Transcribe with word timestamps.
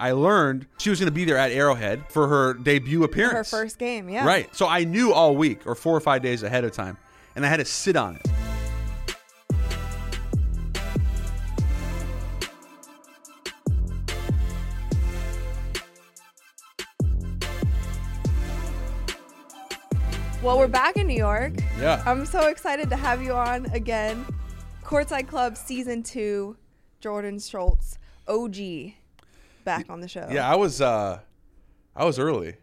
I 0.00 0.12
learned 0.12 0.66
she 0.78 0.88
was 0.88 0.98
going 0.98 1.08
to 1.08 1.14
be 1.14 1.26
there 1.26 1.36
at 1.36 1.52
Arrowhead 1.52 2.02
for 2.08 2.26
her 2.26 2.54
debut 2.54 3.04
appearance. 3.04 3.50
Her 3.50 3.58
first 3.58 3.78
game, 3.78 4.08
yeah. 4.08 4.26
Right. 4.26 4.52
So 4.56 4.66
I 4.66 4.84
knew 4.84 5.12
all 5.12 5.36
week 5.36 5.66
or 5.66 5.74
four 5.74 5.94
or 5.94 6.00
five 6.00 6.22
days 6.22 6.42
ahead 6.42 6.64
of 6.64 6.72
time, 6.72 6.96
and 7.36 7.44
I 7.44 7.50
had 7.50 7.58
to 7.58 7.66
sit 7.66 7.96
on 7.96 8.16
it. 8.16 8.26
Well, 20.42 20.58
we're 20.58 20.68
back 20.68 20.96
in 20.96 21.06
New 21.06 21.18
York. 21.18 21.52
Yeah. 21.78 22.02
I'm 22.06 22.24
so 22.24 22.48
excited 22.48 22.88
to 22.88 22.96
have 22.96 23.20
you 23.20 23.34
on 23.34 23.66
again. 23.66 24.24
Courtside 24.82 25.28
Club 25.28 25.58
Season 25.58 26.02
2, 26.02 26.56
Jordan 27.00 27.38
Schultz, 27.38 27.98
OG, 28.26 28.94
back 29.64 29.86
on 29.90 30.00
the 30.00 30.08
show. 30.08 30.26
Yeah, 30.30 30.48
I 30.50 30.56
was 30.56 30.80
uh 30.80 31.20
I 31.94 32.04
was 32.04 32.18
early 32.18 32.56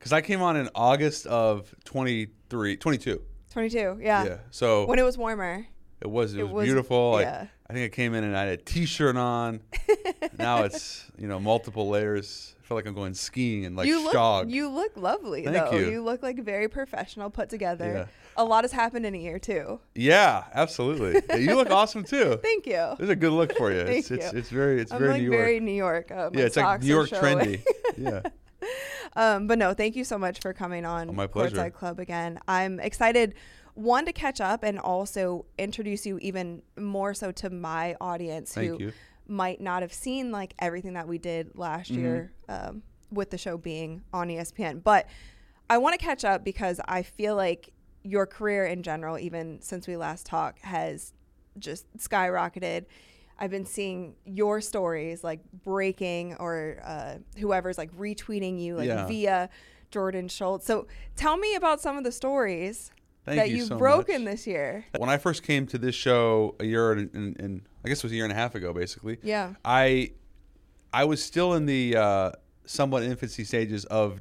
cuz 0.00 0.12
I 0.12 0.20
came 0.20 0.42
on 0.42 0.56
in 0.56 0.68
August 0.74 1.26
of 1.26 1.74
23 1.84 2.76
22. 2.76 3.20
22, 3.50 3.98
yeah. 4.00 4.24
Yeah. 4.24 4.36
So 4.50 4.86
When 4.86 4.98
it 4.98 5.02
was 5.04 5.16
warmer. 5.16 5.66
it 6.00 6.10
was 6.10 6.34
it, 6.34 6.40
it 6.40 6.42
was, 6.44 6.52
was- 6.52 6.64
beautiful. 6.66 7.18
yeah. 7.20 7.46
I, 7.46 7.50
I 7.68 7.72
think 7.72 7.92
I 7.92 7.94
came 7.94 8.14
in 8.14 8.24
and 8.24 8.36
I 8.36 8.40
had 8.44 8.48
a 8.50 8.56
t-shirt 8.58 9.16
on. 9.16 9.60
now 10.38 10.64
it's, 10.64 11.06
you 11.18 11.26
know, 11.26 11.40
multiple 11.40 11.88
layers. 11.88 12.54
I 12.60 12.66
feel 12.66 12.76
like 12.76 12.86
I'm 12.86 12.94
going 12.94 13.14
skiing 13.14 13.66
and 13.66 13.76
like 13.76 13.86
you 13.86 14.02
look 14.02 14.48
you 14.48 14.68
look 14.70 14.96
lovely 14.96 15.44
Thank 15.44 15.70
though. 15.70 15.78
you. 15.78 16.02
look 16.02 16.22
like 16.22 16.38
very 16.42 16.66
professional, 16.68 17.28
put 17.30 17.50
together. 17.50 17.92
Yeah. 17.92 18.06
A 18.36 18.44
lot 18.44 18.64
has 18.64 18.72
happened 18.72 19.04
in 19.06 19.14
a 19.14 19.18
year 19.18 19.38
too. 19.38 19.80
yeah, 19.94 20.44
absolutely. 20.54 21.22
You 21.40 21.54
look 21.56 21.70
awesome 21.70 22.04
too. 22.04 22.36
Thank 22.42 22.66
you. 22.66 22.96
It's 22.98 23.10
a 23.10 23.16
good 23.16 23.32
look 23.32 23.54
for 23.56 23.70
you. 23.70 23.80
It's, 23.86 24.10
it's 24.10 24.32
you. 24.32 24.38
it's 24.38 24.48
very 24.48 24.80
it's 24.80 24.92
I'm 24.92 24.98
very 24.98 25.10
like 25.12 25.22
New 25.22 25.30
York. 25.30 25.38
very 25.38 25.60
New 25.60 25.72
York. 25.72 26.10
Uh, 26.10 26.30
yeah, 26.32 26.44
it's 26.44 26.56
like 26.56 26.80
New 26.82 26.86
York 26.88 27.10
trendy. 27.10 27.62
yeah. 27.98 28.22
Um, 29.14 29.46
but 29.46 29.58
no, 29.58 29.74
thank 29.74 29.94
you 29.94 30.04
so 30.04 30.18
much 30.18 30.40
for 30.40 30.52
coming 30.52 30.84
on 30.84 31.10
Oh, 31.10 31.12
my 31.12 31.26
pleasure. 31.26 31.56
Courtside 31.56 31.74
Club 31.74 32.00
again. 32.00 32.40
I'm 32.48 32.80
excited, 32.80 33.34
one, 33.74 34.06
to 34.06 34.12
catch 34.12 34.40
up 34.40 34.62
and 34.62 34.78
also 34.78 35.46
introduce 35.58 36.06
you 36.06 36.18
even 36.18 36.62
more 36.78 37.12
so 37.14 37.32
to 37.32 37.50
my 37.50 37.96
audience 38.00 38.54
Thank 38.54 38.70
who 38.70 38.78
you. 38.86 38.92
might 39.26 39.60
not 39.60 39.82
have 39.82 39.92
seen 39.92 40.30
like 40.32 40.54
everything 40.58 40.94
that 40.94 41.08
we 41.08 41.18
did 41.18 41.56
last 41.56 41.90
Mm-hmm. 41.90 42.00
year 42.00 42.32
um, 42.48 42.82
with 43.10 43.30
the 43.30 43.38
show 43.38 43.56
being 43.58 44.02
on 44.12 44.28
ESPN. 44.28 44.82
But 44.82 45.06
I 45.68 45.78
want 45.78 45.98
to 45.98 46.04
catch 46.04 46.24
up 46.24 46.44
because 46.44 46.80
I 46.86 47.02
feel 47.02 47.34
like 47.36 47.70
your 48.02 48.26
career 48.26 48.66
in 48.66 48.82
general, 48.82 49.18
even 49.18 49.60
since 49.62 49.86
we 49.88 49.96
last 49.96 50.26
talked, 50.26 50.60
has 50.60 51.12
just 51.58 51.86
skyrocketed. 51.98 52.84
I've 53.38 53.50
been 53.50 53.64
seeing 53.66 54.14
your 54.24 54.60
stories 54.60 55.24
like 55.24 55.40
breaking 55.64 56.34
or 56.36 56.78
uh, 56.84 57.14
whoever's 57.38 57.78
like 57.78 57.92
retweeting 57.96 58.60
you 58.60 58.76
like 58.76 58.86
Yeah. 58.88 59.06
via 59.06 59.50
Jordan 59.90 60.28
Schultz. 60.28 60.66
So 60.66 60.86
tell 61.16 61.36
me 61.36 61.54
about 61.54 61.80
some 61.80 61.96
of 61.96 62.04
the 62.04 62.12
stories 62.12 62.90
Thank 63.24 63.38
that 63.38 63.50
you 63.50 63.56
you've 63.56 63.68
so 63.68 63.78
broken 63.78 64.24
much. 64.24 64.32
this 64.32 64.46
year. 64.46 64.84
When 64.98 65.08
I 65.08 65.16
first 65.16 65.42
came 65.42 65.66
to 65.68 65.78
this 65.78 65.94
show 65.94 66.56
a 66.60 66.64
year 66.64 66.92
and, 66.92 67.14
and, 67.14 67.40
and 67.40 67.62
I 67.84 67.88
guess 67.88 67.98
it 67.98 68.04
was 68.04 68.12
a 68.12 68.16
year 68.16 68.24
and 68.24 68.32
a 68.32 68.36
half 68.36 68.54
ago, 68.54 68.72
basically. 68.72 69.18
Yeah. 69.22 69.54
I 69.64 70.12
I 70.92 71.04
was 71.04 71.24
still 71.24 71.54
in 71.54 71.66
the 71.66 71.96
uh, 71.96 72.30
somewhat 72.66 73.02
infancy 73.02 73.44
stages 73.44 73.84
of 73.86 74.20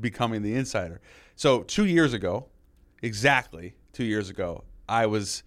becoming 0.00 0.42
the 0.42 0.54
insider. 0.54 1.00
So 1.34 1.62
two 1.62 1.86
years 1.86 2.12
ago, 2.12 2.48
exactly 3.02 3.74
two 3.92 4.04
years 4.04 4.30
ago, 4.30 4.64
I 4.88 5.06
was 5.06 5.42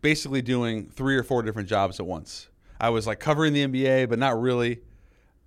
basically 0.00 0.42
doing 0.42 0.90
three 0.90 1.16
or 1.16 1.22
four 1.22 1.42
different 1.42 1.68
jobs 1.68 1.98
at 1.98 2.06
once. 2.06 2.48
I 2.80 2.90
was 2.90 3.06
like 3.06 3.20
covering 3.20 3.54
the 3.54 3.66
NBA, 3.66 4.08
but 4.08 4.18
not 4.18 4.40
really. 4.40 4.82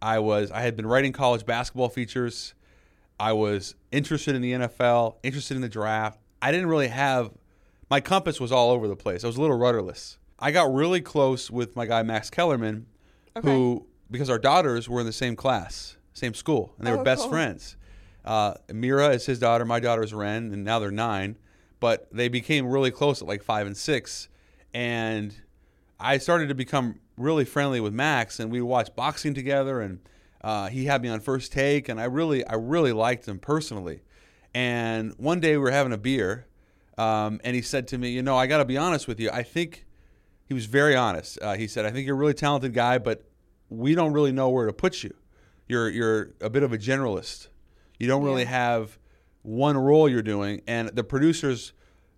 I 0.02 0.20
was 0.20 0.52
I 0.52 0.62
had 0.62 0.76
been 0.76 0.88
writing 0.88 1.12
college 1.14 1.46
basketball 1.46 1.90
features. 1.90 2.54
I 3.20 3.34
was 3.34 3.76
interested 3.92 4.36
in 4.36 4.42
the 4.42 4.54
NFL, 4.54 5.16
interested 5.24 5.56
in 5.56 5.62
the 5.62 5.70
draft. 5.70 6.20
I 6.42 6.52
didn't 6.52 6.68
really 6.68 6.88
have 6.90 7.32
my 7.90 8.02
compass 8.02 8.40
was 8.40 8.52
all 8.52 8.72
over 8.72 8.88
the 8.88 8.96
place. 8.96 9.24
I 9.24 9.28
was 9.28 9.38
a 9.38 9.42
little 9.42 9.58
rudderless. 9.58 10.18
I 10.40 10.52
got 10.52 10.74
really 10.74 11.02
close 11.02 11.50
with 11.50 11.76
my 11.76 11.86
guy 11.86 12.04
Max 12.04 12.30
Kellerman, 12.30 12.86
who 13.42 13.86
because 14.12 14.30
our 14.30 14.40
daughters 14.40 14.88
were 14.90 15.00
in 15.00 15.06
the 15.06 15.14
same 15.14 15.36
class, 15.36 15.98
same 16.14 16.34
school, 16.34 16.74
and 16.78 16.86
they 16.88 16.92
were 16.92 17.00
Oh, 17.00 17.04
best 17.04 17.22
cool. 17.24 17.30
friends. 17.30 17.76
Uh, 18.26 18.54
Mira 18.72 19.10
is 19.10 19.26
his 19.26 19.40
daughter, 19.40 19.64
my 19.66 19.80
daughter's 19.80 20.14
Ren, 20.14 20.52
and 20.54 20.64
now 20.64 20.80
they're 20.80 20.92
nine. 20.92 21.38
But 21.80 22.08
they 22.12 22.28
became 22.28 22.68
really 22.68 22.92
close 22.92 23.22
at 23.22 23.28
like 23.28 23.44
five 23.44 23.68
and 23.68 23.78
six, 23.78 24.30
and 24.74 25.34
I 26.00 26.18
started 26.18 26.50
to 26.50 26.56
become 26.56 27.00
really 27.18 27.46
friendly 27.46 27.80
with 27.80 27.94
Max, 27.94 28.40
and 28.40 28.52
we 28.52 28.62
watched 28.62 28.96
boxing 28.96 29.34
together, 29.34 29.82
and 29.82 30.00
uh, 30.42 30.68
he 30.70 30.86
had 30.86 31.02
me 31.02 31.10
on 31.10 31.20
first 31.20 31.52
take, 31.52 31.88
and 31.90 32.00
I 32.02 32.06
really, 32.06 32.46
I 32.46 32.56
really 32.56 32.94
liked 32.94 33.28
him 33.28 33.40
personally. 33.40 34.02
And 34.58 35.14
one 35.18 35.40
day 35.40 35.52
we 35.52 35.58
were 35.60 35.70
having 35.72 35.94
a 35.94 36.00
beer, 36.00 36.48
um, 36.98 37.40
and 37.44 37.56
he 37.56 37.62
said 37.62 37.88
to 37.90 37.98
me, 38.00 38.10
"You 38.10 38.24
know, 38.24 38.36
I 38.36 38.48
got 38.48 38.58
to 38.58 38.66
be 38.66 38.76
honest 38.76 39.08
with 39.08 39.20
you. 39.20 39.30
I 39.32 39.44
think 39.44 39.86
he 40.46 40.56
was 40.56 40.66
very 40.66 40.96
honest. 40.96 41.38
Uh, 41.40 41.54
he 41.54 41.68
said, 41.68 41.86
"I 41.86 41.92
think 41.92 42.08
you're 42.08 42.16
a 42.16 42.20
really 42.20 42.34
talented 42.34 42.74
guy, 42.74 42.98
but 42.98 43.24
we 43.70 43.94
don't 43.94 44.14
really 44.14 44.32
know 44.32 44.50
where 44.50 44.66
to 44.66 44.74
put 44.74 45.04
you. 45.04 45.14
You're 45.68 45.90
you're 45.90 46.32
a 46.42 46.50
bit 46.50 46.64
of 46.64 46.74
a 46.74 46.78
generalist. 46.80 47.50
You 48.00 48.08
don't 48.08 48.24
really 48.24 48.44
Yeah. 48.44 48.50
have 48.50 48.98
one 49.44 49.78
role 49.78 50.10
you're 50.10 50.24
doing, 50.24 50.64
and 50.66 50.90
the 50.90 51.04
producers 51.04 51.74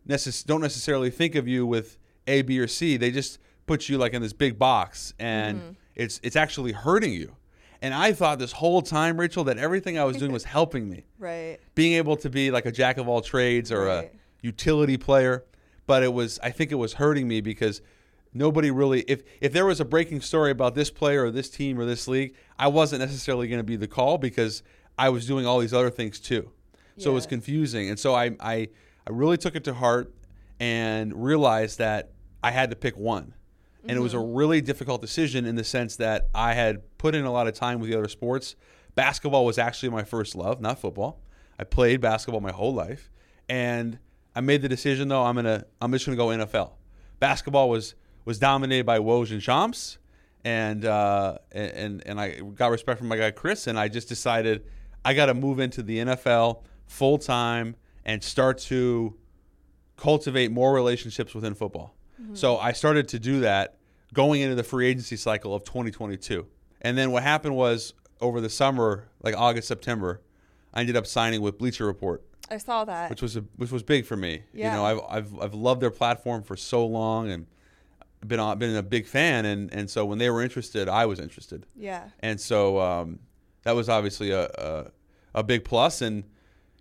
necess- 0.07 0.45
don't 0.45 0.61
necessarily 0.61 1.09
think 1.09 1.35
of 1.35 1.45
you 1.45 1.65
with 1.65 1.97
A, 2.25 2.41
B, 2.43 2.57
or 2.59 2.67
C. 2.67 2.95
They 2.95 3.11
just 3.11 3.37
put 3.65 3.89
you 3.89 3.97
like 3.97 4.13
in 4.13 4.21
this 4.21 4.33
big 4.33 4.57
box, 4.57 5.13
and 5.19 5.75
it's 5.93 6.21
it's 6.23 6.37
actually 6.37 6.71
hurting 6.71 7.11
you." 7.11 7.35
And 7.81 7.93
I 7.93 8.11
thought 8.13 8.39
this 8.39 8.51
whole 8.51 8.81
time, 8.81 9.19
Rachel, 9.19 9.45
that 9.45 9.57
everything 9.57 9.97
I 9.97 10.03
was 10.03 10.17
doing 10.17 10.31
was 10.31 10.43
helping 10.57 10.89
me. 10.89 11.05
Right. 11.17 11.57
being 11.75 11.93
able 11.93 12.17
to 12.17 12.29
be 12.29 12.51
like 12.51 12.65
a 12.65 12.71
jack 12.71 12.97
of 12.97 13.07
all 13.07 13.21
trades 13.21 13.71
or 13.71 13.85
Right. 13.85 14.11
a 14.13 14.45
utility 14.45 14.97
player. 14.97 15.45
But 15.87 16.03
it 16.03 16.13
was 16.13 16.39
i 16.43 16.51
think 16.51 16.71
it 16.71 16.75
was 16.75 16.93
hurting 16.93 17.27
me 17.27 17.41
because 17.41 17.81
nobody 18.31 18.69
really 18.69 19.01
if 19.07 19.23
if 19.41 19.51
there 19.53 19.65
was 19.65 19.79
a 19.79 19.85
breaking 19.85 20.21
story 20.21 20.51
about 20.51 20.75
this 20.75 20.91
player 20.91 21.25
or 21.25 21.31
this 21.31 21.49
team 21.49 21.79
or 21.79 21.85
this 21.85 22.07
league 22.07 22.35
i 22.59 22.67
wasn't 22.67 22.99
necessarily 23.01 23.47
going 23.47 23.57
to 23.59 23.63
be 23.63 23.75
the 23.75 23.87
call 23.87 24.19
because 24.19 24.61
i 24.99 25.09
was 25.09 25.25
doing 25.25 25.47
all 25.47 25.57
these 25.59 25.73
other 25.73 25.89
things 25.89 26.19
too. 26.19 26.51
So 26.99 27.09
it 27.09 27.13
was 27.15 27.25
confusing. 27.25 27.89
And 27.89 27.97
so 27.97 28.13
i 28.13 28.25
i, 28.39 28.55
I 29.07 29.09
really 29.09 29.37
took 29.37 29.55
it 29.55 29.63
to 29.63 29.73
heart 29.73 30.13
and 30.59 31.11
realized 31.23 31.79
that 31.79 32.11
i 32.43 32.51
had 32.51 32.69
to 32.69 32.75
pick 32.75 32.95
one 32.95 33.33
and 33.87 33.97
it 33.97 34.01
was 34.01 34.13
a 34.13 34.19
really 34.19 34.61
difficult 34.61 35.01
decision 35.01 35.45
in 35.45 35.55
the 35.55 35.63
sense 35.63 35.95
that 35.97 36.29
I 36.33 36.53
had 36.53 36.97
put 36.97 37.15
in 37.15 37.25
a 37.25 37.31
lot 37.31 37.47
of 37.47 37.53
time 37.53 37.79
with 37.79 37.89
the 37.89 37.97
other 37.97 38.09
sports. 38.09 38.55
Basketball 38.95 39.45
was 39.45 39.57
actually 39.57 39.89
my 39.89 40.03
first 40.03 40.35
love, 40.35 40.59
not 40.59 40.79
football. 40.79 41.21
I 41.57 41.63
played 41.63 42.01
basketball 42.01 42.41
my 42.41 42.51
whole 42.51 42.73
life, 42.73 43.09
and 43.47 43.99
I 44.35 44.41
made 44.41 44.61
the 44.61 44.69
decision 44.69 45.07
though 45.07 45.23
I'm 45.23 45.35
gonna 45.35 45.65
I'm 45.81 45.91
just 45.91 46.05
gonna 46.05 46.17
go 46.17 46.27
NFL. 46.27 46.71
Basketball 47.19 47.69
was 47.69 47.95
was 48.25 48.39
dominated 48.39 48.85
by 48.85 48.99
Woj 48.99 49.31
and 49.31 49.41
Shams, 49.41 49.97
and 50.43 50.85
uh, 50.85 51.37
and 51.51 52.03
and 52.05 52.19
I 52.19 52.39
got 52.39 52.71
respect 52.71 52.99
from 52.99 53.07
my 53.07 53.17
guy 53.17 53.31
Chris, 53.31 53.67
and 53.67 53.79
I 53.79 53.87
just 53.87 54.07
decided 54.07 54.65
I 55.03 55.13
got 55.13 55.27
to 55.27 55.33
move 55.33 55.59
into 55.59 55.81
the 55.81 55.99
NFL 55.99 56.63
full 56.87 57.17
time 57.17 57.75
and 58.05 58.23
start 58.23 58.57
to 58.59 59.15
cultivate 59.97 60.51
more 60.51 60.73
relationships 60.73 61.33
within 61.33 61.53
football. 61.53 61.95
So 62.33 62.57
I 62.57 62.71
started 62.73 63.07
to 63.09 63.19
do 63.19 63.39
that 63.41 63.77
going 64.13 64.41
into 64.41 64.55
the 64.55 64.63
free 64.63 64.87
agency 64.87 65.15
cycle 65.15 65.53
of 65.55 65.63
2022. 65.63 66.45
And 66.81 66.97
then 66.97 67.11
what 67.11 67.23
happened 67.23 67.55
was 67.55 67.93
over 68.21 68.41
the 68.41 68.49
summer, 68.49 69.07
like 69.21 69.35
August, 69.37 69.67
September, 69.67 70.21
I 70.73 70.81
ended 70.81 70.95
up 70.95 71.07
signing 71.07 71.41
with 71.41 71.57
Bleacher 71.57 71.85
Report, 71.85 72.23
I 72.51 72.57
saw 72.57 72.83
that. 72.85 73.09
which 73.09 73.21
was 73.21 73.35
a, 73.37 73.41
which 73.57 73.71
was 73.71 73.83
big 73.83 74.05
for 74.05 74.15
me. 74.17 74.43
Yeah. 74.53 74.71
You 74.71 74.77
know, 74.77 74.85
I've, 74.85 74.99
I've 75.09 75.39
I've 75.39 75.53
loved 75.53 75.81
their 75.81 75.91
platform 75.91 76.43
for 76.43 76.55
so 76.55 76.85
long 76.85 77.29
and 77.31 77.47
been 78.25 78.39
on, 78.39 78.57
been 78.59 78.75
a 78.75 78.83
big 78.83 79.05
fan 79.07 79.45
and 79.45 79.73
and 79.73 79.89
so 79.89 80.05
when 80.05 80.17
they 80.17 80.29
were 80.29 80.41
interested, 80.41 80.89
I 80.89 81.05
was 81.05 81.19
interested. 81.19 81.65
yeah. 81.75 82.09
And 82.19 82.39
so 82.39 82.79
um, 82.79 83.19
that 83.63 83.75
was 83.75 83.87
obviously 83.89 84.31
a, 84.31 84.45
a 84.45 84.91
a 85.35 85.43
big 85.43 85.63
plus, 85.63 86.01
and 86.01 86.23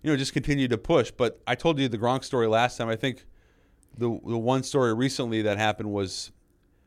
you 0.01 0.11
know 0.11 0.17
just 0.17 0.33
continued 0.33 0.71
to 0.71 0.77
push. 0.77 1.11
But 1.11 1.39
I 1.47 1.55
told 1.55 1.79
you 1.79 1.87
the 1.87 1.97
Gronk 1.99 2.23
story 2.23 2.47
last 2.47 2.77
time. 2.77 2.89
I 2.89 2.95
think 2.95 3.25
the 3.97 4.09
the 4.25 4.37
one 4.37 4.63
story 4.63 4.93
recently 4.93 5.41
that 5.43 5.57
happened 5.57 5.91
was 5.91 6.31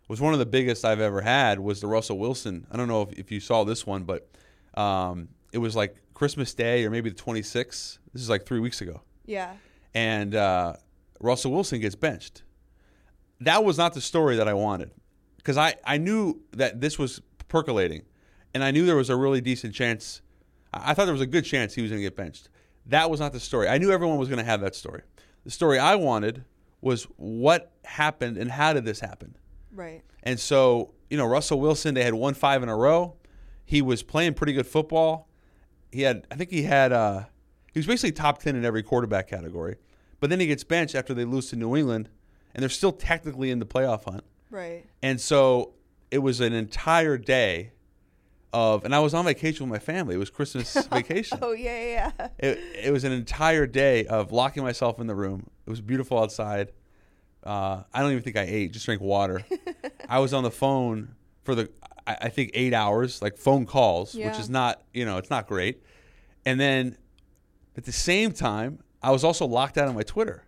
was 0.08 0.20
one 0.20 0.32
of 0.32 0.38
the 0.38 0.46
biggest 0.46 0.84
I've 0.84 1.00
ever 1.00 1.20
had. 1.20 1.58
Was 1.60 1.80
the 1.80 1.86
Russell 1.86 2.18
Wilson? 2.18 2.66
I 2.70 2.76
don't 2.76 2.88
know 2.88 3.02
if, 3.02 3.12
if 3.18 3.30
you 3.32 3.40
saw 3.40 3.64
this 3.64 3.86
one, 3.86 4.04
but 4.04 4.28
um, 4.74 5.28
it 5.52 5.58
was 5.58 5.74
like 5.76 5.96
Christmas 6.14 6.52
Day 6.54 6.84
or 6.84 6.90
maybe 6.90 7.08
the 7.10 7.16
26th. 7.16 7.98
This 8.12 8.22
is 8.22 8.28
like 8.30 8.44
three 8.46 8.60
weeks 8.60 8.80
ago, 8.80 9.00
Yeah. 9.26 9.52
and 9.94 10.34
uh, 10.34 10.74
Russell 11.20 11.52
Wilson 11.52 11.80
gets 11.80 11.94
benched. 11.94 12.42
That 13.40 13.64
was 13.64 13.78
not 13.78 13.94
the 13.94 14.00
story 14.00 14.36
that 14.36 14.46
I 14.48 14.54
wanted 14.54 14.90
because 15.38 15.56
I, 15.56 15.74
I 15.84 15.98
knew 15.98 16.42
that 16.52 16.80
this 16.80 16.98
was 16.98 17.20
percolating, 17.48 18.02
and 18.54 18.62
I 18.62 18.70
knew 18.70 18.86
there 18.86 18.96
was 18.96 19.10
a 19.10 19.16
really 19.16 19.40
decent 19.40 19.74
chance. 19.74 20.20
I 20.72 20.90
I 20.90 20.94
thought 20.94 21.04
there 21.06 21.12
was 21.14 21.20
a 21.22 21.26
good 21.26 21.44
chance 21.44 21.74
he 21.74 21.82
was 21.82 21.90
going 21.90 22.00
to 22.00 22.06
get 22.06 22.16
benched. 22.16 22.48
That 22.86 23.10
was 23.10 23.20
not 23.20 23.32
the 23.32 23.40
story. 23.40 23.68
I 23.68 23.78
knew 23.78 23.90
everyone 23.92 24.18
was 24.18 24.28
going 24.28 24.38
to 24.38 24.44
have 24.44 24.60
that 24.62 24.74
story. 24.74 25.02
The 25.44 25.50
story 25.50 25.78
I 25.78 25.94
wanted 25.96 26.44
was 26.82 27.04
what 27.16 27.72
happened 27.84 28.36
and 28.36 28.50
how 28.50 28.74
did 28.74 28.84
this 28.84 29.00
happen. 29.00 29.36
Right. 29.72 30.02
And 30.22 30.38
so, 30.38 30.92
you 31.08 31.16
know, 31.16 31.24
Russell 31.24 31.58
Wilson, 31.60 31.94
they 31.94 32.04
had 32.04 32.12
won 32.14 32.34
five 32.34 32.62
in 32.62 32.68
a 32.68 32.76
row. 32.76 33.14
he 33.64 33.80
was 33.80 34.02
playing 34.02 34.34
pretty 34.34 34.52
good 34.52 34.66
football. 34.66 35.28
He 35.90 36.02
had, 36.02 36.26
I 36.30 36.34
think 36.34 36.50
he 36.50 36.62
had, 36.64 36.92
uh, 36.92 37.22
he 37.72 37.78
was 37.78 37.86
basically 37.86 38.12
top 38.12 38.42
10 38.42 38.56
in 38.56 38.64
every 38.66 38.82
quarterback 38.82 39.28
category. 39.28 39.76
But 40.20 40.28
then 40.28 40.40
he 40.40 40.46
gets 40.46 40.64
benched 40.64 40.94
after 40.94 41.14
they 41.14 41.24
lose 41.24 41.48
to 41.50 41.56
New 41.56 41.74
England, 41.74 42.08
and 42.54 42.62
they're 42.62 42.68
still 42.68 42.92
technically 42.92 43.50
in 43.50 43.60
the 43.60 43.66
playoff 43.66 44.04
hunt. 44.04 44.24
Right. 44.50 44.84
And 45.02 45.20
so 45.20 45.72
it 46.10 46.18
was 46.18 46.40
an 46.40 46.52
entire 46.52 47.16
day 47.16 47.72
of, 48.52 48.84
and 48.84 48.94
I 48.94 49.00
was 49.00 49.14
on 49.14 49.24
vacation 49.24 49.68
with 49.68 49.80
my 49.80 49.84
family. 49.84 50.14
It 50.14 50.18
was 50.18 50.30
Christmas 50.30 50.74
vacation. 50.92 51.38
Oh 51.42 51.52
yeah, 51.52 51.84
yeah. 51.84 52.12
yeah. 52.18 52.28
It, 52.38 52.58
it 52.84 52.92
was 52.92 53.04
an 53.04 53.12
entire 53.12 53.66
day 53.66 54.06
of 54.06 54.32
locking 54.32 54.62
myself 54.62 55.00
in 55.00 55.06
the 55.06 55.14
room. 55.14 55.48
It 55.66 55.70
was 55.70 55.80
beautiful 55.80 56.18
outside. 56.18 56.72
Uh, 57.44 57.82
I 57.92 58.00
don't 58.00 58.10
even 58.12 58.22
think 58.22 58.36
I 58.36 58.42
ate, 58.42 58.72
just 58.72 58.84
drank 58.84 59.00
water. 59.00 59.42
I 60.08 60.20
was 60.20 60.32
on 60.32 60.44
the 60.44 60.50
phone 60.50 61.16
for 61.42 61.54
the, 61.54 61.70
I, 62.06 62.16
I 62.22 62.28
think, 62.28 62.52
eight 62.54 62.72
hours, 62.72 63.20
like 63.20 63.36
phone 63.36 63.66
calls, 63.66 64.14
which 64.14 64.38
is 64.38 64.48
not, 64.48 64.82
you 64.94 65.04
know, 65.04 65.18
it's 65.18 65.30
not 65.30 65.48
great. 65.48 65.82
And 66.46 66.60
then 66.60 66.96
at 67.76 67.84
the 67.84 67.92
same 67.92 68.32
time, 68.32 68.78
I 69.02 69.10
was 69.10 69.24
also 69.24 69.46
locked 69.46 69.76
out 69.76 69.88
of 69.88 69.94
my 69.94 70.02
Twitter. 70.02 70.44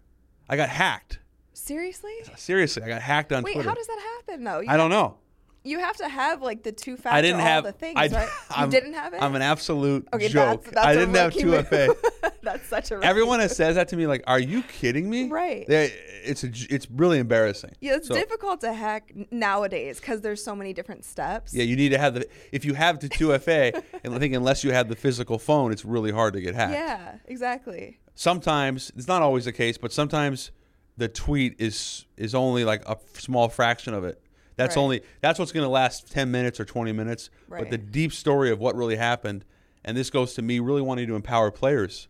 I 0.49 0.57
got 0.57 0.69
hacked. 0.69 1.19
Seriously? 1.53 2.13
Seriously, 2.37 2.83
I 2.83 2.89
got 2.89 3.03
hacked 3.03 3.33
on 3.33 3.43
Wait, 3.43 3.55
Twitter. 3.55 3.69
Wait, 3.69 3.71
how 3.71 3.75
does 3.75 3.87
that 3.87 4.01
happen 4.17 4.45
though? 4.45 4.61
You 4.61 4.69
I 4.69 4.77
don't 4.77 4.91
know. 4.91 5.19
You 5.67 5.79
have 5.79 5.97
to 5.97 6.09
have 6.09 6.43
like 6.43 6.63
the 6.63 6.73
two 6.73 6.97
factor 6.99 7.17
I 7.17 7.23
didn't 7.23 7.41
all 7.41 7.47
have 7.47 7.65
the 7.65 7.73
things, 7.73 7.95
I, 7.99 8.07
right? 8.09 8.29
You 8.51 8.57
I'm- 8.57 8.71
didn't 8.71 8.93
have 8.93 9.15
it. 9.15 9.23
I'm 9.23 9.35
an 9.35 9.41
absolute 9.43 10.07
okay, 10.13 10.29
joke. 10.29 10.63
that's, 10.65 10.75
that's 10.75 10.87
I 10.87 10.93
a 10.93 10.95
didn't 10.99 11.15
have 11.15 11.33
two. 11.33 11.63
FA. 11.63 11.95
that's 12.43 12.67
such 12.69 12.91
a 12.91 13.01
Everyone 13.03 13.39
that 13.41 13.51
says 13.51 13.77
that 13.77 13.89
to 13.89 13.97
me, 13.97 14.07
like, 14.07 14.23
"Are 14.27 14.39
you 14.39 14.63
kidding 14.63 15.09
me?" 15.09 15.29
Right. 15.31 15.67
They- 15.67 15.93
It's 16.27 16.45
a, 16.45 16.51
it's 16.71 16.87
really 16.91 17.19
embarrassing. 17.19 17.73
Yeah, 17.81 17.97
it's 17.97 18.09
So- 18.09 18.15
difficult 18.15 18.61
to 18.61 18.73
hack 18.75 19.13
nowadays 19.31 20.01
because 20.01 20.21
there's 20.21 20.45
so 20.45 20.55
many 20.55 20.73
different 20.75 21.05
steps. 21.05 21.55
Yeah, 21.55 21.65
you 21.65 21.77
need 21.77 21.91
to 21.91 21.99
have 21.99 22.13
the. 22.15 22.27
If 22.53 22.65
you 22.67 22.75
have 22.75 23.01
the 23.01 23.09
two 23.09 23.37
FA, 23.39 23.73
and 24.05 24.15
I 24.15 24.19
think 24.19 24.35
unless 24.35 24.65
you 24.65 24.73
have 24.73 24.89
the 24.91 24.97
physical 24.97 25.39
phone, 25.39 25.73
it's 25.73 25.85
really 25.85 26.13
hard 26.13 26.35
to 26.35 26.41
get 26.43 26.55
hacked. 26.55 26.73
Yeah, 26.73 27.17
exactly. 27.25 27.99
Sometimes 28.15 28.93
it's 28.97 29.09
not 29.09 29.23
always 29.23 29.47
the 29.47 29.53
case, 29.53 29.77
but 29.79 29.93
sometimes 29.93 30.51
the 30.97 31.09
tweet 31.09 31.57
is 31.59 32.05
is 32.17 32.35
only 32.35 32.65
like 32.65 32.87
a 32.89 32.97
small 33.15 33.49
fraction 33.49 33.95
of 33.95 34.05
it. 34.05 34.21
That's 34.57 34.77
Right. 34.77 34.83
only 34.83 35.01
that's 35.21 35.39
what's 35.39 35.53
going 35.53 35.65
to 35.65 35.69
last 35.71 36.11
ten 36.11 36.31
minutes 36.31 36.61
or 36.61 36.65
twenty 36.65 36.93
minutes. 36.93 37.31
But 37.49 37.71
the 37.71 37.79
deep 37.79 38.13
story 38.13 38.51
of 38.51 38.61
what 38.61 38.77
really 38.77 38.97
happened, 38.97 39.45
and 39.85 39.97
this 39.97 40.11
goes 40.11 40.35
to 40.35 40.43
me 40.43 40.59
really 40.61 40.83
wanting 40.83 41.07
to 41.09 41.15
empower 41.17 41.51
players. 41.51 42.09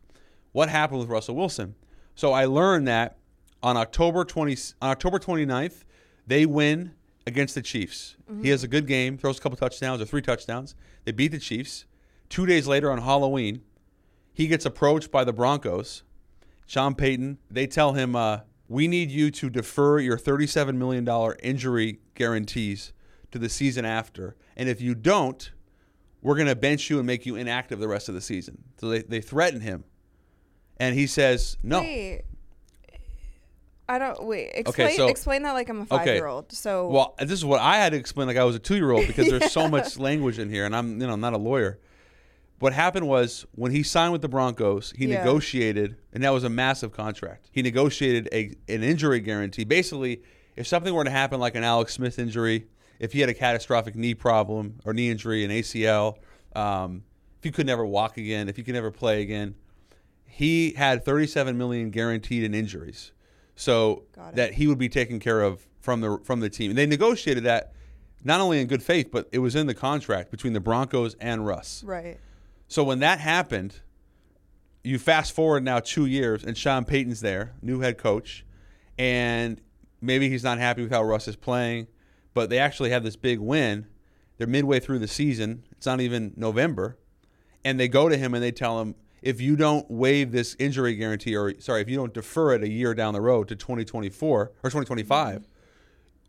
What 0.52 0.68
happened 0.68 1.00
with 1.00 1.08
Russell 1.08 1.36
Wilson? 1.36 1.74
So 2.14 2.32
I 2.32 2.44
learned 2.44 2.86
that 2.88 3.16
on 3.62 3.76
October 3.76 4.24
twenty 4.24 4.56
on 4.82 4.90
October 4.90 5.18
29th, 5.18 5.84
they 6.26 6.44
win 6.46 6.92
against 7.26 7.54
the 7.54 7.62
Chiefs. 7.62 8.16
He 8.42 8.50
has 8.50 8.62
a 8.62 8.68
good 8.68 8.86
game, 8.86 9.16
throws 9.16 9.38
a 9.38 9.40
couple 9.40 9.56
touchdowns 9.56 10.00
or 10.02 10.04
three 10.04 10.20
touchdowns. 10.22 10.74
They 11.04 11.12
beat 11.12 11.28
the 11.32 11.38
Chiefs. 11.38 11.86
Two 12.28 12.44
days 12.46 12.66
later 12.66 12.90
on 12.90 12.98
Halloween, 13.00 13.62
he 14.34 14.46
gets 14.46 14.66
approached 14.66 15.10
by 15.10 15.24
the 15.24 15.32
Broncos. 15.32 16.02
Sean 16.66 16.94
Payton, 16.94 17.38
they 17.50 17.66
tell 17.66 17.92
him, 17.94 18.14
uh, 18.16 18.40
"We 18.68 18.88
need 18.88 19.10
you 19.10 19.30
to 19.32 19.50
defer 19.50 19.98
your 19.98 20.18
thirty-seven 20.18 20.78
million 20.78 21.04
dollar 21.04 21.36
injury 21.42 22.00
guarantees 22.14 22.92
to 23.30 23.38
the 23.38 23.48
season 23.48 23.84
after, 23.84 24.36
and 24.56 24.68
if 24.68 24.80
you 24.80 24.94
don't, 24.94 25.50
we're 26.22 26.36
going 26.36 26.46
to 26.48 26.56
bench 26.56 26.88
you 26.90 26.98
and 26.98 27.06
make 27.06 27.26
you 27.26 27.36
inactive 27.36 27.78
the 27.78 27.88
rest 27.88 28.08
of 28.08 28.14
the 28.14 28.20
season." 28.20 28.64
So 28.78 28.88
they 28.88 29.02
they 29.02 29.20
threaten 29.20 29.60
him, 29.60 29.84
and 30.78 30.94
he 30.94 31.06
says, 31.06 31.56
"No." 31.62 31.80
Wait. 31.80 32.22
I 33.86 33.98
don't 33.98 34.24
wait. 34.24 34.50
Explain 34.54 34.96
so- 34.96 35.08
explain 35.08 35.42
that 35.42 35.52
like 35.52 35.68
I'm 35.68 35.82
a 35.82 35.86
five 35.86 36.06
year 36.06 36.26
old. 36.26 36.50
So 36.52 36.88
Well, 36.88 37.14
this 37.18 37.32
is 37.32 37.44
what 37.44 37.60
I 37.60 37.76
had 37.76 37.92
to 37.92 37.98
explain 37.98 38.26
like 38.26 38.38
I 38.38 38.44
was 38.44 38.56
a 38.56 38.58
two 38.58 38.76
year 38.76 38.90
old 38.90 39.06
because 39.06 39.28
there's 39.28 39.52
so 39.52 39.68
much 39.76 39.98
language 39.98 40.38
in 40.38 40.48
here, 40.48 40.64
and 40.64 40.74
I'm 40.74 41.00
you 41.00 41.06
know 41.06 41.16
not 41.16 41.34
a 41.34 41.38
lawyer. 41.38 41.78
What 42.60 42.72
happened 42.72 43.08
was 43.08 43.44
when 43.52 43.72
he 43.72 43.82
signed 43.82 44.12
with 44.12 44.22
the 44.22 44.28
Broncos, 44.28 44.92
he 44.96 45.06
Yeah. 45.06 45.18
negotiated, 45.18 45.96
and 46.12 46.22
that 46.22 46.30
was 46.30 46.44
a 46.44 46.48
massive 46.48 46.92
contract. 46.92 47.48
He 47.50 47.62
negotiated 47.62 48.28
a 48.32 48.54
an 48.72 48.82
injury 48.82 49.20
guarantee. 49.20 49.64
Basically, 49.64 50.22
if 50.56 50.66
something 50.66 50.94
were 50.94 51.04
to 51.04 51.10
happen, 51.10 51.40
like 51.40 51.56
an 51.56 51.64
Alex 51.64 51.94
Smith 51.94 52.18
injury, 52.18 52.66
if 53.00 53.12
he 53.12 53.20
had 53.20 53.28
a 53.28 53.34
catastrophic 53.34 53.96
knee 53.96 54.14
problem 54.14 54.78
or 54.84 54.94
knee 54.94 55.10
injury, 55.10 55.44
an 55.44 55.50
ACL, 55.50 56.18
um, 56.54 57.02
if 57.38 57.44
he 57.44 57.50
could 57.50 57.66
never 57.66 57.84
walk 57.84 58.16
again, 58.16 58.48
if 58.48 58.56
he 58.56 58.62
could 58.62 58.74
never 58.74 58.90
play 58.92 59.20
again, 59.20 59.56
he 60.24 60.72
had 60.72 61.04
37 61.04 61.58
million 61.58 61.90
guaranteed 61.90 62.44
in 62.44 62.54
injuries, 62.54 63.12
so 63.56 64.04
that 64.34 64.54
he 64.54 64.66
would 64.66 64.78
be 64.78 64.88
taken 64.88 65.18
care 65.20 65.42
of 65.42 65.66
from 65.80 66.00
the 66.00 66.18
from 66.22 66.40
the 66.40 66.48
team. 66.48 66.70
And 66.70 66.78
they 66.78 66.86
negotiated 66.86 67.44
that 67.44 67.72
not 68.22 68.40
only 68.40 68.60
in 68.60 68.68
good 68.68 68.82
faith, 68.82 69.10
but 69.12 69.28
it 69.32 69.40
was 69.40 69.54
in 69.54 69.66
the 69.66 69.74
contract 69.74 70.30
between 70.30 70.52
the 70.54 70.60
Broncos 70.60 71.14
and 71.20 71.44
Russ. 71.44 71.82
right. 71.84 72.18
So 72.74 72.82
when 72.82 72.98
that 72.98 73.20
happened, 73.20 73.82
you 74.82 74.98
fast 74.98 75.32
forward 75.32 75.62
now 75.62 75.78
two 75.78 76.06
years, 76.06 76.42
and 76.42 76.58
Sean 76.58 76.84
Payton's 76.84 77.20
there, 77.20 77.54
new 77.62 77.78
head 77.78 77.98
coach, 77.98 78.44
and 78.98 79.60
maybe 80.00 80.28
he's 80.28 80.42
not 80.42 80.58
happy 80.58 80.82
with 80.82 80.90
how 80.90 81.04
Russ 81.04 81.28
is 81.28 81.36
playing, 81.36 81.86
but 82.34 82.50
they 82.50 82.58
actually 82.58 82.90
have 82.90 83.04
this 83.04 83.14
big 83.14 83.38
win. 83.38 83.86
They're 84.38 84.48
midway 84.48 84.80
through 84.80 84.98
the 84.98 85.06
season. 85.06 85.62
It's 85.70 85.86
not 85.86 86.00
even 86.00 86.32
November, 86.34 86.98
and 87.64 87.78
they 87.78 87.86
go 87.86 88.08
to 88.08 88.16
him 88.16 88.34
and 88.34 88.42
they 88.42 88.50
tell 88.50 88.80
him, 88.80 88.96
if 89.22 89.40
you 89.40 89.54
don't 89.54 89.88
waive 89.88 90.32
this 90.32 90.56
injury 90.58 90.96
guarantee, 90.96 91.36
or 91.36 91.54
sorry, 91.60 91.80
if 91.80 91.88
you 91.88 91.94
don't 91.96 92.12
defer 92.12 92.54
it 92.54 92.64
a 92.64 92.68
year 92.68 92.92
down 92.92 93.14
the 93.14 93.20
road 93.20 93.46
to 93.46 93.54
2024 93.54 94.40
or 94.40 94.48
2025, 94.64 95.46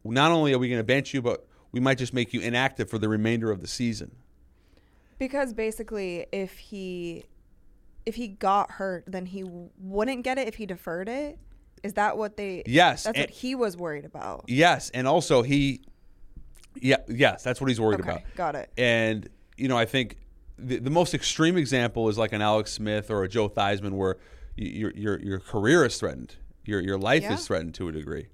not 0.04 0.32
only 0.32 0.54
are 0.54 0.60
we 0.60 0.70
going 0.70 0.78
to 0.78 0.84
bench 0.84 1.12
you, 1.12 1.24
but 1.24 1.48
we 1.72 1.80
might 1.80 1.98
just 1.98 2.14
make 2.14 2.36
you 2.36 2.42
inactive 2.42 2.88
for 2.88 3.00
the 3.00 3.10
remainder 3.10 3.50
of 3.50 3.62
the 3.62 3.68
season. 3.68 4.18
Because 5.18 5.54
basically, 5.54 6.26
if 6.32 6.58
he 6.58 7.24
if 8.06 8.16
he 8.16 8.28
got 8.28 8.72
hurt, 8.72 9.04
then 9.08 9.26
he 9.26 9.44
wouldn't 9.80 10.24
get 10.24 10.38
it 10.38 10.48
if 10.48 10.56
he 10.56 10.66
deferred 10.66 11.10
it. 11.10 11.40
Is 11.84 11.94
that 11.94 12.18
what 12.18 12.38
they? 12.38 12.64
Yes, 12.66 13.04
that's 13.04 13.18
and- 13.18 13.24
what 13.24 13.30
he 13.30 13.56
was 13.56 13.78
worried 13.78 14.06
about. 14.06 14.46
Yes, 14.48 14.90
and 14.94 15.08
also 15.08 15.42
he, 15.42 15.82
yeah, 16.76 16.98
yes, 17.08 17.44
that's 17.44 17.62
what 17.62 17.68
he's 17.70 17.80
worried 17.80 18.02
Okay, 18.02 18.10
about. 18.10 18.22
got 18.36 18.56
it. 18.56 18.70
And 18.78 19.28
you 19.58 19.68
know, 19.68 19.78
I 19.78 19.86
think 19.86 20.18
the, 20.58 20.80
the 20.80 20.90
most 20.90 21.14
extreme 21.14 21.58
example 21.58 22.10
is 22.10 22.18
like 22.18 22.34
an 22.34 22.42
Alex 22.42 22.72
Smith 22.74 23.10
or 23.10 23.24
a 23.24 23.28
Joe 23.30 23.50
Theismann, 23.50 23.94
where 23.94 24.18
your 24.56 24.92
your 24.92 25.20
your 25.20 25.40
career 25.40 25.86
is 25.86 25.98
threatened, 25.98 26.36
your 26.66 26.82
your 26.82 26.98
life 26.98 27.24
Yeah. 27.24 27.34
is 27.36 27.46
threatened 27.48 27.74
to 27.76 27.88
a 27.88 27.92
degree. 27.92 28.28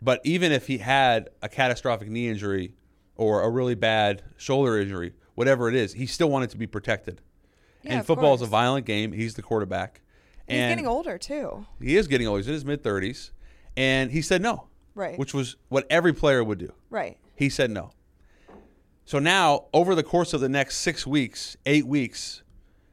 But 0.00 0.20
even 0.24 0.50
if 0.50 0.66
he 0.66 0.78
had 0.78 1.28
a 1.42 1.48
catastrophic 1.48 2.08
knee 2.08 2.28
injury 2.28 2.74
or 3.16 3.42
a 3.42 3.50
really 3.50 3.76
bad 3.76 4.22
shoulder 4.36 4.76
injury, 4.80 5.12
whatever 5.34 5.68
it 5.68 5.74
is, 5.74 5.94
he 5.94 6.06
still 6.06 6.28
wanted 6.30 6.50
to 6.50 6.56
be 6.56 6.66
protected. 6.66 7.20
Yeah, 7.82 7.94
and 7.98 8.06
football 8.06 8.34
is 8.34 8.42
a 8.42 8.46
violent 8.46 8.86
game. 8.86 9.12
He's 9.12 9.34
the 9.34 9.42
quarterback. 9.42 10.00
He's 10.46 10.58
and 10.58 10.70
getting 10.70 10.86
older 10.86 11.18
too. 11.18 11.66
He 11.80 11.96
is 11.96 12.06
getting 12.06 12.26
older. 12.26 12.38
He's 12.38 12.48
in 12.48 12.54
his 12.54 12.64
mid 12.64 12.82
thirties, 12.84 13.32
and 13.76 14.10
he 14.10 14.22
said 14.22 14.40
no, 14.42 14.68
Right. 14.94 15.18
which 15.18 15.34
was 15.34 15.56
what 15.68 15.86
every 15.90 16.12
player 16.12 16.44
would 16.44 16.58
do. 16.58 16.72
Right. 16.90 17.18
He 17.34 17.48
said 17.48 17.70
no. 17.70 17.90
So 19.04 19.18
now, 19.18 19.64
over 19.72 19.94
the 19.96 20.04
course 20.04 20.32
of 20.32 20.40
the 20.40 20.48
next 20.48 20.76
six 20.76 21.06
weeks, 21.06 21.56
eight 21.66 21.86
weeks, 21.86 22.42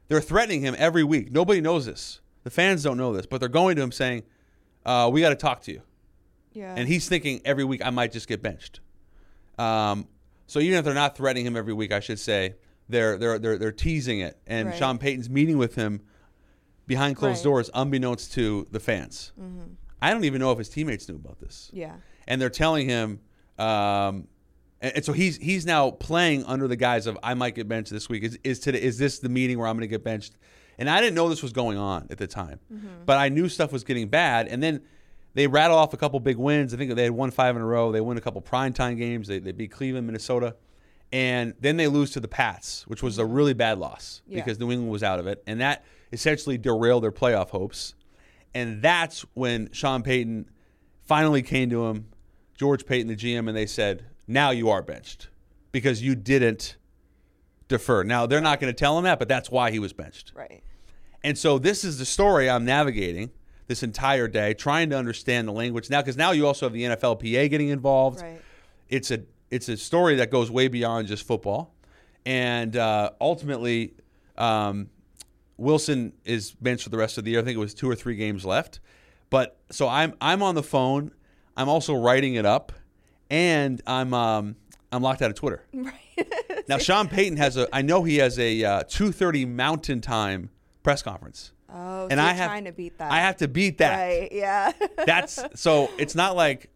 they're 0.08 0.20
threatening 0.20 0.60
him 0.62 0.74
every 0.76 1.04
week. 1.04 1.30
Nobody 1.30 1.60
knows 1.60 1.86
this. 1.86 2.20
The 2.42 2.50
fans 2.50 2.82
don't 2.82 2.96
know 2.96 3.12
this, 3.12 3.26
but 3.26 3.38
they're 3.38 3.48
going 3.48 3.76
to 3.76 3.82
him 3.82 3.92
saying, 3.92 4.24
uh, 4.84 5.08
"We 5.12 5.20
got 5.20 5.28
to 5.28 5.36
talk 5.36 5.62
to 5.62 5.72
you." 5.72 5.82
Yeah. 6.52 6.74
And 6.76 6.88
he's 6.88 7.08
thinking 7.08 7.40
every 7.44 7.62
week, 7.64 7.80
"I 7.84 7.90
might 7.90 8.10
just 8.10 8.26
get 8.26 8.42
benched." 8.42 8.80
Um, 9.58 10.08
so 10.50 10.58
even 10.58 10.78
if 10.78 10.84
they're 10.84 10.94
not 10.94 11.16
threatening 11.16 11.46
him 11.46 11.56
every 11.56 11.72
week, 11.72 11.92
I 11.92 12.00
should 12.00 12.18
say 12.18 12.56
they're 12.88 13.16
they're 13.16 13.38
they're, 13.38 13.56
they're 13.56 13.70
teasing 13.70 14.18
it. 14.18 14.36
And 14.48 14.68
Right. 14.68 14.76
Sean 14.76 14.98
Payton's 14.98 15.30
meeting 15.30 15.58
with 15.58 15.76
him 15.76 16.00
behind 16.88 17.14
closed 17.14 17.36
Right. 17.36 17.38
Mm-hmm. 17.38 17.48
doors, 17.48 17.70
unbeknownst 17.72 18.32
to 18.32 18.66
the 18.72 18.80
fans. 18.80 19.30
I 20.02 20.10
don't 20.10 20.24
even 20.24 20.40
know 20.40 20.50
if 20.50 20.58
his 20.58 20.68
teammates 20.68 21.08
knew 21.08 21.14
about 21.14 21.38
this 21.38 21.70
yeah. 21.72 21.94
and 22.26 22.40
they're 22.40 22.50
telling 22.50 22.88
him, 22.88 23.20
um, 23.58 24.26
and, 24.80 24.96
and 24.96 25.04
so 25.04 25.12
he's 25.12 25.36
he's 25.36 25.64
now 25.64 25.92
playing 25.92 26.42
under 26.46 26.66
the 26.66 26.74
guise 26.76 27.06
of 27.06 27.16
I 27.22 27.34
might 27.34 27.54
get 27.54 27.68
benched 27.68 27.92
this 27.92 28.08
week. 28.08 28.24
Is 28.24 28.36
is 28.42 28.58
today 28.58 28.82
is 28.82 28.98
this 28.98 29.20
the 29.20 29.28
meeting 29.28 29.56
where 29.56 29.68
I'm 29.68 29.76
going 29.76 29.88
to 29.88 29.94
get 29.94 30.02
benched? 30.02 30.34
And 30.78 30.90
I 30.90 31.00
didn't 31.00 31.14
know 31.14 31.28
this 31.28 31.44
was 31.44 31.52
going 31.52 31.78
on 31.78 32.08
at 32.10 32.18
the 32.18 32.26
time, 32.26 32.58
but 33.06 33.18
I 33.18 33.28
knew 33.28 33.48
stuff 33.48 33.70
was 33.70 33.84
getting 33.84 34.08
bad. 34.08 34.48
And 34.48 34.60
then 34.60 34.80
they 35.34 35.46
rattle 35.46 35.76
off 35.76 35.92
a 35.92 35.96
couple 35.96 36.18
big 36.20 36.36
wins. 36.36 36.74
I 36.74 36.76
think 36.76 36.94
they 36.94 37.04
had 37.04 37.12
won 37.12 37.30
five 37.30 37.56
in 37.56 37.62
a 37.62 37.66
row. 37.66 37.92
They 37.92 38.00
win 38.00 38.18
a 38.18 38.20
couple 38.20 38.42
primetime 38.42 38.96
games. 38.96 39.28
They, 39.28 39.38
they 39.38 39.52
beat 39.52 39.70
Cleveland, 39.70 40.06
Minnesota, 40.06 40.56
and 41.12 41.54
then 41.60 41.76
they 41.76 41.86
lose 41.86 42.10
to 42.12 42.20
the 42.20 42.28
Pats, 42.28 42.86
which 42.86 43.02
was 43.02 43.18
a 43.18 43.22
mm-hmm. 43.22 43.32
really 43.32 43.54
bad 43.54 43.78
loss 43.78 44.22
Yeah. 44.26 44.40
because 44.40 44.58
New 44.58 44.70
England 44.70 44.90
was 44.90 45.02
out 45.02 45.18
of 45.18 45.26
it, 45.26 45.42
and 45.46 45.60
that 45.60 45.84
essentially 46.12 46.58
derailed 46.58 47.04
their 47.04 47.12
playoff 47.12 47.50
hopes. 47.50 47.94
And 48.54 48.82
that's 48.82 49.24
when 49.34 49.70
Sean 49.72 50.02
Payton 50.02 50.50
finally 51.02 51.42
came 51.42 51.70
to 51.70 51.86
him, 51.86 52.06
George 52.56 52.84
Paton, 52.84 53.06
the 53.06 53.16
GM, 53.16 53.48
and 53.48 53.56
they 53.56 53.66
said, 53.66 54.04
"Now 54.26 54.50
you 54.50 54.70
are 54.70 54.82
benched 54.82 55.28
because 55.70 56.02
you 56.02 56.16
didn't 56.16 56.76
defer." 57.68 58.02
Now 58.02 58.26
they're 58.26 58.40
not 58.40 58.60
going 58.60 58.72
to 58.72 58.76
tell 58.76 58.98
him 58.98 59.04
that, 59.04 59.20
but 59.20 59.28
that's 59.28 59.50
why 59.50 59.70
he 59.70 59.78
was 59.78 59.92
benched. 59.92 60.32
Right. 60.34 60.62
And 61.22 61.38
so 61.38 61.58
this 61.58 61.84
is 61.84 61.98
the 61.98 62.04
story 62.04 62.50
I'm 62.50 62.64
navigating 62.64 63.30
this 63.70 63.84
entire 63.84 64.26
day, 64.26 64.52
trying 64.52 64.90
to 64.90 64.98
understand 64.98 65.46
the 65.46 65.52
language 65.52 65.88
now, 65.90 66.02
because 66.02 66.16
now 66.16 66.32
you 66.32 66.44
also 66.44 66.66
have 66.66 66.72
the 66.72 66.82
NFLPA 66.82 67.48
getting 67.48 67.68
involved. 67.68 68.20
Right. 68.20 68.42
It's 68.88 69.12
a 69.12 69.20
it's 69.48 69.68
a 69.68 69.76
story 69.76 70.16
that 70.16 70.32
goes 70.32 70.50
way 70.50 70.66
beyond 70.66 71.06
just 71.06 71.24
football, 71.24 71.72
and 72.26 72.76
uh, 72.76 73.10
ultimately, 73.20 73.94
um, 74.36 74.90
Wilson 75.56 76.12
is 76.24 76.50
benched 76.50 76.82
for 76.82 76.90
the 76.90 76.98
rest 76.98 77.16
of 77.16 77.22
the 77.22 77.30
year. 77.30 77.38
I 77.38 77.44
think 77.44 77.54
it 77.54 77.60
was 77.60 77.72
two 77.72 77.88
or 77.88 77.94
three 77.94 78.16
games 78.16 78.44
left. 78.44 78.80
But 79.30 79.56
so 79.70 79.86
I'm 79.88 80.14
I'm 80.20 80.42
on 80.42 80.56
the 80.56 80.64
phone. 80.64 81.12
I'm 81.56 81.68
also 81.68 81.94
writing 81.94 82.34
it 82.34 82.44
up, 82.44 82.72
and 83.30 83.80
I'm 83.86 84.12
um, 84.12 84.56
I'm 84.90 85.00
locked 85.00 85.22
out 85.22 85.30
of 85.30 85.36
Twitter. 85.36 85.64
Right. 85.72 86.68
Now 86.68 86.76
Sean 86.76 87.08
Payton 87.08 87.38
has 87.38 87.56
a. 87.56 87.66
I 87.72 87.82
know 87.82 88.02
he 88.02 88.16
has 88.16 88.38
a 88.38 88.62
uh, 88.62 88.82
2:30 88.82 89.48
Mountain 89.48 90.00
Time 90.02 90.50
press 90.82 91.02
conference. 91.02 91.52
Oh, 91.72 92.08
And 92.10 92.18
so 92.18 92.24
I 92.24 92.32
have- 92.32 92.48
trying 92.50 92.64
to 92.64 92.72
beat 92.72 92.98
that. 92.98 93.10
I 93.12 93.18
have 93.18 93.36
to 93.38 93.48
beat 93.48 93.78
that. 93.78 93.96
Right. 93.98 94.28
Yeah. 94.32 94.72
That's 95.06 95.42
so. 95.54 95.90
It's 95.98 96.14
not 96.14 96.36
like, 96.36 96.70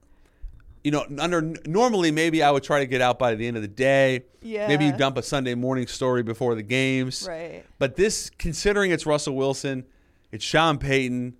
you 0.82 0.90
know, 0.90 1.04
under 1.18 1.40
normally 1.66 2.10
maybe 2.10 2.42
I 2.42 2.50
would 2.50 2.62
try 2.62 2.80
to 2.80 2.86
get 2.86 3.00
out 3.00 3.18
by 3.18 3.34
the 3.34 3.46
end 3.46 3.56
of 3.56 3.62
the 3.62 3.68
day. 3.68 4.24
Yeah. 4.42 4.68
Maybe 4.68 4.84
you 4.86 4.92
dump 4.92 5.16
a 5.16 5.22
Sunday 5.22 5.54
morning 5.54 5.86
story 5.86 6.22
before 6.22 6.54
the 6.54 6.62
games. 6.62 7.26
right. 7.28 7.64
But 7.78 7.96
this, 7.96 8.30
considering 8.38 8.90
it's 8.90 9.06
Russell 9.06 9.34
Wilson, 9.36 9.84
it's 10.32 10.44
Sean 10.44 10.78
Payton. 10.78 11.36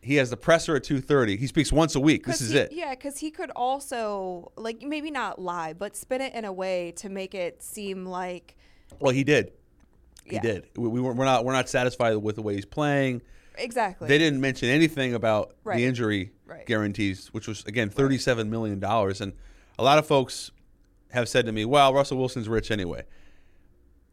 He 0.00 0.16
has 0.16 0.28
the 0.28 0.36
presser 0.36 0.76
at 0.76 0.84
two 0.84 1.00
thirty. 1.00 1.36
He 1.38 1.46
speaks 1.46 1.72
once 1.72 1.94
a 1.94 2.00
week. 2.00 2.26
This 2.26 2.40
is 2.42 2.50
he- 2.50 2.58
it. 2.58 2.72
Yeah, 2.72 2.90
because 2.90 3.18
he 3.18 3.30
could 3.30 3.50
also 3.56 4.52
like 4.56 4.82
maybe 4.82 5.10
not 5.10 5.40
lie, 5.40 5.72
but 5.72 5.96
spin 5.96 6.20
it 6.20 6.34
in 6.34 6.44
a 6.44 6.52
way 6.52 6.92
to 6.96 7.08
make 7.08 7.34
it 7.34 7.62
seem 7.62 8.04
like 8.04 8.56
Well, 8.98 9.12
he 9.14 9.24
did. 9.24 9.52
He 10.24 10.36
Yeah. 10.36 10.42
did. 10.42 10.68
We, 10.76 10.88
we 10.88 11.00
were, 11.00 11.12
we're 11.12 11.24
not 11.24 11.44
we're 11.44 11.52
not 11.52 11.68
satisfied 11.68 12.14
with 12.16 12.36
the 12.36 12.42
way 12.42 12.54
he's 12.54 12.64
playing. 12.64 13.22
exactly. 13.56 14.08
They 14.08 14.18
didn't 14.18 14.40
mention 14.40 14.68
anything 14.68 15.14
about 15.14 15.54
Right. 15.64 15.76
the 15.76 15.84
injury 15.84 16.32
Right. 16.46 16.66
guarantees, 16.66 17.28
which 17.28 17.46
was 17.48 17.64
again 17.66 17.90
thirty-seven 17.90 18.50
million 18.50 18.80
dollars, 18.80 19.20
and 19.20 19.32
a 19.78 19.82
lot 19.84 19.98
of 19.98 20.06
folks 20.06 20.50
have 21.12 21.28
said 21.28 21.46
to 21.46 21.52
me, 21.52 21.64
"Well, 21.64 21.92
Russell 21.94 22.18
Wilson's 22.18 22.48
rich 22.48 22.70
anyway." 22.70 23.04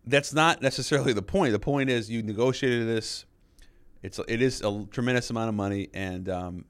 That's 0.06 0.34
not 0.34 0.62
necessarily 0.62 1.14
the 1.14 1.22
point. 1.22 1.52
The 1.54 1.60
point 1.60 1.90
is 1.90 2.10
you 2.10 2.24
negotiated 2.24 2.88
this. 2.88 3.26
It's 4.04 4.20
it 4.28 4.42
is 4.42 4.62
a 4.62 4.86
tremendous 4.92 5.30
amount 5.30 5.50
of 5.50 5.56
money, 5.56 5.90
and 5.94 6.28
um, 6.28 6.66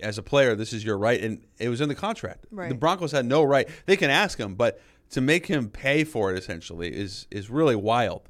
as 0.00 0.16
a 0.16 0.22
player, 0.22 0.54
this 0.54 0.72
is 0.72 0.84
your 0.84 0.96
right, 0.96 1.20
and 1.20 1.44
it 1.58 1.68
was 1.68 1.80
in 1.80 1.88
the 1.88 1.94
contract. 1.94 2.46
The 2.52 2.74
Broncos 2.74 3.10
had 3.12 3.26
no 3.26 3.42
right. 3.42 3.68
They 3.86 3.96
can 3.96 4.10
ask 4.10 4.38
him, 4.38 4.54
but 4.54 4.80
to 5.10 5.20
make 5.20 5.46
him 5.46 5.68
pay 5.68 6.04
for 6.04 6.32
it 6.32 6.38
essentially 6.38 6.88
is 6.88 7.26
is 7.30 7.50
really 7.50 7.76
wild. 7.76 8.28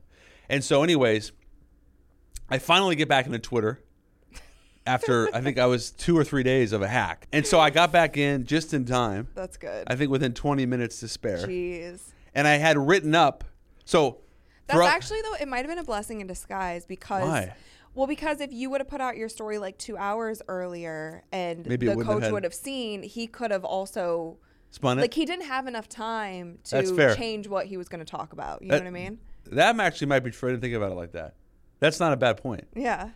And 0.49 0.65
so, 0.65 0.83
anyways, 0.83 1.33
I 2.49 2.59
finally 2.59 2.97
get 2.97 3.09
back 3.09 3.27
into 3.27 3.39
Twitter 3.39 3.81
after 4.87 5.29
I 5.35 5.41
think 5.41 5.59
I 5.59 5.67
was 5.67 5.91
two 5.91 6.17
or 6.17 6.25
three 6.25 6.43
days 6.43 6.73
of 6.73 6.83
a 6.83 6.89
hack, 6.89 7.27
and 7.33 7.47
so 7.47 7.61
I 7.61 7.71
got 7.71 7.93
back 7.93 8.17
in 8.17 8.45
just 8.47 8.75
in 8.75 8.85
time. 8.85 9.29
That's 9.35 9.57
good. 9.57 9.85
I 9.87 9.95
think 9.97 10.11
within 10.11 10.33
20 10.33 10.67
minutes 10.67 11.01
to 11.01 11.09
spare, 11.09 11.47
Jeez. 11.47 12.01
and 12.35 12.49
I 12.49 12.57
had 12.57 12.79
written 12.79 13.15
up. 13.15 13.45
So 13.85 14.19
That's 14.67 14.77
throughout- 14.79 14.89
actually 14.95 15.23
though 15.23 15.35
it 15.35 15.49
might 15.49 15.59
have 15.59 15.69
been 15.69 15.79
a 15.79 15.85
blessing 15.85 16.21
in 16.21 16.27
disguise 16.27 16.87
because 16.87 17.23
Why? 17.25 17.55
well 17.95 18.07
because 18.07 18.41
if 18.41 18.53
you 18.53 18.71
would 18.71 18.81
have 18.81 18.89
put 18.89 19.01
out 19.01 19.17
your 19.17 19.29
story 19.29 19.59
like 19.59 19.77
2 19.79 19.97
hours 19.97 20.41
earlier 20.49 21.25
and 21.33 21.67
Maybe 21.67 21.87
the 21.87 21.97
coach 21.97 22.31
would 22.31 22.45
have 22.45 22.55
seen, 22.55 23.03
he 23.03 23.27
could 23.27 23.51
have 23.51 23.65
also 23.65 24.39
spun 24.71 24.99
it. 24.99 25.03
like 25.03 25.15
he 25.15 25.25
didn't 25.25 25.47
have 25.47 25.67
enough 25.67 25.89
time 25.89 26.59
That's 26.71 26.91
to 26.91 26.97
fair. 26.97 27.15
change 27.15 27.49
what 27.49 27.67
he 27.67 27.77
was 27.77 27.89
going 27.89 27.99
to 28.05 28.11
talk 28.11 28.33
about. 28.33 28.63
You 28.63 28.69
That- 28.71 28.79
know 28.85 28.91
what 28.91 28.99
I 28.99 29.03
mean? 29.09 29.19
that 29.53 29.79
actually 29.81 30.07
might 30.09 30.21
be 30.21 30.31
true. 30.31 30.49
I 30.49 30.53
didn't 30.53 30.63
think 30.63 30.75
about 30.75 30.93
it 30.93 30.97
like 30.97 31.13
that. 31.13 31.35
That's 31.81 31.99
not 31.99 32.13
a 32.13 32.17
bad 32.17 32.37
point. 32.37 32.65
Yeah. 32.77 33.11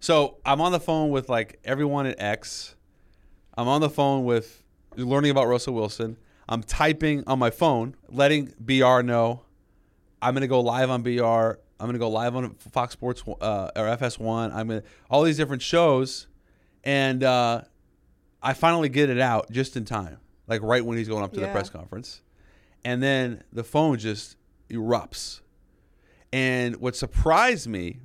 So 0.00 0.38
I'm 0.44 0.60
on 0.60 0.72
the 0.72 0.80
phone 0.80 1.10
with 1.10 1.28
like 1.28 1.58
everyone 1.64 2.06
at 2.06 2.20
X. 2.20 2.76
I'm 3.56 3.68
on 3.68 3.80
the 3.80 3.90
phone 3.90 4.24
with 4.24 4.62
learning 4.96 5.30
about 5.30 5.46
Russell 5.48 5.74
Wilson. 5.74 6.16
I'm 6.48 6.62
typing 6.62 7.24
on 7.26 7.38
my 7.38 7.50
phone, 7.50 7.94
letting 8.08 8.52
BR 8.60 9.00
know 9.02 9.42
I'm 10.20 10.34
going 10.34 10.42
to 10.42 10.46
go 10.48 10.60
live 10.60 10.90
on 10.90 11.02
BR. 11.02 11.20
I'm 11.80 11.86
going 11.88 11.94
to 11.94 11.98
go 11.98 12.10
live 12.10 12.36
on 12.36 12.54
Fox 12.54 12.92
Sports 12.92 13.22
uh, 13.40 13.70
or 13.74 13.84
FS1. 13.96 14.52
I'm 14.54 14.68
going 14.68 14.82
to 14.82 14.86
all 15.10 15.22
these 15.24 15.36
different 15.36 15.62
shows, 15.62 16.28
and 16.84 17.24
uh, 17.24 17.62
I 18.42 18.52
finally 18.52 18.88
get 18.88 19.08
it 19.10 19.18
out 19.18 19.50
just 19.50 19.76
in 19.76 19.84
time, 19.84 20.18
like 20.46 20.62
right 20.62 20.84
when 20.84 20.98
he's 20.98 21.08
going 21.08 21.24
up 21.24 21.32
to 21.32 21.40
the 21.40 21.48
press 21.48 21.70
conference, 21.70 22.22
and 22.84 23.02
then 23.02 23.42
the 23.52 23.64
phone 23.64 23.98
just 23.98 24.36
erupts. 24.70 25.40
And 26.32 26.76
what 26.76 26.96
surprised 26.96 27.68
me 27.68 28.00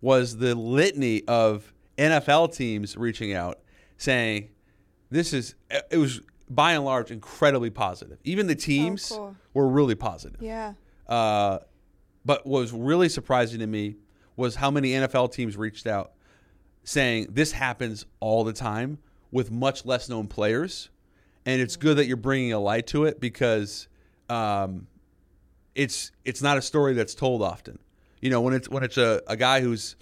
was 0.00 0.36
the 0.36 0.54
litany 0.54 1.24
of 1.26 1.72
NFL 1.96 2.54
teams 2.54 2.96
reaching 2.96 3.32
out 3.32 3.60
saying, 3.96 4.50
"This 5.10 5.32
is." 5.32 5.54
It 5.90 5.98
was 5.98 6.20
by 6.50 6.72
and 6.72 6.84
large 6.84 7.10
incredibly 7.10 7.70
positive. 7.70 8.18
Even 8.24 8.46
the 8.46 8.54
teams 8.54 9.10
cool. 9.10 9.36
were 9.54 9.68
really 9.68 9.94
positive. 9.94 10.40
Yeah. 10.40 10.74
Uh, 11.06 11.58
but 12.24 12.46
what 12.46 12.60
was 12.60 12.72
really 12.72 13.08
surprising 13.08 13.60
to 13.60 13.66
me 13.66 13.96
was 14.36 14.54
how 14.54 14.70
many 14.70 14.90
NFL 14.92 15.32
teams 15.32 15.56
reached 15.56 15.86
out 15.86 16.12
saying 16.84 17.26
this 17.30 17.52
happens 17.52 18.06
all 18.20 18.44
the 18.44 18.52
time 18.52 18.98
with 19.30 19.50
much 19.50 19.84
less 19.84 20.08
known 20.08 20.26
players, 20.26 20.90
and 21.46 21.60
it's 21.60 21.76
good 21.76 21.96
that 21.98 22.06
you're 22.06 22.16
bringing 22.16 22.52
a 22.52 22.58
light 22.58 22.86
to 22.88 23.04
it 23.04 23.20
because 23.20 23.88
um, 24.28 24.86
it's 25.74 26.10
it's 26.24 26.42
not 26.42 26.58
a 26.58 26.62
story 26.62 26.94
that's 26.94 27.14
told 27.14 27.42
often. 27.42 27.78
You 28.20 28.30
know, 28.30 28.40
when 28.40 28.54
it's 28.54 28.68
when 28.68 28.82
it's 28.82 28.96
a, 28.98 29.22
a 29.26 29.36
guy 29.36 29.60
who's 29.60 29.96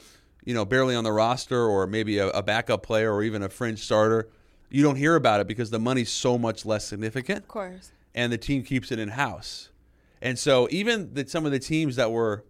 you 0.45 0.55
know 0.55 0.65
barely 0.65 0.95
on 0.95 1.05
the 1.05 1.13
roster 1.13 1.61
or 1.61 1.87
maybe 1.87 2.19
a, 2.19 2.29
a 2.29 2.43
backup 2.43 2.83
player 2.83 3.13
or 3.13 3.23
even 3.23 3.43
a 3.43 3.49
fringe 3.49 3.81
starter, 3.83 4.29
you 4.71 4.83
don't 4.83 4.97
hear 4.97 5.17
about 5.17 5.41
it 5.41 5.47
because 5.47 5.71
the 5.71 5.79
money's 5.79 6.11
so 6.11 6.39
much 6.39 6.65
less 6.65 6.85
significant 6.87 7.41
Of 7.41 7.49
course. 7.49 7.93
and 8.15 8.33
the 8.33 8.39
team 8.39 8.63
keeps 8.63 8.91
it 8.91 8.99
in 8.99 9.11
house. 9.11 9.71
And 10.23 10.39
so 10.39 10.67
even 10.71 11.13
that 11.15 11.29
some 11.29 11.45
of 11.45 11.53
the 11.53 11.59
teams 11.59 11.97
that 11.97 12.11
were 12.11 12.45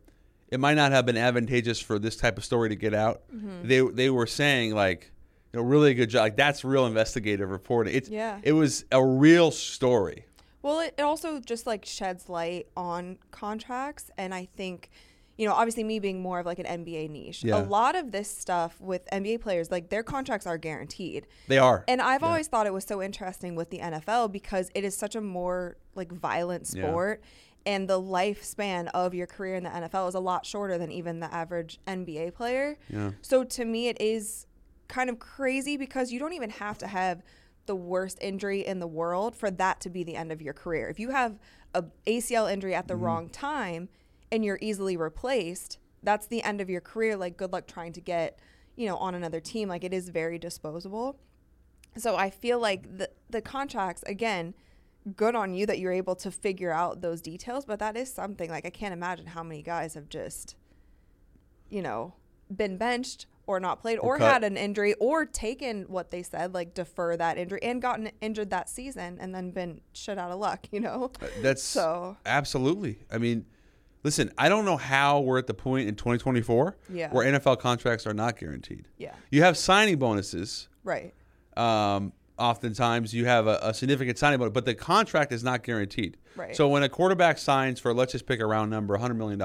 it 0.48 0.60
might 0.60 0.74
not 0.74 0.92
have 0.92 1.04
been 1.04 1.16
advantageous 1.16 1.80
for 1.80 1.98
this 1.98 2.14
type 2.16 2.38
of 2.38 2.44
story 2.44 2.68
to 2.68 2.76
get 2.76 2.94
out, 2.94 3.22
Mm-hmm. 3.34 3.66
they 3.66 3.80
they 3.80 4.10
were 4.10 4.26
saying 4.28 4.74
like 4.74 5.10
know 5.56 5.62
really 5.62 5.94
good 5.94 6.10
job. 6.10 6.20
Like 6.22 6.36
that's 6.36 6.64
real 6.64 6.86
investigative 6.86 7.50
reporting. 7.50 7.94
It's 7.94 8.08
Yeah. 8.08 8.38
it 8.42 8.52
was 8.52 8.84
a 8.92 9.04
real 9.04 9.50
story. 9.50 10.24
Well, 10.62 10.80
it, 10.80 10.94
it 10.98 11.02
also 11.02 11.38
just 11.40 11.66
like 11.66 11.84
sheds 11.84 12.28
light 12.28 12.66
on 12.76 13.18
contracts, 13.30 14.10
and 14.18 14.34
I 14.34 14.46
think, 14.56 14.90
you 15.38 15.46
know, 15.46 15.54
obviously 15.54 15.84
me 15.84 16.00
being 16.00 16.20
more 16.20 16.40
of 16.40 16.46
like 16.46 16.58
an 16.58 16.66
NBA 16.66 17.08
niche, 17.10 17.44
Yeah. 17.44 17.60
a 17.60 17.62
lot 17.62 17.94
of 17.94 18.10
this 18.10 18.28
stuff 18.28 18.80
with 18.80 19.06
NBA 19.12 19.38
players, 19.40 19.70
like 19.70 19.90
their 19.90 20.02
contracts 20.02 20.46
are 20.46 20.58
guaranteed. 20.58 21.26
They 21.46 21.58
are. 21.58 21.84
And 21.86 22.00
I've 22.02 22.22
Yeah. 22.22 22.28
always 22.28 22.48
thought 22.48 22.66
it 22.66 22.72
was 22.72 22.84
so 22.84 23.00
interesting 23.02 23.54
with 23.54 23.70
the 23.70 23.78
NFL 23.80 24.28
because 24.32 24.70
it 24.74 24.82
is 24.82 24.96
such 24.96 25.14
a 25.14 25.20
more 25.20 25.76
like 25.94 26.10
violent 26.10 26.68
Yeah. 26.74 26.88
sport. 26.88 27.22
And 27.64 27.88
the 27.88 28.00
lifespan 28.00 28.88
of 28.94 29.12
your 29.12 29.26
career 29.26 29.56
in 29.56 29.64
the 29.64 29.70
NFL 29.70 30.08
is 30.08 30.14
a 30.14 30.20
lot 30.20 30.46
shorter 30.46 30.78
than 30.78 30.90
even 30.90 31.20
the 31.20 31.32
average 31.34 31.78
NBA 31.86 32.30
player. 32.32 32.78
Yeah. 32.88 33.10
So 33.22 33.44
to 33.44 33.64
me, 33.64 33.88
it 33.88 34.00
is 34.00 34.46
kind 34.88 35.10
of 35.10 35.18
crazy 35.18 35.76
because 35.76 36.12
you 36.12 36.18
don't 36.18 36.32
even 36.32 36.50
have 36.50 36.78
to 36.78 36.86
have 36.86 37.22
the 37.66 37.76
worst 37.76 38.18
injury 38.20 38.64
in 38.64 38.78
the 38.78 38.86
world 38.86 39.34
for 39.34 39.50
that 39.50 39.80
to 39.80 39.90
be 39.90 40.04
the 40.04 40.14
end 40.16 40.30
of 40.30 40.40
your 40.40 40.54
career. 40.54 40.88
If 40.88 41.00
you 41.00 41.10
have 41.10 41.38
a 41.74 41.84
ACL 42.06 42.50
injury 42.50 42.74
at 42.74 42.88
the 42.88 42.94
Mm-hmm. 42.94 43.02
wrong 43.02 43.28
time 43.28 43.88
and 44.30 44.44
you're 44.44 44.58
easily 44.60 44.96
replaced, 44.96 45.78
that's 46.02 46.26
the 46.26 46.42
end 46.42 46.60
of 46.60 46.70
your 46.70 46.80
career. 46.80 47.16
Like 47.16 47.36
good 47.36 47.52
luck 47.52 47.66
trying 47.66 47.92
to 47.94 48.00
get, 48.00 48.38
you 48.76 48.86
know, 48.86 48.96
on 48.96 49.14
another 49.14 49.40
team. 49.40 49.68
Like 49.68 49.84
it 49.84 49.92
is 49.92 50.08
very 50.10 50.38
disposable. 50.38 51.18
So 51.96 52.16
I 52.16 52.30
feel 52.30 52.60
like 52.60 52.98
the 52.98 53.10
the 53.30 53.40
contracts 53.40 54.02
again, 54.06 54.54
good 55.16 55.34
on 55.34 55.54
you 55.54 55.66
that 55.66 55.78
you're 55.78 55.92
able 55.92 56.14
to 56.16 56.30
figure 56.30 56.72
out 56.72 57.00
those 57.00 57.20
details, 57.20 57.64
but 57.64 57.78
that 57.80 57.96
is 57.96 58.12
something 58.12 58.50
like 58.50 58.66
I 58.66 58.70
can't 58.70 58.92
imagine 58.92 59.26
how 59.26 59.42
many 59.42 59.62
guys 59.62 59.94
have 59.94 60.08
just 60.08 60.56
you 61.68 61.82
know, 61.82 62.14
been 62.54 62.76
benched 62.76 63.26
or 63.46 63.60
not 63.60 63.80
played 63.80 63.98
Or 63.98 64.16
or, 64.16 64.18
had 64.18 64.42
an 64.44 64.56
injury 64.56 64.94
or 64.94 65.24
taken 65.24 65.82
what 65.84 66.10
they 66.10 66.22
said 66.22 66.52
like 66.54 66.74
defer 66.74 67.16
that 67.16 67.38
injury 67.38 67.60
and 67.62 67.80
gotten 67.80 68.10
injured 68.20 68.50
that 68.50 68.68
season 68.68 69.18
and 69.20 69.34
then 69.34 69.50
been 69.52 69.80
shit 69.92 70.18
out 70.18 70.30
of 70.30 70.38
luck, 70.40 70.66
you 70.72 70.80
know. 70.80 71.10
That's 71.42 71.62
So 71.62 72.16
absolutely. 72.26 72.98
I 73.10 73.18
mean, 73.18 73.46
listen, 74.02 74.32
I 74.36 74.48
don't 74.48 74.64
know 74.64 74.76
how 74.76 75.20
we're 75.20 75.38
at 75.38 75.46
the 75.46 75.54
point 75.54 75.88
in 75.88 75.94
2024 75.94 76.76
Yeah. 76.92 77.12
where 77.12 77.24
NFL 77.32 77.58
contracts 77.60 78.06
are 78.06 78.14
not 78.14 78.38
guaranteed. 78.38 78.88
yeah, 78.98 79.14
You 79.30 79.42
have 79.42 79.56
signing 79.56 79.96
bonuses. 79.98 80.68
right. 80.84 81.14
Um, 81.56 82.12
oftentimes 82.38 83.14
you 83.14 83.24
have 83.24 83.46
a, 83.46 83.58
a 83.62 83.72
significant 83.72 84.18
signing 84.18 84.38
bonus, 84.38 84.52
but 84.52 84.66
the 84.66 84.74
contract 84.74 85.32
is 85.32 85.42
not 85.42 85.62
guaranteed. 85.62 86.18
Right. 86.36 86.54
So 86.54 86.68
when 86.68 86.82
a 86.82 86.88
quarterback 86.90 87.38
signs 87.38 87.80
for, 87.80 87.94
let's 87.94 88.12
just 88.12 88.26
pick 88.26 88.40
a 88.40 88.46
round 88.46 88.70
number, 88.70 88.98
$100 88.98 89.16
million, 89.16 89.40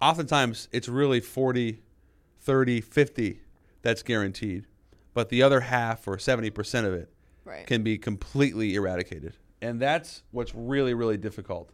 oftentimes 0.00 0.68
it's 0.72 0.88
really 0.88 1.20
40, 1.20 1.82
30, 2.40 2.80
50 2.80 3.40
that's 3.82 4.02
guaranteed. 4.02 4.66
But 5.14 5.28
the 5.30 5.42
other 5.42 5.60
half 5.60 6.06
or 6.06 6.16
70% 6.16 6.84
of 6.86 6.94
it 6.94 7.10
Right. 7.44 7.66
can 7.66 7.82
be 7.82 7.96
completely 7.98 8.74
eradicated. 8.74 9.34
And 9.62 9.80
that's 9.80 10.22
what's 10.30 10.54
really, 10.54 10.94
really 10.94 11.16
difficult 11.16 11.70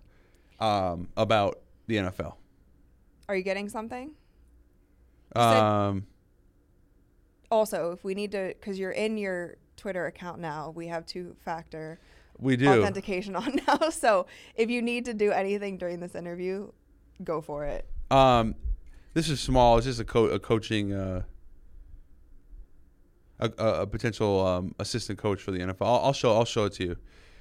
um, 0.61 1.09
about 1.17 1.61
the 1.87 1.97
NFL. 1.97 2.37
Are 3.29 3.37
you 3.37 3.43
getting 3.43 3.69
something? 3.69 4.13
Um, 5.37 6.07
Also, 7.51 7.93
if 7.93 8.05
we 8.05 8.15
need 8.15 8.33
to 8.33 8.55
cuz 8.55 8.79
you're 8.79 8.91
in 8.93 9.19
your 9.19 9.57
Twitter 9.77 10.07
account 10.07 10.41
now, 10.41 10.71
we 10.71 10.87
have 10.89 11.05
two 11.07 11.35
factor 11.41 11.99
We 12.39 12.57
do. 12.57 12.69
authentication 12.69 13.37
on 13.43 13.61
now. 13.67 13.91
So 13.91 14.27
if 14.55 14.71
you 14.71 14.81
need 14.83 15.05
to 15.07 15.15
do 15.15 15.31
anything 15.33 15.77
during 15.79 16.01
this 16.01 16.15
interview, 16.15 16.71
go 17.23 17.41
for 17.41 17.65
it. 17.65 17.89
Um, 18.11 18.55
this 19.15 19.29
is 19.29 19.41
small. 19.41 19.79
It's 19.79 19.87
just 19.87 20.01
a, 20.01 20.05
co- 20.05 20.27
a 20.27 20.39
coaching, 20.39 20.93
uh, 20.93 21.23
a, 23.41 23.51
a, 23.59 23.87
potential 23.87 24.47
um, 24.47 24.75
assistant 24.79 25.19
coach 25.19 25.41
for 25.41 25.51
the 25.51 25.59
NFL. 25.61 25.83
I'll, 25.83 26.01
I'll 26.07 26.13
show. 26.13 26.35
I'll 26.35 26.45
show 26.45 26.65
it 26.65 26.73
to 26.75 26.85
you. 26.85 26.97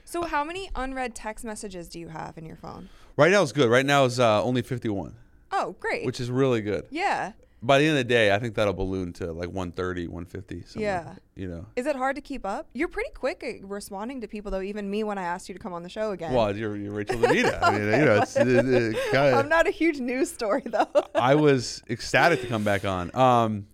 So 0.06 0.24
how 0.25 0.44
many 0.44 0.70
unread 0.75 1.15
text 1.15 1.46
messages 1.46 1.88
do 1.88 2.00
you 2.00 2.10
have 2.10 2.38
in 2.38 2.46
your 2.46 2.58
phone? 2.58 2.89
Right 3.18 3.32
now 3.32 3.42
it's 3.44 3.51
good. 3.51 3.70
Right 3.70 3.86
now 3.86 4.06
is 4.06 4.20
uh, 4.20 4.44
only 4.44 4.62
51, 4.62 5.15
Oh, 5.51 5.75
great. 5.80 6.06
which 6.06 6.20
is 6.20 6.30
really 6.30 6.62
good. 6.62 6.86
yeah. 6.89 7.34
By 7.65 7.79
the 7.79 7.86
end 7.86 7.91
of 7.93 7.98
the 8.00 8.03
day, 8.03 8.34
I 8.36 8.39
think 8.39 8.55
that'll 8.55 8.74
balloon 8.74 9.13
to 9.13 9.27
like 9.32 9.48
130, 9.48 10.08
150. 10.08 10.63
somewhere, 10.67 10.91
Yeah. 10.91 11.15
You 11.41 11.48
know. 11.50 11.65
Is 11.77 11.86
it 11.86 11.96
hard 11.96 12.17
to 12.17 12.22
keep 12.22 12.46
up? 12.46 12.67
You're 12.74 12.89
pretty 12.89 13.12
quick 13.13 13.41
at 13.43 13.63
responding 13.67 14.20
to 14.22 14.27
people, 14.27 14.51
though. 14.51 14.62
Even 14.62 14.89
me, 14.89 15.03
when 15.05 15.17
I 15.17 15.24
asked 15.24 15.48
you 15.48 15.53
to 15.55 15.60
come 15.60 15.72
on 15.74 15.82
the 15.82 15.88
show 15.89 16.12
again. 16.12 16.34
Well, 16.34 16.55
you're, 16.55 16.75
you're 16.75 16.91
Rachel 16.91 17.15
DeMita. 17.15 17.60
I 17.63 17.72
mean, 17.72 17.82
you 18.00 18.05
know, 18.05 18.20
it's, 18.22 18.36
it, 18.36 18.48
it 18.50 18.96
kinda- 19.12 19.38
I'm 19.38 19.48
not 19.50 19.65
a 19.65 19.72
huge 19.72 20.00
news 20.00 20.29
story 20.32 20.63
though. 20.65 20.88
I 21.15 21.36
was 21.36 21.82
ecstatic 21.89 22.41
to 22.41 22.48
come 22.48 22.63
back 22.65 22.84
on. 22.86 23.15
Um, 23.15 23.67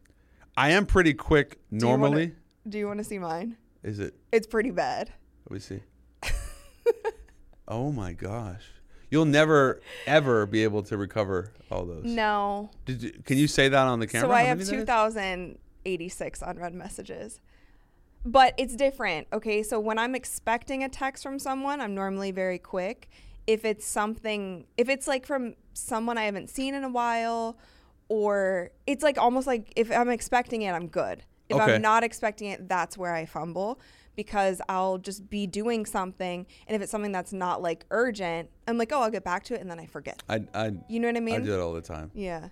I 0.55 0.69
am 0.71 0.85
pretty 0.85 1.13
quick 1.15 1.57
Do 1.75 1.85
you 1.85 1.87
wanna- 1.87 1.97
normally. 2.01 2.31
Do 2.67 2.77
you 2.77 2.85
want 2.87 2.99
to 2.99 3.03
see 3.03 3.17
mine? 3.17 3.57
Is 3.81 3.99
it? 3.99 4.13
It's 4.31 4.45
pretty 4.45 4.69
bad. 4.71 5.11
Let 5.49 5.53
me 5.53 5.59
see. 5.59 5.79
oh 7.67 7.91
my 7.91 8.13
gosh. 8.13 8.65
You'll 9.09 9.25
never 9.25 9.81
ever 10.05 10.45
be 10.45 10.63
able 10.63 10.83
to 10.83 10.97
recover 10.97 11.51
all 11.71 11.85
those. 11.85 12.05
No. 12.05 12.69
Did 12.85 13.03
you, 13.03 13.11
can 13.25 13.37
you 13.37 13.47
say 13.47 13.67
that 13.69 13.87
on 13.87 13.99
the 13.99 14.07
camera? 14.07 14.29
So 14.29 14.33
I 14.33 14.43
have 14.43 14.57
many 14.59 14.69
that 14.69 14.75
is? 14.75 15.15
2,086 15.15 16.41
unread 16.41 16.73
messages. 16.73 17.39
But 18.25 18.53
it's 18.57 18.75
different. 18.75 19.27
Okay. 19.33 19.63
So 19.63 19.79
when 19.79 19.97
I'm 19.97 20.13
expecting 20.13 20.83
a 20.83 20.89
text 20.89 21.23
from 21.23 21.39
someone, 21.39 21.81
I'm 21.81 21.95
normally 21.95 22.31
very 22.31 22.59
quick. 22.59 23.09
If 23.47 23.65
it's 23.65 23.85
something, 23.85 24.65
if 24.77 24.89
it's 24.89 25.07
like 25.07 25.25
from 25.25 25.55
someone 25.73 26.17
I 26.17 26.25
haven't 26.25 26.49
seen 26.49 26.75
in 26.75 26.83
a 26.83 26.89
while, 26.89 27.57
or 28.09 28.71
it's 28.85 29.03
like 29.03 29.17
almost 29.17 29.47
like 29.47 29.71
if 29.75 29.91
I'm 29.91 30.09
expecting 30.09 30.63
it, 30.63 30.71
I'm 30.71 30.87
good. 30.87 31.23
If 31.47 31.57
Okay. 31.57 31.75
I'm 31.75 31.81
not 31.81 32.03
expecting 32.03 32.49
it, 32.49 32.67
that's 32.67 32.95
where 32.95 33.15
I 33.15 33.25
fumble 33.25 33.79
because 34.23 34.61
I'll 34.67 34.97
just 34.97 35.29
be 35.29 35.47
doing 35.47 35.85
something. 35.85 36.45
And 36.67 36.75
if 36.75 36.81
it's 36.81 36.91
something 36.91 37.13
that's 37.13 37.31
not 37.31 37.61
like 37.61 37.85
urgent, 37.89 38.49
I'm 38.67 38.77
like, 38.77 38.91
oh, 38.91 39.01
I'll 39.01 39.09
get 39.09 39.23
back 39.23 39.45
to 39.45 39.53
it. 39.53 39.61
And 39.61 39.71
then 39.71 39.79
I 39.79 39.85
forget. 39.85 40.21
I, 40.27 40.41
I, 40.53 40.73
You 40.89 40.99
know 40.99 41.07
what 41.07 41.15
I 41.15 41.21
mean? 41.21 41.35
I 41.35 41.39
do 41.39 41.45
that 41.51 41.61
all 41.61 41.71
the 41.71 41.79
time. 41.81 42.11
Yeah. 42.13 42.49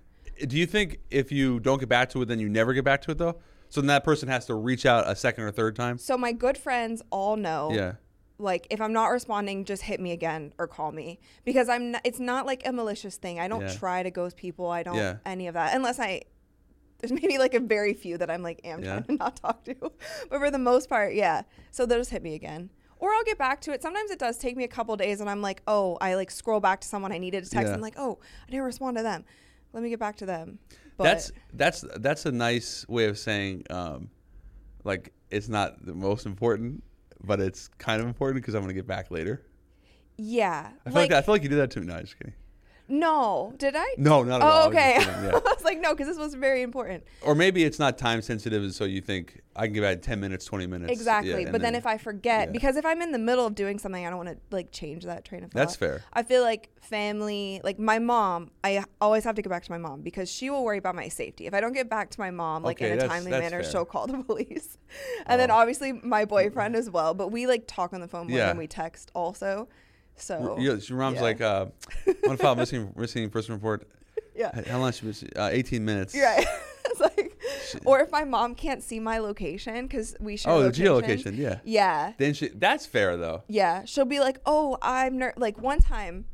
Do 0.48 0.56
you 0.58 0.66
think 0.66 1.00
if 1.12 1.30
you 1.30 1.60
don't 1.60 1.78
get 1.78 1.90
back 1.90 2.08
to 2.12 2.22
it, 2.22 2.30
then 2.30 2.40
you 2.40 2.48
never 2.48 2.72
get 2.74 2.86
back 2.86 3.02
to 3.02 3.12
it 3.12 3.18
though? 3.18 3.36
So 3.68 3.82
then 3.82 3.88
that 3.88 4.06
person 4.06 4.30
has 4.30 4.46
to 4.46 4.56
reach 4.56 4.86
out 4.86 5.04
a 5.10 5.14
second 5.14 5.44
or 5.44 5.52
third 5.52 5.76
time? 5.76 5.98
So 5.98 6.18
my 6.18 6.32
good 6.32 6.58
friends 6.58 7.02
all 7.10 7.36
know. 7.36 7.72
Yeah. 7.74 7.96
like 8.40 8.66
if 8.70 8.80
I'm 8.80 8.94
not 8.94 9.08
responding, 9.08 9.66
just 9.66 9.82
hit 9.84 10.00
me 10.00 10.14
again 10.14 10.54
or 10.58 10.68
call 10.68 10.94
me 10.94 11.20
because 11.44 11.68
I'm. 11.68 11.92
Not, 11.92 12.02
it's 12.06 12.20
not 12.22 12.46
like 12.46 12.66
a 12.66 12.72
malicious 12.72 13.18
thing. 13.18 13.42
I 13.42 13.50
don't 13.50 13.62
Yeah. 13.64 13.74
try 13.74 14.04
to 14.04 14.10
ghost 14.12 14.38
people. 14.38 14.68
I 14.70 14.84
don't 14.84 14.96
Yeah. 14.96 15.18
any 15.26 15.48
of 15.48 15.56
that 15.56 15.76
unless 15.76 16.00
I. 16.00 16.22
There's 17.00 17.12
maybe 17.12 17.38
like 17.38 17.54
a 17.54 17.60
very 17.60 17.94
few 17.94 18.18
that 18.18 18.30
I'm 18.30 18.42
like 18.42 18.62
am 18.64 18.84
Yeah. 18.84 18.92
trying 19.00 19.04
to 19.04 19.14
not 19.14 19.36
talk 19.36 19.64
to, 19.66 19.76
but 20.30 20.40
for 20.40 20.50
the 20.52 20.58
most 20.58 20.90
part, 20.90 21.14
yeah. 21.14 21.44
So 21.72 21.86
they'll 21.86 22.00
just 22.00 22.10
hit 22.12 22.24
me 22.24 22.34
again, 22.34 22.70
or 23.00 23.12
I'll 23.12 23.24
get 23.24 23.38
back 23.38 23.62
to 23.62 23.72
it. 23.72 23.82
Sometimes 23.84 24.10
it 24.12 24.20
does 24.20 24.38
take 24.38 24.58
me 24.58 24.64
a 24.64 24.68
couple 24.68 24.96
days, 24.98 25.22
and 25.22 25.30
I'm 25.30 25.42
like, 25.42 25.62
oh, 25.68 25.98
I 26.02 26.16
like 26.16 26.32
scroll 26.32 26.60
back 26.60 26.82
to 26.82 26.88
someone 26.88 27.12
I 27.12 27.18
needed 27.20 27.44
to 27.44 27.50
text. 27.50 27.68
Yeah. 27.68 27.76
I'm 27.76 27.82
like, 27.82 27.96
oh, 27.98 28.18
I 28.48 28.52
didn't 28.52 28.66
respond 28.66 28.98
to 28.98 29.04
them. 29.04 29.26
Let 29.74 29.84
me 29.84 29.90
get 29.90 30.00
back 30.00 30.16
to 30.18 30.26
them. 30.26 30.60
But 30.98 31.04
that's 31.04 31.32
that's 31.54 31.86
that's 32.00 32.26
a 32.26 32.32
nice 32.32 32.88
way 32.88 33.06
of 33.06 33.20
saying 33.20 33.66
um, 33.70 34.10
like 34.84 35.14
it's 35.30 35.48
not 35.50 35.86
the 35.86 35.94
most 35.94 36.26
important, 36.26 36.84
but 37.24 37.40
it's 37.40 37.68
kind 37.78 38.02
of 38.02 38.08
important 38.08 38.42
because 38.42 38.56
I'm 38.56 38.62
gonna 38.62 38.74
get 38.74 38.88
back 38.88 39.12
later. 39.12 39.44
yeah, 40.18 40.72
I 40.86 40.90
feel 40.90 41.02
like, 41.02 41.12
I 41.12 41.22
feel 41.22 41.36
like 41.36 41.44
you 41.44 41.50
did 41.50 41.60
that 41.60 41.70
to 41.72 41.82
me. 41.82 41.86
No, 41.86 42.00
just 42.02 42.18
kidding. 42.18 42.34
No, 42.90 43.54
did 43.58 43.76
I? 43.76 43.86
No, 43.98 44.24
not 44.24 44.42
at 44.42 44.48
all. 44.48 44.52
I 44.52 44.56
Oh, 44.66 44.68
was 44.70 44.76
okay. 44.78 44.96
kidding, 45.00 45.24
yeah. 45.26 45.30
I 45.36 45.40
was 45.40 45.64
like, 45.64 45.80
no, 45.80 45.94
because 45.94 46.08
this 46.08 46.18
was 46.18 46.34
very 46.36 46.62
important. 46.62 47.04
Or 47.22 47.36
maybe 47.36 47.64
it's 47.64 47.80
not 47.80 47.98
time 47.98 48.22
sensitive, 48.22 48.64
and 48.64 48.74
so 48.74 48.86
you 48.86 49.02
think 49.02 49.42
I 49.56 49.66
can 49.66 49.74
give 49.74 49.84
out 49.84 50.02
ten 50.02 50.20
minutes, 50.20 50.46
twenty 50.46 50.68
minutes. 50.68 50.92
Exactly. 50.92 51.44
Yeah, 51.44 51.52
but 51.52 51.62
then, 51.62 51.76
if 51.76 51.86
I 51.86 51.98
forget, 51.98 52.48
yeah. 52.48 52.52
because 52.52 52.78
if 52.78 52.86
I'm 52.86 53.02
in 53.02 53.12
the 53.12 53.20
middle 53.20 53.46
of 53.46 53.56
doing 53.56 53.78
something, 53.80 54.06
I 54.06 54.10
don't 54.10 54.18
want 54.24 54.30
to 54.30 54.38
like 54.56 54.72
change 54.72 55.04
that 55.06 55.26
train 55.26 55.44
of 55.44 55.52
thought. 55.52 55.60
That's 55.60 55.76
fair. 55.76 56.04
I 56.14 56.24
feel 56.24 56.44
like 56.44 56.70
family, 56.82 57.60
like 57.64 57.78
my 57.80 58.00
mom, 58.00 58.52
I 58.64 58.84
always 59.02 59.24
have 59.26 59.36
to 59.36 59.42
get 59.42 59.50
back 59.50 59.64
to 59.66 59.72
my 59.72 59.78
mom 59.78 60.02
because 60.02 60.32
she 60.32 60.50
will 60.50 60.64
worry 60.64 60.78
about 60.78 60.96
my 60.96 61.10
safety. 61.10 61.46
If 61.46 61.54
I 61.54 61.60
don't 61.60 61.74
get 61.74 61.90
back 61.90 62.10
to 62.12 62.20
my 62.20 62.32
mom 62.32 62.64
like 62.64 62.78
Okay, 62.78 62.88
in 62.92 62.94
a 62.94 62.96
that's- 63.02 63.12
timely 63.12 63.32
that's 63.32 63.44
manner, 63.44 63.64
fair. 63.64 63.72
she'll 63.72 63.86
call 63.86 64.08
the 64.08 64.24
police. 64.24 64.78
And 65.26 65.40
then 65.40 65.52
Oh. 65.52 65.56
obviously 65.56 65.92
my 65.92 66.22
mm-hmm. 66.24 66.30
boyfriend 66.30 66.76
as 66.78 66.90
well. 66.90 67.14
But 67.14 67.30
we 67.32 67.46
like 67.48 67.66
talk 67.68 67.92
on 67.94 68.00
the 68.00 68.08
phone 68.08 68.28
more 68.28 68.38
Yeah. 68.38 68.48
than 68.48 68.58
we 68.58 68.68
text 68.68 69.12
also. 69.14 69.68
So 70.18 70.58
Yeah, 70.60 70.74
your 70.76 70.98
mom's 70.98 71.16
yeah. 71.18 71.22
like, 71.22 71.42
uh, 71.42 71.66
want 72.24 72.38
to 72.40 72.44
file 72.44 72.56
missing 72.56 72.92
missing 72.96 73.30
person 73.30 73.54
report. 73.56 73.88
yeah. 74.36 74.62
How 74.68 74.80
long 74.80 74.92
should 74.92 75.06
we? 75.06 75.30
Uh, 75.36 75.50
Eighteen 75.52 75.86
minutes. 75.86 76.16
Right. 76.16 76.46
it's 76.86 77.00
like, 77.00 77.40
or 77.86 78.00
if 78.00 78.12
my 78.12 78.24
mom 78.24 78.56
can't 78.56 78.82
see 78.82 79.00
my 79.00 79.20
location 79.20 79.86
because 79.88 80.16
we 80.20 80.38
share 80.38 80.54
Oh, 80.54 80.64
the 80.64 80.70
geolocation. 80.72 81.38
Yeah. 81.38 81.60
Yeah. 81.64 82.14
Then 82.18 82.34
she. 82.34 82.48
That's 82.50 82.86
fair 82.86 83.16
though. 83.18 83.44
Yeah, 83.48 83.86
she'll 83.86 84.06
be 84.06 84.20
like, 84.20 84.40
"Oh, 84.46 84.78
I'm 84.82 85.18
ner-. 85.18 85.34
like 85.38 85.62
one 85.62 85.80
time." 85.80 86.26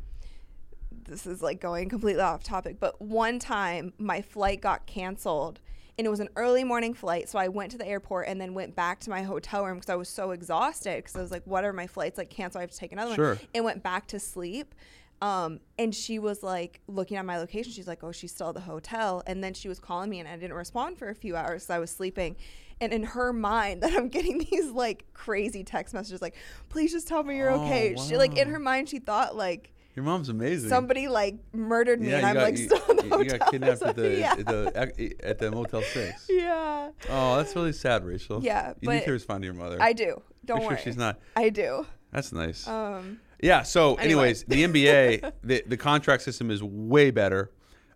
This 1.06 1.28
is 1.28 1.41
like 1.41 1.60
going 1.60 1.89
completely 1.89 2.22
off 2.22 2.43
topic, 2.43 2.78
but 2.80 3.02
one 3.02 3.38
time 3.38 3.91
my 3.98 4.22
flight 4.22 4.62
got 4.62 4.86
canceled, 4.86 5.60
and 5.97 6.08
it 6.08 6.10
was 6.10 6.19
an 6.19 6.29
early 6.36 6.63
morning 6.63 6.93
flight. 6.93 7.29
So 7.29 7.38
I 7.38 7.47
went 7.47 7.71
to 7.73 7.77
the 7.77 7.88
airport 7.88 8.27
and 8.27 8.39
then 8.41 8.53
went 8.53 8.75
back 8.75 8.99
to 9.01 9.10
my 9.10 9.21
hotel 9.23 9.65
room 9.65 9.75
because 9.75 9.89
I 9.89 9.95
was 9.95 10.10
so 10.10 10.32
exhausted. 10.32 10.97
Because 10.97 11.15
I 11.15 11.21
was 11.21 11.32
like, 11.32 11.43
"What 11.45 11.63
are 11.63 11.73
my 11.73 11.88
flights 11.88 12.17
like 12.17 12.29
canceled? 12.29 12.60
I 12.60 12.63
have 12.63 12.71
to 12.71 12.77
take 12.77 12.91
another 12.91 13.15
Sure. 13.15 13.36
one." 13.36 13.39
And 13.53 13.63
went 13.65 13.84
back 13.84 14.08
to 14.08 14.19
sleep. 14.19 14.73
Um, 15.21 15.60
and 15.79 15.95
she 15.95 16.19
was 16.19 16.43
like 16.43 16.82
looking 16.88 17.15
at 17.17 17.25
my 17.25 17.38
location. 17.38 17.71
She's 17.71 17.88
like, 17.88 18.03
"Oh, 18.03 18.12
she's 18.12 18.32
still 18.34 18.49
at 18.49 18.56
the 18.56 18.62
hotel." 18.62 19.23
And 19.27 19.43
then 19.43 19.53
she 19.53 19.69
was 19.69 19.79
calling 19.79 20.10
me, 20.10 20.19
and 20.19 20.27
I 20.27 20.36
didn't 20.36 20.53
respond 20.56 20.97
for 20.97 21.10
a 21.10 21.15
few 21.15 21.36
hours. 21.36 21.65
So 21.65 21.75
I 21.75 21.79
was 21.79 21.91
sleeping. 21.91 22.36
And 22.82 22.91
in 22.91 23.03
her 23.03 23.32
mind, 23.32 23.82
that 23.84 23.93
I'm 23.93 24.10
getting 24.10 24.39
these 24.39 24.71
like 24.71 25.06
crazy 25.13 25.63
text 25.63 25.93
messages, 25.93 26.21
like, 26.21 26.36
"Please 26.69 26.91
just 26.91 27.08
tell 27.08 27.23
me 27.23 27.38
you're 27.38 27.51
Oh, 27.51 27.62
okay." 27.62 27.95
She 27.95 28.17
like 28.17 28.38
in 28.38 28.49
her 28.49 28.60
mind, 28.60 28.89
she 28.89 28.99
thought 28.99 29.36
like 29.36 29.72
Your 29.95 30.06
mom's 30.06 30.29
amazing. 30.29 30.69
somebody 30.69 31.08
like 31.08 31.36
murdered 31.53 32.01
me, 32.01 32.10
yeah, 32.10 32.17
and 32.17 32.25
I'm 32.25 32.34
got, 32.36 32.43
like 32.43 32.58
you, 32.58 32.65
still 32.67 32.84
in 32.89 32.97
the 32.97 33.03
you- 33.03 33.10
hotel. 33.10 33.23
you 33.23 33.38
got 33.39 33.51
kidnapped 33.51 33.82
at 33.84 33.95
the, 33.95 34.23
something. 34.25 34.75
at 34.75 34.95
the 34.97 35.15
at 35.23 35.39
the 35.39 35.51
Motel 35.51 35.82
Six. 35.84 36.25
yeah, 36.29 36.89
Oh, 37.10 37.38
that's 37.38 37.56
really 37.56 37.73
sad, 37.73 38.03
Rachel. 38.06 38.43
Yeah, 38.43 38.73
You 38.82 38.89
need 38.89 39.03
to 39.06 39.12
respond 39.12 39.41
to 39.43 39.45
your 39.45 39.53
mother. 39.53 39.77
I 39.82 39.93
do. 39.93 40.21
Don't 40.45 40.60
Make 40.60 40.67
worry, 40.67 40.77
sure 40.77 40.84
she's 40.84 40.97
not. 40.97 41.19
I 41.36 41.49
do. 41.49 41.86
That's 42.12 42.32
nice. 42.34 42.67
Um, 42.67 43.19
Yeah. 43.41 43.63
So, 43.63 43.95
Anyway. 43.95 44.03
anyways, 44.06 44.43
the 44.45 44.63
NBA, 44.63 45.32
the 45.43 45.63
the 45.67 45.77
contract 45.77 46.23
system 46.23 46.49
is 46.51 46.62
way 46.63 47.12
better. 47.12 47.51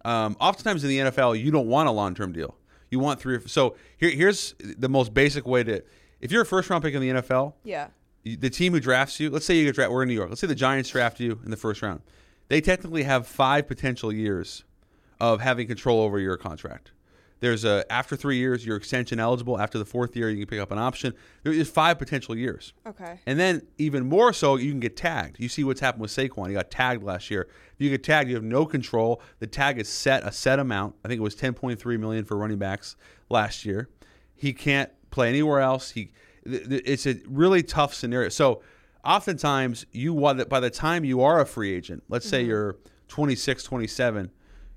Um, 0.06 0.38
oftentimes 0.40 0.84
in 0.84 0.90
the 0.90 1.00
NFL, 1.00 1.40
you 1.42 1.52
don't 1.52 1.68
want 1.68 1.90
a 1.90 1.92
long 1.92 2.14
term 2.16 2.32
deal. 2.32 2.56
You 2.92 3.00
want 3.00 3.20
three. 3.20 3.36
Or, 3.36 3.48
so 3.48 3.76
here, 3.98 4.10
here's 4.12 4.54
the 4.60 4.88
most 4.90 5.14
basic 5.14 5.46
way 5.48 5.64
to. 5.64 5.84
If 6.22 6.32
you're 6.32 6.44
a 6.44 6.46
first 6.46 6.70
round 6.70 6.84
pick 6.84 6.94
in 6.94 7.02
the 7.02 7.10
NFL, 7.22 7.54
yeah, 7.64 7.88
the 8.36 8.50
team 8.50 8.74
who 8.74 8.80
drafts 8.80 9.20
you, 9.20 9.30
let's 9.30 9.46
say 9.46 9.56
you 9.56 9.66
get 9.66 9.76
drafted, 9.76 9.94
we're 9.94 10.04
in 10.04 10.10
New 10.10 10.16
York. 10.16 10.30
Let's 10.30 10.42
say 10.42 10.48
the 10.48 10.56
Giants 10.56 10.90
draft 10.90 11.20
you 11.20 11.40
in 11.44 11.52
the 11.52 11.58
first 11.58 11.82
round. 11.82 12.02
They 12.50 12.62
technically 12.62 13.04
have 13.04 13.28
five 13.28 13.68
potential 13.68 14.12
years 14.12 14.64
of 15.20 15.42
having 15.42 15.68
control 15.68 16.02
over 16.02 16.20
your 16.20 16.38
contract. 16.38 16.92
There's 17.40 17.66
a 17.66 17.86
after 17.92 18.16
three 18.16 18.38
years, 18.38 18.66
you're 18.66 18.78
extension 18.78 19.20
eligible. 19.20 19.60
After 19.60 19.78
the 19.78 19.86
fourth 19.86 20.16
year, 20.16 20.30
you 20.30 20.38
can 20.38 20.48
pick 20.48 20.60
up 20.60 20.72
an 20.72 20.80
option. 20.80 21.14
There 21.44 21.54
is 21.54 21.70
five 21.70 22.00
potential 22.00 22.36
years. 22.36 22.74
okay, 22.86 23.20
And 23.28 23.40
then 23.40 23.62
even 23.78 24.10
more 24.10 24.34
so, 24.34 24.56
you 24.56 24.72
can 24.72 24.80
get 24.80 24.98
tagged. 24.98 25.40
You 25.40 25.48
see 25.48 25.64
what's 25.64 25.80
happened 25.80 26.02
with 26.02 26.12
Saquon. 26.12 26.48
He 26.48 26.56
got 26.56 26.72
tagged 26.72 27.04
last 27.04 27.30
year. 27.30 27.48
If 27.74 27.82
you 27.82 27.92
get 27.92 28.04
tagged, 28.04 28.30
you 28.30 28.36
have 28.36 28.44
no 28.44 28.66
control. 28.66 29.22
The 29.40 29.46
tag 29.46 29.78
is 29.80 29.88
set 29.88 30.24
a 30.26 30.32
set 30.32 30.58
amount. 30.58 30.96
I 31.06 31.08
think 31.08 31.20
it 31.20 31.24
was 31.24 31.36
10.3 31.36 32.00
million 32.00 32.26
for 32.26 32.38
running 32.38 32.58
backs 32.58 32.96
last 33.30 33.66
year. 33.66 33.88
He 34.34 34.52
can't 34.52 34.90
play 35.12 35.30
anywhere 35.30 35.60
else. 35.60 35.92
He 35.92 36.12
it's 36.48 37.06
a 37.06 37.16
really 37.28 37.64
tough 37.64 37.94
scenario. 37.94 38.30
So 38.30 38.62
oftentimes 39.04 39.86
you 39.92 40.14
want 40.14 40.38
that 40.40 40.50
by 40.50 40.60
the 40.60 40.70
time 40.70 41.04
you 41.06 41.22
are 41.22 41.40
a 41.40 41.46
free 41.46 41.74
agent, 41.74 42.04
let's 42.10 42.28
say 42.28 42.42
mm-hmm. 42.42 42.50
you're 42.50 42.78
26, 43.08 43.64
27, 43.64 44.32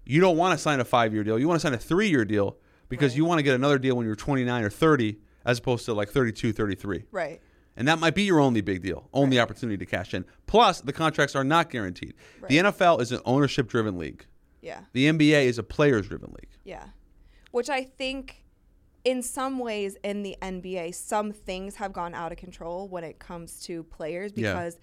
you 0.04 0.20
don't 0.20 0.36
want 0.36 0.56
to 0.56 0.62
sign 0.62 0.80
a 0.80 0.84
5-year 0.84 1.24
deal. 1.24 1.38
You 1.38 1.48
want 1.48 1.60
to 1.60 1.66
sign 1.66 1.74
a 1.74 1.78
3-year 1.78 2.24
deal 2.24 2.56
because 2.88 3.12
Right. 3.12 3.18
you 3.18 3.24
want 3.24 3.38
to 3.38 3.42
get 3.42 3.54
another 3.54 3.78
deal 3.78 3.96
when 3.96 4.06
you're 4.06 4.16
29 4.16 4.64
or 4.64 4.70
30 4.70 5.18
as 5.44 5.58
opposed 5.58 5.84
to 5.86 5.94
like 5.94 6.10
32, 6.10 6.52
33. 6.52 7.04
right, 7.12 7.40
And 7.76 7.86
that 7.88 7.98
might 7.98 8.14
be 8.14 8.22
your 8.24 8.40
only 8.40 8.60
big 8.60 8.82
deal, 8.82 9.08
only 9.12 9.38
opportunity 9.40 9.78
to 9.78 9.86
cash 9.86 10.12
in. 10.12 10.24
Plus, 10.46 10.80
the 10.80 10.92
contracts 10.92 11.34
are 11.34 11.44
not 11.44 11.70
guaranteed. 11.70 12.14
The 12.48 12.58
NFL 12.58 13.00
is 13.00 13.10
an 13.12 13.20
ownership 13.24 13.68
driven 13.68 13.96
league, 13.98 14.26
yeah, 14.60 14.80
the 14.92 15.06
NBA 15.06 15.44
is 15.46 15.58
a 15.58 15.62
players 15.62 16.08
driven 16.08 16.30
league. 16.30 16.50
yeah. 16.64 16.86
Which 17.52 17.68
I 17.70 17.82
think, 17.82 18.44
in 19.04 19.22
some 19.22 19.58
ways, 19.58 19.96
in 20.04 20.22
the 20.22 20.36
NBA, 20.42 20.94
some 20.94 21.32
things 21.32 21.76
have 21.76 21.92
gone 21.92 22.14
out 22.14 22.32
of 22.32 22.38
control 22.38 22.88
when 22.88 23.02
it 23.04 23.18
comes 23.18 23.60
to 23.62 23.82
players 23.84 24.32
Yeah. 24.34 24.52
because 24.52 24.78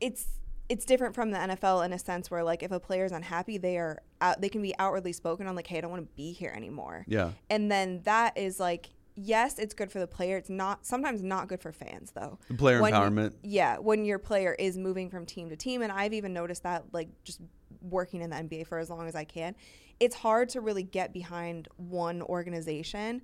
it's 0.00 0.26
it's 0.68 0.84
different 0.84 1.14
from 1.14 1.30
the 1.30 1.38
NFL 1.38 1.84
in 1.84 1.92
a 1.92 1.98
sense 1.98 2.28
where 2.28 2.42
like 2.42 2.62
if 2.64 2.72
a 2.72 2.80
player 2.80 3.04
is 3.04 3.12
unhappy, 3.12 3.56
they 3.56 3.78
are 3.78 4.02
out, 4.20 4.40
they 4.40 4.48
can 4.48 4.62
be 4.62 4.74
outwardly 4.80 5.12
spoken 5.12 5.46
on 5.46 5.54
like, 5.54 5.68
hey, 5.68 5.78
I 5.78 5.80
don't 5.80 5.92
want 5.92 6.02
to 6.02 6.16
be 6.16 6.32
here 6.32 6.52
anymore. 6.56 7.04
Yeah. 7.06 7.32
and 7.50 7.70
then 7.70 8.00
that 8.04 8.36
is 8.36 8.58
like 8.60 8.90
yes, 9.18 9.58
it's 9.58 9.72
good 9.72 9.90
for 9.90 9.98
the 9.98 10.06
player. 10.06 10.36
It's 10.36 10.50
not 10.50 10.84
sometimes 10.84 11.22
not 11.22 11.48
good 11.48 11.62
for 11.62 11.72
fans 11.72 12.12
though. 12.14 12.38
The 12.48 12.54
Player 12.54 12.82
When 12.82 12.92
you- 12.92 13.00
empowerment. 13.00 13.32
yeah, 13.42 13.78
when 13.78 14.04
your 14.04 14.18
player 14.18 14.54
is 14.58 14.76
moving 14.76 15.08
from 15.08 15.24
team 15.24 15.48
to 15.48 15.56
team, 15.56 15.80
and 15.82 15.90
I've 15.90 16.12
even 16.12 16.32
noticed 16.34 16.64
that 16.64 16.84
like 16.92 17.08
just 17.24 17.40
working 17.80 18.20
in 18.20 18.28
the 18.30 18.36
NBA 18.36 18.66
for 18.66 18.78
as 18.78 18.90
long 18.90 19.06
as 19.08 19.14
I 19.14 19.24
can, 19.24 19.54
it's 20.00 20.16
hard 20.16 20.48
to 20.50 20.60
really 20.60 20.82
get 20.82 21.12
behind 21.12 21.68
one 21.76 22.22
organization, 22.22 23.22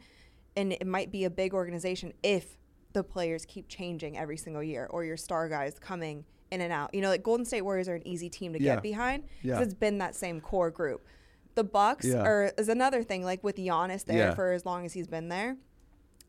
and 0.57 0.73
it 0.73 0.87
might 0.87 1.11
be 1.13 1.25
a 1.25 1.31
big 1.31 1.55
organization 1.55 2.13
if 2.23 2.57
the 2.93 3.03
players 3.03 3.45
keep 3.47 3.69
changing 3.69 4.19
every 4.19 4.37
single 4.37 4.63
year 4.63 4.87
or 4.91 5.05
your 5.05 5.17
star 5.17 5.49
guys 5.49 5.79
coming 5.79 6.25
in 6.51 6.61
and 6.61 6.73
out. 6.73 6.93
You 6.95 7.01
know, 7.01 7.09
like 7.09 7.23
Golden 7.23 7.47
State 7.47 7.63
Warriors 7.63 7.89
are 7.89 7.95
an 7.95 8.07
easy 8.07 8.29
team 8.29 8.53
to 8.53 8.61
Yeah. 8.61 8.75
get 8.75 8.83
behind 8.83 9.25
because 9.43 9.59
Yeah. 9.59 9.63
it's 9.65 9.75
been 9.75 9.99
that 9.99 10.15
same 10.15 10.41
core 10.41 10.71
group. 10.71 11.07
The 11.55 11.65
Bucks 11.65 12.05
Yeah. 12.07 12.23
are 12.23 12.53
is 12.59 12.69
another 12.69 13.03
thing, 13.03 13.25
like 13.25 13.43
with 13.43 13.57
Giannis 13.57 14.05
there 14.05 14.35
for 14.35 14.53
as 14.53 14.67
long 14.67 14.85
as 14.85 14.93
he's 14.93 15.07
been 15.07 15.29
there. 15.29 15.57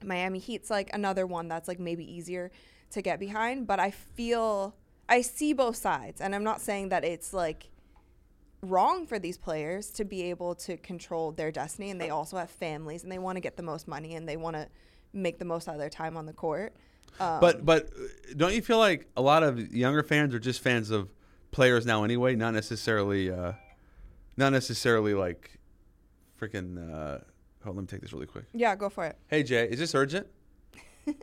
Miami 0.03 0.39
Heat's 0.39 0.69
like 0.69 0.89
another 0.93 1.25
one 1.27 1.47
that's 1.47 1.67
like 1.67 1.79
maybe 1.79 2.10
easier 2.10 2.51
to 2.91 3.01
get 3.01 3.19
behind, 3.19 3.67
but 3.67 3.79
I 3.79 3.91
feel 3.91 4.75
I 5.10 5.21
see 5.21 5.51
both 5.53 5.75
sides, 5.75 6.21
and 6.21 6.34
I'm 6.34 6.43
not 6.45 6.62
saying 6.62 6.89
that 6.89 7.03
it's 7.03 7.34
like 7.34 7.69
wrong 8.63 9.06
for 9.06 9.19
these 9.19 9.38
players 9.38 9.89
to 9.91 10.06
be 10.06 10.23
able 10.23 10.56
to 10.56 10.78
control 10.78 11.32
their 11.32 11.52
destiny, 11.52 11.91
and 11.91 11.99
they 12.02 12.10
also 12.10 12.38
have 12.38 12.49
families 12.49 13.04
and 13.04 13.12
they 13.12 13.19
want 13.19 13.36
to 13.36 13.41
get 13.41 13.58
the 13.58 13.63
most 13.63 13.88
money 13.88 14.15
and 14.15 14.28
they 14.28 14.38
want 14.38 14.56
to 14.56 14.67
make 15.12 15.38
the 15.38 15.45
most 15.45 15.67
out 15.67 15.76
of 15.76 15.80
their 15.80 15.89
time 15.89 16.17
on 16.17 16.26
the 16.26 16.34
court. 16.34 16.73
Um, 17.19 17.39
But 17.39 17.65
but 17.65 17.88
uh, 17.88 18.34
don't 18.38 18.54
you 18.56 18.62
feel 18.62 18.80
like 18.80 19.08
a 19.15 19.21
lot 19.21 19.43
of 19.43 19.73
younger 19.73 20.02
fans 20.02 20.34
are 20.34 20.39
just 20.39 20.62
fans 20.62 20.89
of 20.89 21.10
players 21.52 21.86
now 21.86 22.04
anyway, 22.04 22.36
not 22.36 22.54
necessarily 22.56 23.30
uh, 23.30 23.52
not 24.38 24.52
necessarily 24.52 25.13
like 25.13 25.60
freaking. 26.41 26.78
Uh, 26.78 27.19
hold, 27.63 27.71
on, 27.71 27.76
let 27.76 27.82
me 27.82 27.88
take 27.88 28.02
this 28.02 28.13
really 28.13 28.26
quick. 28.26 28.45
yeah, 28.54 28.76
go 28.76 28.89
for 28.89 29.06
it. 29.06 29.17
Hey 29.28 29.43
Jay, 29.43 29.67
is 29.67 29.78
this 29.78 29.93
urgent? 29.93 30.26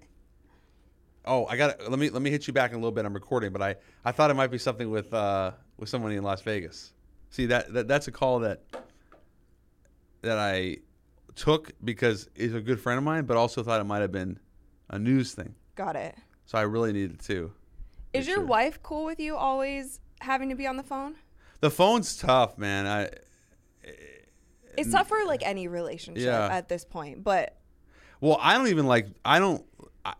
oh, 1.25 1.47
I 1.47 1.57
got. 1.57 1.91
Let 1.91 1.99
me 1.99 2.11
let 2.11 2.23
me 2.23 2.31
hit 2.31 2.47
you 2.47 2.53
back 2.53 2.71
in 2.71 2.77
a 2.77 2.79
little 2.79 2.93
bit. 2.93 3.05
I'm 3.05 3.15
recording, 3.15 3.51
but 3.53 3.63
I 3.63 3.75
I 4.05 4.13
thought 4.13 4.31
it 4.31 4.35
might 4.35 4.51
be 4.51 4.59
something 4.59 4.91
with 4.91 5.13
uh 5.13 5.53
with 5.77 5.89
somebody 5.89 6.17
in 6.17 6.23
Las 6.23 6.43
Vegas. 6.43 6.93
See 7.31 7.47
that, 7.47 7.73
that 7.73 7.89
that's 7.89 8.09
a 8.09 8.13
call 8.13 8.41
that 8.41 8.63
that 10.23 10.39
I 10.39 10.79
took 11.35 11.73
because 11.83 12.29
he's 12.35 12.55
a 12.55 12.61
good 12.61 12.81
friend 12.81 12.99
of 12.99 13.05
mine, 13.05 13.25
but 13.25 13.37
also 13.37 13.63
thought 13.63 13.81
it 13.81 13.85
might 13.85 14.01
have 14.01 14.13
been 14.13 14.39
a 14.91 14.99
news 14.99 15.33
thing. 15.33 15.55
Got 15.77 15.97
it. 15.97 16.15
So 16.45 16.59
I 16.59 16.63
really 16.63 16.93
needed 16.93 17.21
to. 17.21 17.53
Is 18.13 18.27
your 18.27 18.39
sure. 18.39 18.47
wife 18.47 18.83
cool 18.83 19.05
with 19.05 19.21
you 19.21 19.37
always 19.37 20.01
having 20.21 20.49
to 20.49 20.55
be 20.57 20.67
on 20.67 20.77
the 20.77 20.83
phone? 20.83 21.15
The 21.61 21.71
phone's 21.71 22.17
tough, 22.17 22.59
man. 22.59 22.87
I 22.87 23.05
eh, 23.85 23.91
It's 24.77 24.91
tough 24.91 25.09
for 25.09 25.25
like 25.25 25.47
any 25.47 25.69
relationship 25.69 26.25
Yeah. 26.25 26.49
at 26.49 26.69
this 26.69 26.85
point, 26.85 27.23
but 27.23 27.57
well, 28.21 28.39
I 28.41 28.59
don't 28.59 28.69
even 28.69 28.87
like. 28.87 29.09
I 29.25 29.39
don't. 29.39 29.65
I, 30.05 30.15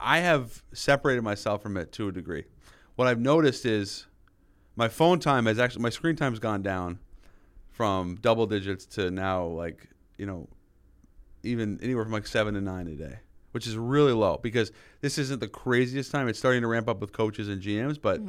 I 0.00 0.18
have 0.20 0.62
separated 0.72 1.22
myself 1.22 1.62
from 1.62 1.76
it 1.76 1.92
to 1.92 2.08
a 2.08 2.12
degree. 2.12 2.44
What 2.96 3.06
I've 3.06 3.20
noticed 3.20 3.64
is 3.66 4.06
my 4.76 4.88
phone 4.88 5.18
time 5.20 5.46
has 5.46 5.58
actually 5.58 5.82
my 5.82 5.90
screen 5.90 6.16
time's 6.16 6.38
gone 6.38 6.62
down 6.62 6.98
from 7.70 8.16
double 8.16 8.46
digits 8.46 8.86
to 8.86 9.10
now 9.10 9.44
like 9.44 9.88
you 10.16 10.26
know 10.26 10.48
even 11.42 11.78
anywhere 11.82 12.04
from 12.04 12.12
like 12.12 12.26
seven 12.26 12.54
to 12.54 12.60
nine 12.60 12.86
a 12.86 12.94
day, 12.94 13.18
which 13.52 13.66
is 13.66 13.76
really 13.76 14.12
low 14.12 14.38
because 14.42 14.72
this 15.00 15.18
isn't 15.18 15.40
the 15.40 15.48
craziest 15.48 16.10
time. 16.10 16.28
It's 16.28 16.38
starting 16.38 16.62
to 16.62 16.68
ramp 16.68 16.88
up 16.88 17.00
with 17.00 17.12
coaches 17.12 17.48
and 17.48 17.60
GMs, 17.60 18.00
but 18.00 18.20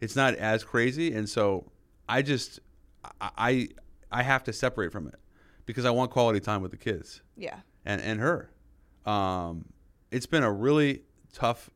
it's 0.00 0.16
not 0.16 0.34
as 0.34 0.64
crazy. 0.64 1.14
And 1.14 1.28
so 1.28 1.70
I 2.08 2.22
just 2.22 2.60
I 3.20 3.30
I 3.36 3.68
I 4.10 4.22
have 4.22 4.44
to 4.44 4.52
separate 4.52 4.92
from 4.92 5.08
it 5.08 5.16
because 5.66 5.84
I 5.84 5.90
want 5.90 6.10
quality 6.10 6.40
time 6.40 6.62
with 6.62 6.70
the 6.70 6.76
kids 6.76 7.22
yeah. 7.36 7.60
and 7.84 8.00
and 8.00 8.20
her. 8.20 8.50
Um, 9.06 9.66
it's 10.10 10.26
been 10.26 10.42
a 10.42 10.52
really 10.52 11.02
tough 11.32 11.70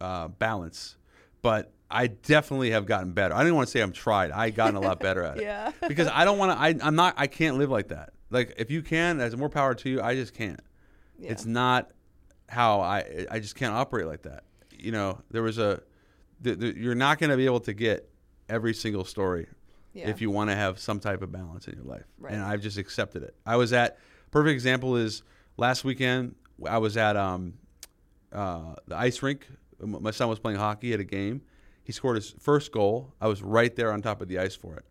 uh, 0.00 0.28
balance, 0.28 0.96
but 1.42 1.72
I 1.90 2.08
definitely 2.08 2.70
have 2.70 2.84
gotten 2.86 3.12
better. 3.12 3.34
I 3.34 3.38
didn't 3.44 3.54
want 3.56 3.68
to 3.68 3.70
say 3.72 3.80
I'm 3.80 3.92
tried. 3.92 4.30
I 4.32 4.50
gotten 4.50 4.74
a 4.76 4.80
lot 4.80 4.98
better 5.00 5.22
at 5.22 5.38
it. 5.38 5.42
Yeah. 5.46 5.70
because 5.86 6.08
I 6.08 6.24
don't 6.24 6.38
want 6.38 6.52
to. 6.52 6.58
I 6.58 6.74
I'm 6.86 6.96
not. 6.96 7.14
I 7.16 7.26
can't 7.28 7.58
live 7.58 7.70
like 7.70 7.88
that. 7.88 8.10
Like 8.30 8.54
if 8.58 8.70
you 8.70 8.82
can, 8.82 9.18
that's 9.18 9.36
more 9.36 9.48
power 9.48 9.74
to 9.74 9.88
you. 9.88 10.02
I 10.02 10.14
just 10.14 10.34
can't. 10.34 10.60
Yeah. 11.18 11.30
It's 11.30 11.46
not 11.46 11.90
how 12.48 12.80
I. 12.80 13.26
I 13.30 13.38
just 13.38 13.54
can't 13.54 13.72
operate 13.74 14.06
like 14.06 14.22
that. 14.22 14.44
You 14.72 14.92
know, 14.92 15.20
there 15.30 15.42
was 15.42 15.58
a. 15.58 15.82
The, 16.40 16.54
the, 16.54 16.76
you're 16.78 16.94
not 16.94 17.18
going 17.18 17.30
to 17.30 17.36
be 17.36 17.46
able 17.46 17.60
to 17.60 17.72
get 17.72 18.10
every 18.48 18.74
single 18.74 19.04
story 19.06 19.46
Yeah. 19.94 20.08
if 20.10 20.20
you 20.20 20.30
want 20.30 20.50
to 20.50 20.56
have 20.56 20.78
some 20.78 21.00
type 21.00 21.22
of 21.22 21.32
balance 21.32 21.66
in 21.66 21.74
your 21.76 21.84
life. 21.84 22.04
Right. 22.18 22.34
And 22.34 22.42
I've 22.42 22.60
just 22.60 22.76
accepted 22.76 23.22
it. 23.22 23.34
I 23.46 23.56
was 23.56 23.72
at 23.72 23.98
perfect 24.32 24.52
example 24.52 24.96
is 24.96 25.22
last 25.56 25.82
weekend 25.82 26.34
I 26.68 26.76
was 26.78 26.96
at 26.98 27.16
um, 27.16 27.54
uh, 28.32 28.74
the 28.86 28.96
ice 28.96 29.22
rink. 29.22 29.46
My 29.80 30.10
son 30.10 30.28
was 30.28 30.38
playing 30.38 30.58
hockey 30.58 30.92
at 30.92 31.00
a 31.00 31.04
game. 31.04 31.40
He 31.86 31.92
scored 31.92 32.16
his 32.16 32.34
first 32.40 32.72
goal. 32.72 33.14
I 33.20 33.28
was 33.28 33.42
right 33.42 33.74
there 33.76 33.92
on 33.92 34.02
top 34.02 34.20
of 34.20 34.26
the 34.26 34.40
ice 34.40 34.56
for 34.56 34.74
it. 34.74 34.84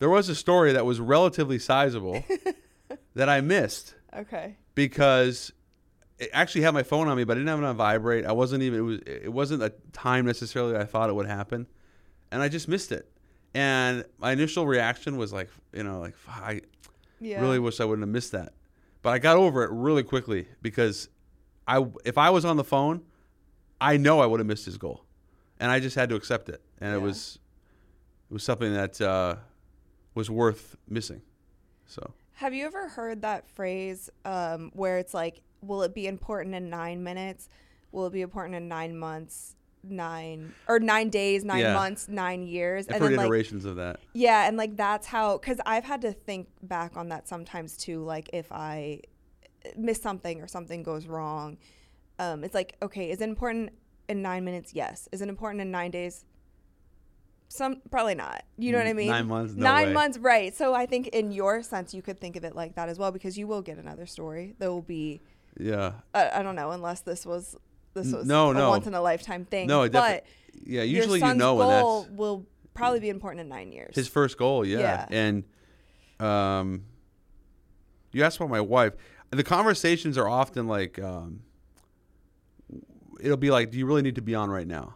There 0.00 0.10
was 0.10 0.28
a 0.28 0.34
story 0.34 0.72
that 0.72 0.84
was 0.84 0.98
relatively 1.00 1.58
sizable 1.60 2.24
that 3.14 3.28
I 3.28 3.40
missed 3.40 3.94
Okay. 4.14 4.56
because 4.74 5.52
it 6.18 6.28
actually 6.32 6.62
had 6.62 6.74
my 6.74 6.82
phone 6.82 7.06
on 7.06 7.16
me, 7.16 7.22
but 7.22 7.36
I 7.36 7.40
didn't 7.40 7.48
have 7.48 7.60
it 7.60 7.64
on 7.64 7.76
vibrate. 7.76 8.26
I 8.26 8.32
wasn't 8.32 8.64
even 8.64 8.78
it 8.80 8.82
was 8.82 8.98
it 9.06 9.32
wasn't 9.32 9.62
a 9.62 9.70
time 9.92 10.26
necessarily 10.26 10.76
I 10.76 10.84
thought 10.84 11.08
it 11.10 11.14
would 11.14 11.26
happen, 11.26 11.68
and 12.32 12.42
I 12.42 12.48
just 12.48 12.66
missed 12.66 12.90
it. 12.90 13.08
And 13.54 14.04
my 14.18 14.32
initial 14.32 14.66
reaction 14.66 15.16
was 15.16 15.32
like, 15.32 15.48
you 15.72 15.84
know, 15.84 16.00
like 16.00 16.14
I 16.28 16.62
Yeah. 17.20 17.40
really 17.40 17.60
wish 17.60 17.78
I 17.80 17.84
wouldn't 17.84 18.02
have 18.02 18.12
missed 18.12 18.32
that. 18.32 18.52
But 19.02 19.10
I 19.10 19.18
got 19.18 19.36
over 19.36 19.62
it 19.62 19.70
really 19.70 20.02
quickly 20.02 20.48
because 20.60 21.08
I 21.68 21.86
if 22.04 22.18
I 22.18 22.30
was 22.30 22.44
on 22.44 22.56
the 22.56 22.64
phone, 22.64 23.02
I 23.80 23.96
know 23.96 24.20
I 24.20 24.26
would 24.26 24.40
have 24.40 24.46
missed 24.46 24.64
his 24.66 24.76
goal, 24.76 25.05
and 25.60 25.70
I 25.70 25.80
just 25.80 25.96
had 25.96 26.08
to 26.10 26.14
accept 26.14 26.48
it. 26.48 26.60
And 26.80 26.94
it 26.94 26.98
was 27.00 27.38
it 28.30 28.34
was 28.34 28.42
something 28.42 28.72
that 28.74 29.00
uh, 29.00 29.36
was 30.14 30.28
worth 30.30 30.76
missing. 30.88 31.22
So 31.86 32.12
Have 32.34 32.52
you 32.54 32.66
ever 32.66 32.88
heard 32.88 33.22
that 33.22 33.48
phrase 33.48 34.10
um, 34.24 34.70
where 34.74 34.98
it's 34.98 35.14
like, 35.14 35.40
will 35.62 35.82
it 35.82 35.94
be 35.94 36.06
important 36.06 36.54
in 36.54 36.68
nine 36.70 37.02
minutes? 37.04 37.48
Will 37.92 38.06
it 38.06 38.12
be 38.12 38.22
important 38.22 38.56
in 38.56 38.68
nine 38.68 38.96
months? 38.96 39.54
Nine 39.88 40.52
or 40.66 40.80
nine 40.80 41.10
days, 41.10 41.44
nine 41.44 41.60
Yeah. 41.60 41.72
months, 41.74 42.08
nine 42.08 42.42
years, 42.42 42.88
I've 42.88 42.94
and 42.96 43.04
heard 43.04 43.10
then 43.12 43.18
like 43.18 43.26
iterations 43.26 43.64
of 43.64 43.76
that. 43.76 44.00
yeah, 44.14 44.48
and 44.48 44.56
like 44.56 44.76
that's 44.76 45.06
how 45.06 45.38
because 45.38 45.60
I've 45.64 45.84
had 45.84 46.00
to 46.02 46.10
think 46.12 46.48
back 46.62 46.96
on 46.96 47.10
that 47.10 47.28
sometimes 47.28 47.76
too. 47.76 48.02
Like 48.02 48.28
if 48.32 48.50
I 48.50 49.02
miss 49.76 50.02
something 50.02 50.40
or 50.42 50.48
something 50.48 50.82
goes 50.82 51.06
wrong, 51.06 51.58
um, 52.18 52.42
it's 52.42 52.52
like 52.54 52.74
okay, 52.82 53.12
is 53.12 53.20
it 53.20 53.28
important 53.28 53.70
in 54.08 54.22
nine 54.22 54.44
minutes? 54.44 54.72
Yes. 54.74 55.08
Is 55.12 55.20
it 55.22 55.28
important 55.28 55.60
in 55.60 55.70
nine 55.70 55.90
days? 55.90 56.24
Some 57.48 57.80
probably 57.90 58.14
not. 58.16 58.44
You 58.58 58.72
know 58.72 58.78
what 58.78 58.86
I 58.88 58.92
mean? 58.92 59.08
Nine 59.08 59.28
months, 59.28 59.54
no 59.54 59.62
nine 59.62 59.88
way. 59.88 59.92
months, 59.92 60.18
right? 60.18 60.54
So 60.54 60.74
I 60.74 60.86
think 60.86 61.08
in 61.08 61.30
your 61.30 61.62
sense, 61.62 61.94
you 61.94 62.02
could 62.02 62.18
think 62.18 62.34
of 62.36 62.44
it 62.44 62.56
like 62.56 62.74
that 62.74 62.88
as 62.88 62.98
well 62.98 63.12
because 63.12 63.38
you 63.38 63.46
will 63.46 63.62
get 63.62 63.78
another 63.78 64.06
story. 64.06 64.54
There 64.58 64.70
will 64.70 64.82
be 64.82 65.20
Yeah. 65.58 65.92
I, 66.12 66.40
I 66.40 66.42
don't 66.42 66.56
know 66.56 66.72
unless 66.72 67.00
this 67.02 67.24
was 67.24 67.56
this 67.94 68.12
was 68.12 68.26
no, 68.26 68.50
a 68.50 68.54
no. 68.54 68.70
once 68.70 68.86
in 68.86 68.94
a 68.94 69.00
lifetime 69.00 69.44
thing. 69.44 69.68
No, 69.68 69.82
it 69.82 69.92
but 69.92 70.24
Yeah. 70.64 70.82
Usually 70.82 71.18
your 71.20 71.26
you 71.26 71.30
son's 71.30 71.38
know 71.38 71.54
when 71.54 71.68
goal 71.68 72.02
that's 72.02 72.12
will 72.12 72.46
probably 72.74 73.00
be 73.00 73.08
important 73.10 73.40
in 73.40 73.48
nine 73.48 73.72
years. 73.72 73.94
his 73.94 74.08
first 74.08 74.36
goal. 74.36 74.64
Yeah. 74.66 74.78
Yeah. 74.78 75.06
And 75.10 75.44
um, 76.18 76.84
you 78.12 78.24
asked 78.24 78.36
about 78.38 78.50
my 78.50 78.60
wife. 78.60 78.94
The 79.30 79.44
conversations 79.44 80.16
are 80.18 80.28
often 80.28 80.66
like, 80.66 80.98
um, 80.98 81.42
it'll 83.20 83.36
be 83.36 83.50
like, 83.50 83.70
do 83.70 83.78
you 83.78 83.86
really 83.86 84.02
need 84.02 84.14
to 84.16 84.22
be 84.22 84.34
on 84.34 84.50
right 84.50 84.66
now? 84.66 84.94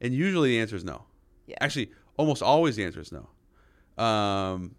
And 0.00 0.14
usually 0.14 0.50
the 0.50 0.60
answer 0.60 0.76
is 0.76 0.84
no. 0.84 1.04
yeah. 1.46 1.56
Actually, 1.60 1.90
almost 2.16 2.42
always 2.42 2.76
the 2.76 2.84
answer 2.84 3.00
is 3.00 3.12
no. 3.12 3.28
Um, 4.02 4.74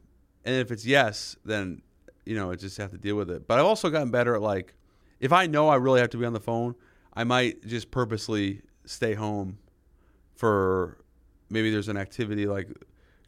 and 0.45 0.56
if 0.56 0.71
it's 0.71 0.86
yes, 0.86 1.36
then 1.45 1.82
you 2.25 2.36
know, 2.36 2.51
I 2.51 2.56
just 2.56 2.77
have 2.77 2.91
to 2.91 2.97
deal 2.97 3.15
with 3.15 3.30
it. 3.30 3.47
But 3.47 3.60
I've 3.60 3.65
also 3.65 3.89
gotten 3.89 4.12
better 4.12 4.36
at 4.36 4.41
like, 4.41 4.73
if 5.19 5.32
I 5.32 5.47
know 5.47 5.69
I 5.69 5.75
really 5.75 5.99
have 5.99 6.10
to 6.12 6.17
be 6.17 6.25
on 6.25 6.34
the 6.34 6.39
phone, 6.39 6.75
I 7.13 7.23
might 7.23 7.65
just 7.65 7.91
purposely 7.91 8.62
stay 8.86 9.13
home 9.13 9.58
for 10.36 10.97
maybe 11.49 11.69
there's 11.71 11.89
an 11.89 11.97
activity 11.97 12.45
like 12.45 12.67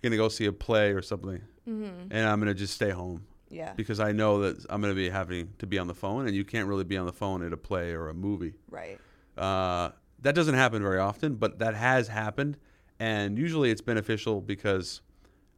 gonna 0.01 0.17
go 0.17 0.29
see 0.29 0.45
a 0.45 0.51
play 0.51 0.91
or 0.91 1.01
something, 1.01 1.41
mm-hmm. 1.67 2.11
and 2.11 2.27
I'm 2.27 2.39
gonna 2.39 2.53
just 2.53 2.73
stay 2.73 2.89
home 2.89 3.25
Yeah. 3.49 3.73
because 3.73 3.99
I 3.99 4.11
know 4.11 4.41
that 4.41 4.65
I'm 4.69 4.81
gonna 4.81 4.93
be 4.93 5.09
having 5.09 5.53
to 5.59 5.67
be 5.67 5.77
on 5.79 5.87
the 5.87 5.93
phone, 5.93 6.27
and 6.27 6.35
you 6.35 6.43
can't 6.43 6.67
really 6.67 6.83
be 6.83 6.97
on 6.97 7.05
the 7.05 7.13
phone 7.13 7.45
at 7.45 7.53
a 7.53 7.57
play 7.57 7.91
or 7.93 8.09
a 8.09 8.13
movie. 8.13 8.53
Right. 8.69 8.99
Uh, 9.37 9.89
that 10.21 10.35
doesn't 10.35 10.55
happen 10.55 10.81
very 10.81 10.99
often, 10.99 11.35
but 11.35 11.59
that 11.59 11.75
has 11.75 12.07
happened, 12.07 12.57
and 12.99 13.37
usually 13.37 13.71
it's 13.71 13.81
beneficial 13.81 14.41
because 14.41 15.01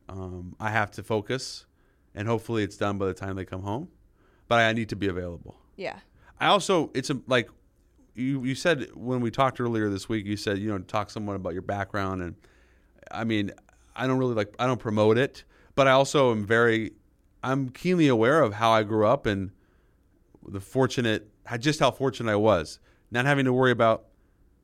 um, 0.09 0.55
I 0.59 0.69
have 0.69 0.91
to 0.91 1.03
focus, 1.03 1.65
and 2.13 2.27
hopefully 2.27 2.63
it's 2.63 2.77
done 2.77 2.97
by 2.97 3.05
the 3.05 3.13
time 3.13 3.35
they 3.35 3.45
come 3.45 3.61
home. 3.61 3.89
But 4.47 4.59
I 4.59 4.73
need 4.73 4.89
to 4.89 4.95
be 4.95 5.07
available. 5.07 5.55
Yeah. 5.75 5.99
I 6.39 6.47
also 6.47 6.91
it's 6.93 7.09
a, 7.09 7.19
like 7.27 7.49
you 8.13 8.43
you 8.43 8.55
said 8.55 8.89
when 8.93 9.21
we 9.21 9.31
talked 9.31 9.59
earlier 9.59 9.89
this 9.89 10.09
week. 10.09 10.25
You 10.25 10.37
said 10.37 10.59
you 10.59 10.69
know 10.69 10.79
talk 10.79 11.09
someone 11.09 11.35
about 11.35 11.53
your 11.53 11.61
background, 11.61 12.21
and 12.21 12.35
I 13.11 13.23
mean 13.23 13.51
I 13.95 14.07
don't 14.07 14.17
really 14.17 14.35
like 14.35 14.53
I 14.59 14.67
don't 14.67 14.79
promote 14.79 15.17
it, 15.17 15.43
but 15.75 15.87
I 15.87 15.91
also 15.91 16.31
am 16.31 16.45
very 16.45 16.91
I'm 17.43 17.69
keenly 17.69 18.07
aware 18.07 18.41
of 18.41 18.55
how 18.55 18.71
I 18.71 18.83
grew 18.83 19.05
up 19.05 19.25
and 19.25 19.51
the 20.47 20.59
fortunate, 20.59 21.29
just 21.59 21.79
how 21.79 21.91
fortunate 21.91 22.31
I 22.31 22.35
was, 22.35 22.79
not 23.15 23.25
having 23.25 23.45
to 23.45 23.53
worry 23.53 23.71
about 23.71 24.05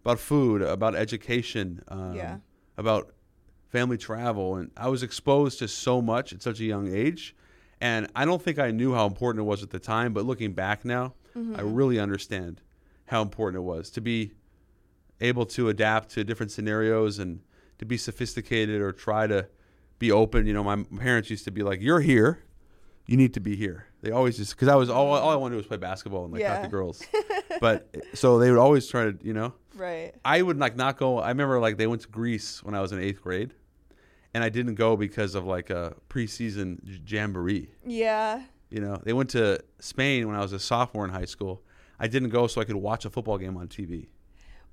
about 0.03 0.19
food, 0.19 0.61
about 0.63 0.95
education, 0.95 1.81
um, 1.87 2.15
Yeah. 2.15 2.37
about 2.77 3.13
family 3.69 3.97
travel, 3.97 4.55
and 4.55 4.71
I 4.75 4.89
was 4.89 5.03
exposed 5.03 5.59
to 5.59 5.67
so 5.67 6.01
much 6.01 6.33
at 6.33 6.41
such 6.41 6.59
a 6.59 6.65
young 6.65 6.91
age, 6.93 7.35
and 7.79 8.07
I 8.15 8.25
don't 8.25 8.41
think 8.41 8.57
I 8.59 8.71
knew 8.71 8.93
how 8.93 9.05
important 9.05 9.41
it 9.41 9.47
was 9.47 9.61
at 9.63 9.69
the 9.69 9.79
time. 9.79 10.11
But 10.13 10.25
looking 10.25 10.53
back 10.53 10.83
now, 10.83 11.13
I 11.55 11.61
really 11.61 11.99
understand 11.99 12.61
how 13.05 13.21
important 13.21 13.61
it 13.61 13.65
was 13.65 13.89
to 13.91 14.01
be 14.01 14.33
able 15.21 15.45
to 15.45 15.69
adapt 15.69 16.09
to 16.11 16.23
different 16.23 16.51
scenarios 16.51 17.19
and 17.19 17.41
to 17.77 17.85
be 17.85 17.95
sophisticated 17.95 18.81
or 18.81 18.91
try 18.91 19.27
to 19.27 19.47
be 19.99 20.11
open. 20.11 20.47
You 20.47 20.53
know, 20.53 20.63
my 20.63 20.83
parents 20.97 21.29
used 21.29 21.45
to 21.45 21.51
be 21.51 21.61
like, 21.63 21.79
"You're 21.81 22.01
here, 22.01 22.39
you 23.12 23.17
need 23.17 23.34
to 23.36 23.39
be 23.39 23.56
here." 23.56 23.86
They 24.02 24.12
always 24.12 24.38
just 24.38 24.56
because 24.56 24.67
I 24.67 24.76
was 24.76 24.89
all, 24.89 25.13
all 25.13 25.30
I 25.30 25.36
wanted 25.36 25.52
to 25.52 25.56
do 25.56 25.58
was 25.58 25.67
play 25.67 25.78
basketball 25.78 26.24
and 26.26 26.34
like 26.34 26.41
talk 26.41 26.58
Yeah. 26.58 26.62
to 26.63 26.67
girls, 26.69 27.04
but 27.62 27.95
so 28.13 28.39
they 28.39 28.50
would 28.50 28.60
always 28.60 28.88
try 28.88 29.12
to, 29.12 29.17
you 29.21 29.34
know, 29.34 29.54
Right. 29.76 30.13
I 30.26 30.41
would 30.41 30.58
like 30.58 30.76
not 30.76 30.97
go. 30.97 31.19
I 31.19 31.30
remember 31.30 31.60
like 31.60 31.78
they 31.78 31.88
went 31.88 32.02
to 32.04 32.08
Greece 32.08 32.63
when 32.63 32.74
I 32.76 32.82
was 32.82 32.91
in 32.91 33.00
eighth 33.00 33.21
grade, 33.21 33.54
and 34.34 34.43
I 34.43 34.50
didn't 34.50 34.76
go 34.76 34.97
because 34.97 35.36
of 35.36 35.45
like 35.45 35.69
a 35.69 35.95
preseason 36.10 36.84
j- 36.84 37.02
jamboree. 37.17 37.69
Yeah. 37.86 38.41
You 38.69 38.80
know, 38.82 39.00
they 39.04 39.13
went 39.13 39.30
to 39.32 39.60
Spain 39.80 40.28
when 40.28 40.36
I 40.36 40.41
was 40.41 40.54
a 40.54 40.60
sophomore 40.60 41.04
in 41.06 41.12
high 41.12 41.26
school. 41.26 41.62
I 42.00 42.08
didn't 42.08 42.30
go 42.30 42.47
so 42.47 42.62
I 42.62 42.63
could 42.63 42.76
watch 42.78 43.06
a 43.06 43.10
football 43.10 43.38
game 43.38 43.58
on 43.58 43.67
TV. 43.67 44.08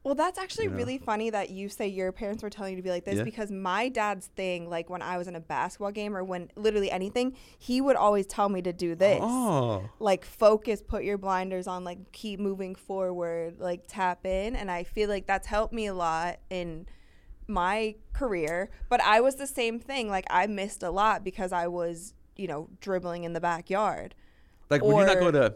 Well, 0.08 0.14
that's 0.14 0.38
actually 0.38 0.64
You 0.64 0.70
know? 0.70 0.76
really 0.78 0.96
funny 0.96 1.28
that 1.28 1.50
you 1.50 1.68
say 1.68 1.86
your 1.86 2.12
parents 2.12 2.42
were 2.42 2.48
telling 2.48 2.72
you 2.72 2.76
to 2.78 2.82
be 2.82 2.88
like 2.88 3.04
this 3.04 3.16
Yeah. 3.18 3.24
because 3.24 3.50
my 3.50 3.90
dad's 3.90 4.28
thing, 4.28 4.70
like 4.70 4.88
when 4.88 5.02
I 5.02 5.18
was 5.18 5.28
in 5.28 5.36
a 5.36 5.40
basketball 5.40 5.90
game 5.92 6.16
or 6.16 6.24
when 6.24 6.50
literally 6.56 6.90
anything, 6.90 7.36
he 7.58 7.82
would 7.82 7.94
always 7.94 8.26
tell 8.26 8.48
me 8.48 8.62
to 8.62 8.72
do 8.72 8.94
this. 8.94 9.20
Oh, 9.22 9.90
Like 10.00 10.24
focus, 10.24 10.80
put 10.80 11.04
your 11.04 11.18
blinders 11.18 11.66
on, 11.66 11.84
like 11.84 12.10
keep 12.12 12.40
moving 12.40 12.74
forward, 12.74 13.60
like 13.60 13.82
tap 13.86 14.24
in. 14.24 14.56
And 14.56 14.70
I 14.70 14.82
feel 14.84 15.10
like 15.10 15.26
that's 15.26 15.46
helped 15.46 15.74
me 15.74 15.84
a 15.86 15.94
lot 15.94 16.38
in 16.48 16.86
my 17.46 17.96
career. 18.14 18.70
But 18.88 19.02
I 19.02 19.20
was 19.20 19.34
the 19.34 19.46
same 19.46 19.78
thing. 19.78 20.08
Like 20.08 20.24
I 20.30 20.46
missed 20.46 20.82
a 20.82 20.90
lot 20.90 21.22
because 21.22 21.52
I 21.52 21.66
was, 21.66 22.14
you 22.34 22.46
know, 22.46 22.70
dribbling 22.80 23.24
in 23.24 23.34
the 23.34 23.40
backyard 23.40 24.14
like 24.70 24.82
would 24.82 24.96
you 24.96 25.04
not 25.06 25.16
Or- 25.16 25.20
go 25.20 25.30
to? 25.32 25.54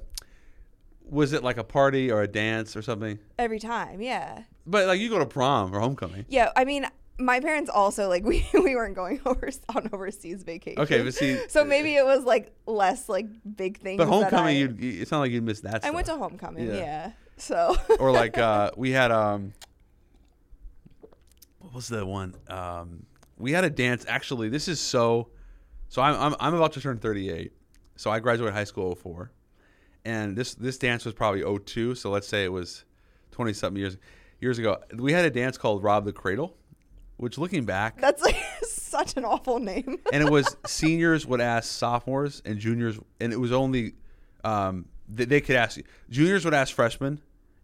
Was 1.09 1.33
it 1.33 1.43
like 1.43 1.59
a 1.59 1.65
party 1.65 2.11
or 2.11 2.23
a 2.23 2.29
dance 2.29 2.77
or 2.77 2.83
something? 2.83 3.19
every 3.39 3.59
time. 3.59 4.01
Yeah. 4.01 4.43
But 4.67 4.87
like 4.87 5.01
you 5.01 5.09
go 5.09 5.19
to 5.19 5.27
prom 5.27 5.75
or 5.75 5.81
homecoming. 5.81 6.25
Yeah, 6.29 6.51
I 6.57 6.65
mean, 6.65 6.87
my 7.19 7.41
parents 7.41 7.71
also 7.71 8.09
like 8.09 8.25
we 8.33 8.47
we 8.55 8.75
weren't 8.75 8.95
going 8.95 9.21
over 9.27 9.51
on 9.75 9.91
overseas 9.93 10.43
vacation. 10.43 10.81
Okay, 10.81 11.03
but 11.03 11.15
see, 11.15 11.39
so 11.49 11.65
maybe 11.65 11.95
it 11.95 12.05
was 12.05 12.25
like 12.25 12.53
less 12.67 13.09
like 13.09 13.27
big 13.57 13.79
things. 13.79 13.99
but 13.99 14.09
homecoming, 14.09 14.57
you 14.57 15.01
it's 15.01 15.11
not 15.11 15.21
like 15.21 15.33
you 15.33 15.43
missed 15.43 15.65
that. 15.65 15.85
I 15.85 15.91
went 15.91 16.07
to 16.07 16.17
homecoming. 16.17 16.67
Yeah. 16.67 16.75
Yeah. 16.75 17.13
So. 17.37 17.77
or 17.99 18.13
like 18.13 18.39
uh, 18.51 18.71
we 18.77 18.91
had 18.91 19.11
um, 19.11 19.53
what 21.59 21.75
was 21.75 21.89
the 21.89 22.05
one? 22.05 22.35
Um, 22.49 23.07
we 23.39 23.53
had 23.53 23.65
a 23.65 23.71
dance. 23.71 24.05
Actually, 24.09 24.49
this 24.49 24.69
is 24.69 24.81
so. 24.81 25.29
So 25.89 26.01
I'm 26.01 26.15
I'm, 26.15 26.37
I'm 26.41 26.55
about 26.55 26.73
to 26.75 26.81
turn 26.81 26.99
38. 26.99 27.53
So 27.97 28.11
I 28.11 28.21
graduated 28.21 28.55
high 28.55 28.65
school 28.65 28.95
04, 28.95 29.31
and 30.05 30.37
this 30.37 30.55
this 30.55 30.79
dance 30.79 31.05
was 31.05 31.15
probably 31.15 31.43
02. 31.43 31.95
So 31.95 32.11
let's 32.11 32.27
say 32.29 32.45
it 32.45 32.53
was 32.53 32.85
20 33.33 33.53
something 33.53 33.81
years 33.81 33.97
years 34.41 34.59
ago. 34.59 34.79
We 34.95 35.13
had 35.13 35.25
a 35.25 35.31
dance 35.31 35.57
called 35.59 35.83
Rob 35.83 36.05
the 36.05 36.13
Cradle, 36.13 36.57
which 37.17 37.39
looking 37.39 37.65
back, 37.65 38.01
That's 38.01 38.23
like 38.23 38.37
such 38.63 39.17
an 39.17 39.25
awful 39.25 39.59
name. 39.59 39.99
and 40.13 40.23
it 40.23 40.31
was 40.31 40.57
seniors 40.67 41.27
would 41.27 41.41
ask 41.41 41.71
sophomores 41.71 42.43
and 42.45 42.59
juniors, 42.59 42.99
and 43.21 43.33
it 43.33 43.41
was 43.41 43.53
only 43.53 43.95
um, 44.45 44.87
they, 45.09 45.25
they 45.25 45.41
could 45.41 45.57
ask 45.57 45.81
juniors 46.11 46.45
would 46.45 46.55
ask 46.55 46.75
freshmen, 46.75 47.21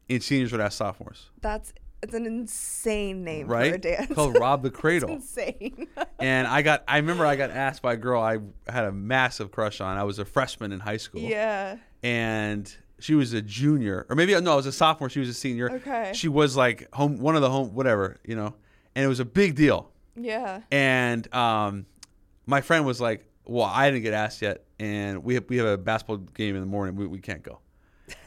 and 0.09 0.23
seniors 0.23 0.53
would 0.53 0.61
ask 0.61 0.79
sophomores. 0.79 1.31
That's 1.41 1.73
it's 2.01 2.15
an 2.15 2.27
insane 2.27 3.25
name 3.25 3.49
for 3.49 3.55
a 3.55 3.71
right? 3.73 3.81
dance. 3.81 4.15
Called 4.15 4.39
Rob 4.39 4.63
the 4.63 4.71
Cradle. 4.71 5.11
insane. 5.11 5.89
and 6.21 6.47
I 6.47 6.63
got 6.63 6.85
I 6.87 6.99
remember 6.99 7.27
I 7.27 7.35
got 7.35 7.51
asked 7.51 7.83
by 7.83 7.95
a 7.95 7.97
girl 7.97 8.23
I 8.23 8.39
had 8.69 8.85
a 8.85 8.93
massive 8.93 9.51
crush 9.51 9.81
on. 9.81 9.97
I 9.99 10.05
was 10.05 10.21
a 10.21 10.25
freshman 10.25 10.71
in 10.71 10.79
high 10.81 10.97
school. 10.99 11.23
yeah. 11.23 11.77
And 12.03 12.73
she 13.01 13.15
was 13.15 13.33
a 13.33 13.43
junior. 13.43 14.07
Or 14.09 14.17
maybe 14.17 14.39
no, 14.41 14.53
I 14.53 14.57
was 14.57 14.67
a 14.67 14.73
sophomore, 14.73 15.09
she 15.09 15.21
was 15.21 15.29
a 15.29 15.35
senior. 15.35 15.71
Okay. 15.71 16.13
She 16.15 16.29
was 16.29 16.57
like 16.57 16.93
home 16.95 17.19
one 17.19 17.37
of 17.37 17.43
the 17.43 17.51
home 17.51 17.75
whatever, 17.75 18.19
you 18.25 18.37
know. 18.37 18.55
And 18.95 19.05
it 19.05 19.09
was 19.09 19.21
a 19.21 19.25
big 19.25 19.55
deal. 19.55 19.91
Yeah. 20.17 20.63
And 20.71 21.33
um 21.35 21.87
my 22.47 22.61
friend 22.61 22.85
was 22.87 23.01
like, 23.01 23.25
Well, 23.45 23.67
I 23.67 23.91
didn't 23.91 24.03
get 24.03 24.15
asked 24.15 24.43
yet 24.43 24.65
and 24.81 25.25
we 25.25 25.35
have, 25.35 25.45
we 25.49 25.57
have 25.59 25.67
a 25.67 25.77
basketball 25.79 26.19
game 26.19 26.55
in 26.55 26.61
the 26.61 26.67
morning. 26.67 26.97
We, 26.97 27.07
we 27.07 27.19
can't 27.21 27.43
go. 27.43 27.61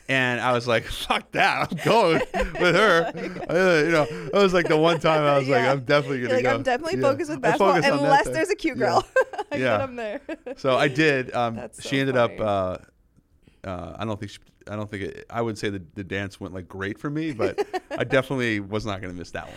And 0.09 0.41
I 0.41 0.51
was 0.51 0.67
like, 0.67 0.83
"Fuck 1.07 1.31
that! 1.31 1.69
I'm 1.71 1.77
going 1.85 2.21
with 2.33 2.75
her." 2.75 3.05
Uh, 3.49 3.83
you 3.85 3.91
know, 3.91 4.03
it 4.09 4.33
was 4.33 4.53
like 4.53 4.67
the 4.67 4.75
one 4.75 4.99
time 4.99 5.21
I 5.21 5.37
was 5.37 5.47
like, 5.47 5.63
"I'm 5.63 5.85
definitely 5.85 6.21
gonna 6.23 6.33
like 6.33 6.43
go." 6.43 6.53
I'm 6.55 6.63
definitely 6.63 6.99
Yeah. 6.99 7.11
focused 7.11 7.29
with 7.29 7.39
basketball 7.41 7.73
that 7.81 7.93
unless 7.93 8.27
there's 8.27 8.49
a 8.49 8.55
cute 8.55 8.77
Yeah. 8.77 8.85
girl. 8.87 9.07
I 9.53 9.55
Yeah. 9.55 9.77
get 9.77 9.81
'em 9.81 9.95
there. 9.95 10.21
So 10.57 10.75
I 10.75 10.89
did. 10.89 11.33
Um, 11.33 11.61
she 11.79 11.87
so 11.89 11.95
ended 11.95 12.17
up. 12.17 12.31
Uh, 12.37 12.77
uh, 13.63 13.95
I 13.97 14.05
don't 14.05 14.19
think. 14.19 14.31
She, 14.31 14.39
I 14.69 14.75
don't 14.75 14.89
think. 14.89 15.03
It, 15.03 15.25
I 15.29 15.41
would 15.41 15.57
say 15.57 15.69
the 15.69 15.81
the 15.95 16.03
dance 16.03 16.39
went 16.39 16.53
like 16.53 16.67
great 16.67 16.97
for 16.99 17.09
me, 17.09 17.31
but 17.31 17.59
I 17.97 18.03
definitely 18.03 18.59
was 18.59 18.85
not 18.85 19.01
going 19.01 19.13
to 19.13 19.17
miss 19.17 19.31
that 19.31 19.45
one. 19.47 19.55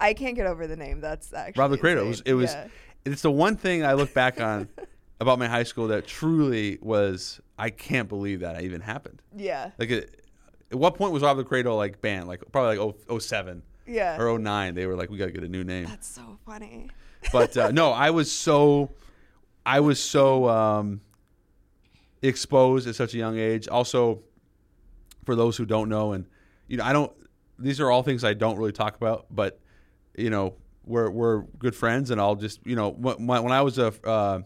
I 0.00 0.14
can't 0.14 0.34
get 0.34 0.46
over 0.46 0.66
the 0.66 0.76
name. 0.76 1.00
That's 1.00 1.32
actually 1.32 1.60
Rob 1.60 1.70
the 1.70 1.78
Cradle. 1.78 2.04
It 2.04 2.08
was. 2.08 2.20
It 2.26 2.34
was. 2.34 2.52
Yeah. 2.52 2.68
It's 3.04 3.22
the 3.22 3.30
one 3.30 3.56
thing 3.56 3.84
I 3.84 3.94
look 3.94 4.14
back 4.14 4.40
on 4.40 4.68
about 5.20 5.38
my 5.38 5.48
high 5.48 5.62
school 5.64 5.88
that 5.88 6.06
truly 6.06 6.78
was. 6.80 7.40
I 7.58 7.70
can't 7.70 8.08
believe 8.08 8.40
that 8.40 8.60
even 8.62 8.80
happened. 8.80 9.22
Yeah. 9.36 9.70
Like, 9.78 9.90
it, 9.90 10.24
at 10.72 10.78
what 10.78 10.96
point 10.96 11.12
was 11.12 11.22
Rob 11.22 11.36
the 11.36 11.44
Cradle 11.44 11.76
like 11.76 12.00
banned? 12.00 12.26
Like 12.26 12.42
probably 12.50 12.76
like 12.78 12.94
oh, 13.08 13.18
07 13.18 13.62
Yeah. 13.86 14.20
or 14.20 14.36
09. 14.38 14.74
They 14.74 14.86
were 14.86 14.96
like, 14.96 15.10
we 15.10 15.18
got 15.18 15.26
to 15.26 15.30
get 15.32 15.44
a 15.44 15.48
new 15.48 15.62
name. 15.62 15.84
That's 15.84 16.08
so 16.08 16.38
funny. 16.44 16.90
but 17.32 17.56
uh, 17.56 17.70
no, 17.70 17.92
I 17.92 18.10
was 18.10 18.32
so, 18.32 18.90
I 19.64 19.78
was 19.80 20.00
so 20.02 20.48
um, 20.48 21.00
exposed 22.22 22.86
at 22.88 22.94
such 22.94 23.14
a 23.14 23.18
young 23.18 23.38
age. 23.38 23.68
Also, 23.68 24.22
for 25.24 25.34
those 25.34 25.56
who 25.56 25.64
don't 25.66 25.88
know, 25.88 26.12
and 26.12 26.26
you 26.68 26.76
know, 26.76 26.84
I 26.84 26.92
don't. 26.92 27.12
These 27.58 27.80
are 27.80 27.90
all 27.90 28.02
things 28.02 28.24
I 28.24 28.34
don't 28.34 28.56
really 28.56 28.72
talk 28.72 28.96
about, 28.96 29.26
but 29.30 29.60
you 30.16 30.30
know, 30.30 30.54
we're 30.84 31.10
we're 31.10 31.42
good 31.58 31.74
friends, 31.76 32.10
and 32.10 32.20
I'll 32.20 32.34
just 32.36 32.60
you 32.64 32.76
know, 32.76 32.90
when, 32.90 33.26
when 33.26 33.52
I 33.52 33.62
was 33.62 33.78
a 33.78 33.92
uh, 34.06 34.40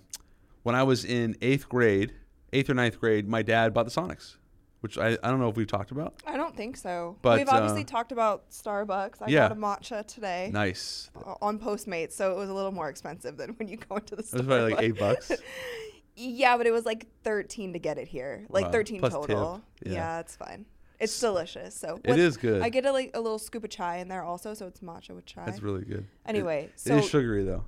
when 0.62 0.74
I 0.74 0.82
was 0.82 1.04
in 1.04 1.36
eighth 1.40 1.68
grade, 1.68 2.12
eighth 2.52 2.68
or 2.70 2.74
ninth 2.74 2.98
grade, 3.00 3.28
my 3.28 3.42
dad 3.42 3.72
bought 3.72 3.84
the 3.84 3.90
Sonics, 3.92 4.36
which 4.80 4.98
I, 4.98 5.16
I 5.22 5.30
don't 5.30 5.40
know 5.40 5.48
if 5.48 5.56
we've 5.56 5.66
talked 5.66 5.92
about. 5.92 6.14
I 6.26 6.36
don't 6.36 6.56
think 6.56 6.76
so. 6.76 7.16
But, 7.22 7.38
We've 7.38 7.48
obviously 7.48 7.82
uh, 7.82 7.86
talked 7.86 8.12
about 8.12 8.50
Starbucks. 8.50 9.22
I 9.22 9.28
yeah. 9.28 9.48
got 9.48 9.52
a 9.52 9.54
matcha 9.54 10.06
today 10.06 10.50
Nice. 10.52 11.10
on 11.40 11.58
Postmates, 11.58 12.12
so 12.12 12.32
it 12.32 12.36
was 12.36 12.50
a 12.50 12.54
little 12.54 12.72
more 12.72 12.88
expensive 12.88 13.36
than 13.36 13.50
when 13.50 13.68
you 13.68 13.76
go 13.76 13.96
into 13.96 14.16
the 14.16 14.22
It 14.22 14.26
store. 14.28 14.38
was 14.38 14.46
probably 14.46 14.74
like 14.74 14.82
eight 14.82 14.98
bucks. 14.98 15.30
yeah, 16.16 16.56
but 16.56 16.66
it 16.66 16.72
was 16.72 16.84
like 16.86 17.06
13 17.22 17.72
to 17.74 17.78
get 17.78 17.98
it 17.98 18.08
here. 18.08 18.44
Like 18.48 18.66
Wow. 18.66 18.72
13 18.72 19.00
Plus 19.00 19.12
total. 19.12 19.62
tip. 19.82 19.88
Yeah. 19.88 19.94
Yeah. 19.94 20.20
it's 20.20 20.34
fine. 20.36 20.66
It's 20.98 21.18
delicious. 21.20 21.74
So 21.74 22.00
It 22.02 22.10
with- 22.10 22.18
is 22.18 22.36
good. 22.38 22.62
I 22.62 22.70
get 22.70 22.86
a 22.86 22.92
like 22.92 23.10
a 23.14 23.20
little 23.20 23.38
scoop 23.38 23.64
of 23.64 23.70
chai 23.70 23.98
in 23.98 24.08
there 24.08 24.22
also, 24.24 24.54
so 24.54 24.66
it's 24.66 24.80
matcha 24.80 25.10
with 25.14 25.26
chai. 25.26 25.44
That's 25.44 25.62
really 25.62 25.84
good. 25.84 26.06
Anyway, 26.24 26.64
it, 26.64 26.72
so 26.80 26.94
it 26.96 27.00
is 27.04 27.08
sugary 27.10 27.44
though. 27.44 27.64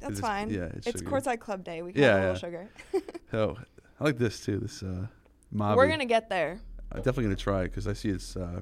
that's 0.00 0.14
is- 0.14 0.20
fine. 0.20 0.50
yeah, 0.50 0.64
it's 0.76 0.86
it's 0.86 1.00
sugar. 1.00 1.10
courtside 1.10 1.40
club 1.40 1.64
day. 1.64 1.80
We 1.82 1.92
can 1.94 2.02
Yeah, 2.02 2.08
have 2.08 2.16
a 2.18 2.20
yeah. 2.20 2.32
little 2.32 2.40
sugar. 2.48 2.68
Oh, 3.32 3.56
I 4.00 4.04
like 4.04 4.18
this 4.18 4.44
too. 4.44 4.58
This 4.58 4.82
uh. 4.82 5.06
We're 5.50 5.88
gonna 5.88 6.04
get 6.04 6.28
there. 6.28 6.60
I'm 6.92 6.98
definitely 6.98 7.24
gonna 7.24 7.36
try 7.36 7.62
it 7.62 7.64
because 7.68 7.88
I 7.88 7.94
see 7.94 8.10
its 8.10 8.36
uh, 8.36 8.60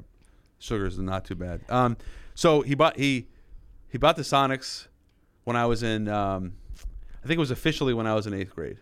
sugars 0.61 0.99
are 0.99 1.03
not 1.03 1.25
too 1.25 1.35
bad. 1.35 1.61
Um, 1.69 1.97
so 2.35 2.62
he 2.62 2.75
bought 2.77 2.97
he 2.97 3.27
he 3.89 3.99
bought 3.99 4.17
the 4.17 4.23
Sonics 4.23 4.87
when 5.45 5.57
I 5.57 5.67
was 5.67 5.83
in 5.83 6.07
um, 6.09 6.53
I 7.25 7.27
think 7.27 7.39
it 7.39 7.41
was 7.41 7.51
officially 7.51 7.93
when 7.93 8.07
I 8.07 8.15
was 8.15 8.27
in 8.29 8.35
eighth 8.35 8.55
grade, 8.55 8.79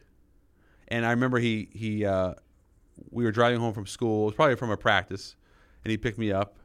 and 0.88 1.04
I 1.06 1.10
remember 1.10 1.38
he 1.38 1.68
he 1.72 2.04
uh, 2.04 2.34
we 3.10 3.24
were 3.24 3.32
driving 3.32 3.58
home 3.60 3.72
from 3.74 3.86
school. 3.86 4.22
It 4.22 4.26
was 4.26 4.34
probably 4.34 4.56
from 4.56 4.70
a 4.70 4.76
practice, 4.76 5.36
and 5.84 5.90
he 5.90 5.96
picked 5.96 6.18
me 6.18 6.32
up 6.32 6.56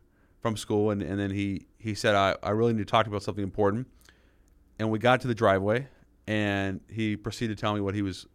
from 0.42 0.56
school, 0.58 0.92
and, 0.92 1.02
and 1.02 1.20
then 1.20 1.32
he 1.32 1.66
he 1.78 1.94
said 1.96 2.16
I, 2.16 2.36
I 2.44 2.52
really 2.52 2.74
need 2.74 2.80
to 2.88 2.92
talk 2.92 3.08
about 3.08 3.24
something 3.24 3.44
important, 3.44 3.88
and 4.80 4.90
we 4.90 5.00
got 5.00 5.22
to 5.22 5.28
the 5.28 5.36
driveway, 5.36 5.88
and 6.28 6.82
he 6.90 7.16
proceeded 7.18 7.58
to 7.58 7.62
tell 7.62 7.74
me 7.74 7.82
what 7.82 7.96
he 7.96 8.02
was 8.02 8.26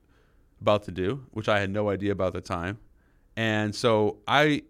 about 0.61 0.83
to 0.85 0.91
do, 0.91 1.25
which 1.33 1.49
I 1.49 1.61
had 1.61 1.71
no 1.71 1.91
idea 1.91 2.13
about 2.13 2.29
at 2.29 2.33
the 2.35 2.41
time. 2.41 2.79
And 3.37 3.75
so 3.75 4.19
I 4.29 4.63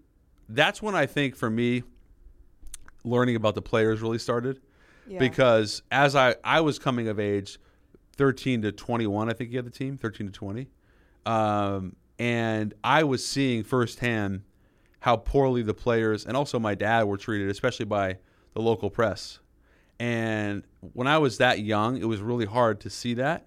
that's 0.49 0.81
when 0.83 0.95
I 0.95 1.07
think 1.07 1.37
for 1.37 1.49
me 1.51 1.83
learning 3.05 3.37
about 3.37 3.55
the 3.55 3.63
players 3.63 4.01
really 4.01 4.19
started 4.19 4.61
Yeah. 5.07 5.19
because 5.19 5.83
as 5.91 6.17
I 6.17 6.37
I 6.43 6.61
was 6.63 6.79
coming 6.79 7.09
of 7.09 7.21
age 7.21 7.59
13 8.17 8.63
to 8.63 8.73
21 8.73 9.29
I 9.29 9.33
think 9.35 9.51
you 9.51 9.59
had 9.59 9.67
the 9.67 9.71
team 9.71 9.99
13 9.99 10.27
to 10.29 10.33
20 10.33 10.67
um, 11.27 11.97
and 12.19 12.75
I 12.85 13.05
was 13.05 13.27
seeing 13.27 13.63
firsthand 13.65 14.43
how 15.01 15.17
poorly 15.17 15.63
the 15.63 15.75
players 15.75 16.25
and 16.27 16.37
also 16.37 16.59
my 16.59 16.75
dad 16.75 17.05
were 17.05 17.17
treated 17.17 17.51
especially 17.51 17.87
by 17.87 18.19
the 18.55 18.63
local 18.63 18.89
press 18.91 19.41
and 20.01 20.63
when 20.93 21.07
I 21.07 21.19
was 21.19 21.39
that 21.39 21.61
young 21.61 21.97
it 21.99 22.07
was 22.07 22.21
really 22.21 22.47
hard 22.47 22.81
to 22.81 22.91
see 22.91 23.15
that 23.15 23.47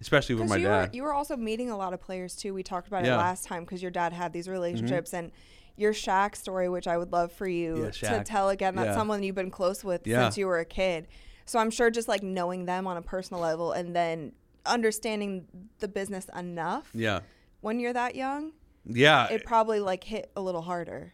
especially 0.00 0.34
with 0.34 0.48
my 0.48 0.56
you 0.56 0.64
dad. 0.64 0.88
Were, 0.90 0.94
you 0.94 1.02
were 1.02 1.14
also 1.14 1.36
meeting 1.36 1.70
a 1.70 1.76
lot 1.76 1.94
of 1.94 2.00
players 2.00 2.36
too. 2.36 2.52
We 2.52 2.62
talked 2.62 2.86
about 2.86 3.02
it 3.04 3.06
Yeah. 3.06 3.12
Mm-hmm. 3.12 3.20
last 3.26 3.44
time 3.46 3.64
because 3.64 3.80
your 3.80 3.90
dad 3.90 4.12
had 4.12 4.32
these 4.32 4.46
relationships 4.48 5.14
and 5.14 5.32
your 5.76 5.92
Shaq 5.94 6.36
story, 6.36 6.68
which 6.68 6.86
I 6.86 6.98
would 6.98 7.12
love 7.12 7.32
for 7.32 7.46
you 7.48 7.90
Yeah, 8.02 8.18
to 8.18 8.24
tell 8.24 8.50
again. 8.50 8.74
That's 8.74 8.88
Yeah. 8.88 8.94
someone 8.94 9.22
you've 9.22 9.34
been 9.34 9.50
close 9.50 9.82
with 9.84 10.02
since 10.04 10.36
you 10.36 10.46
were 10.46 10.58
a 10.58 10.64
kid. 10.66 11.08
So 11.46 11.58
I'm 11.58 11.70
sure 11.70 11.90
just 11.90 12.08
like 12.08 12.22
knowing 12.22 12.66
them 12.66 12.86
on 12.86 12.96
a 12.98 13.02
personal 13.02 13.40
level 13.40 13.72
and 13.72 13.96
then 13.96 14.32
understanding 14.66 15.46
the 15.78 15.88
business 15.88 16.26
enough 16.36 16.90
yeah, 16.94 17.20
when 17.60 17.80
you're 17.80 17.92
that 17.92 18.14
young, 18.14 18.52
yeah. 18.84 19.28
it 19.28 19.44
probably 19.44 19.80
like 19.80 20.04
hit 20.04 20.30
a 20.36 20.40
little 20.40 20.62
harder. 20.62 21.12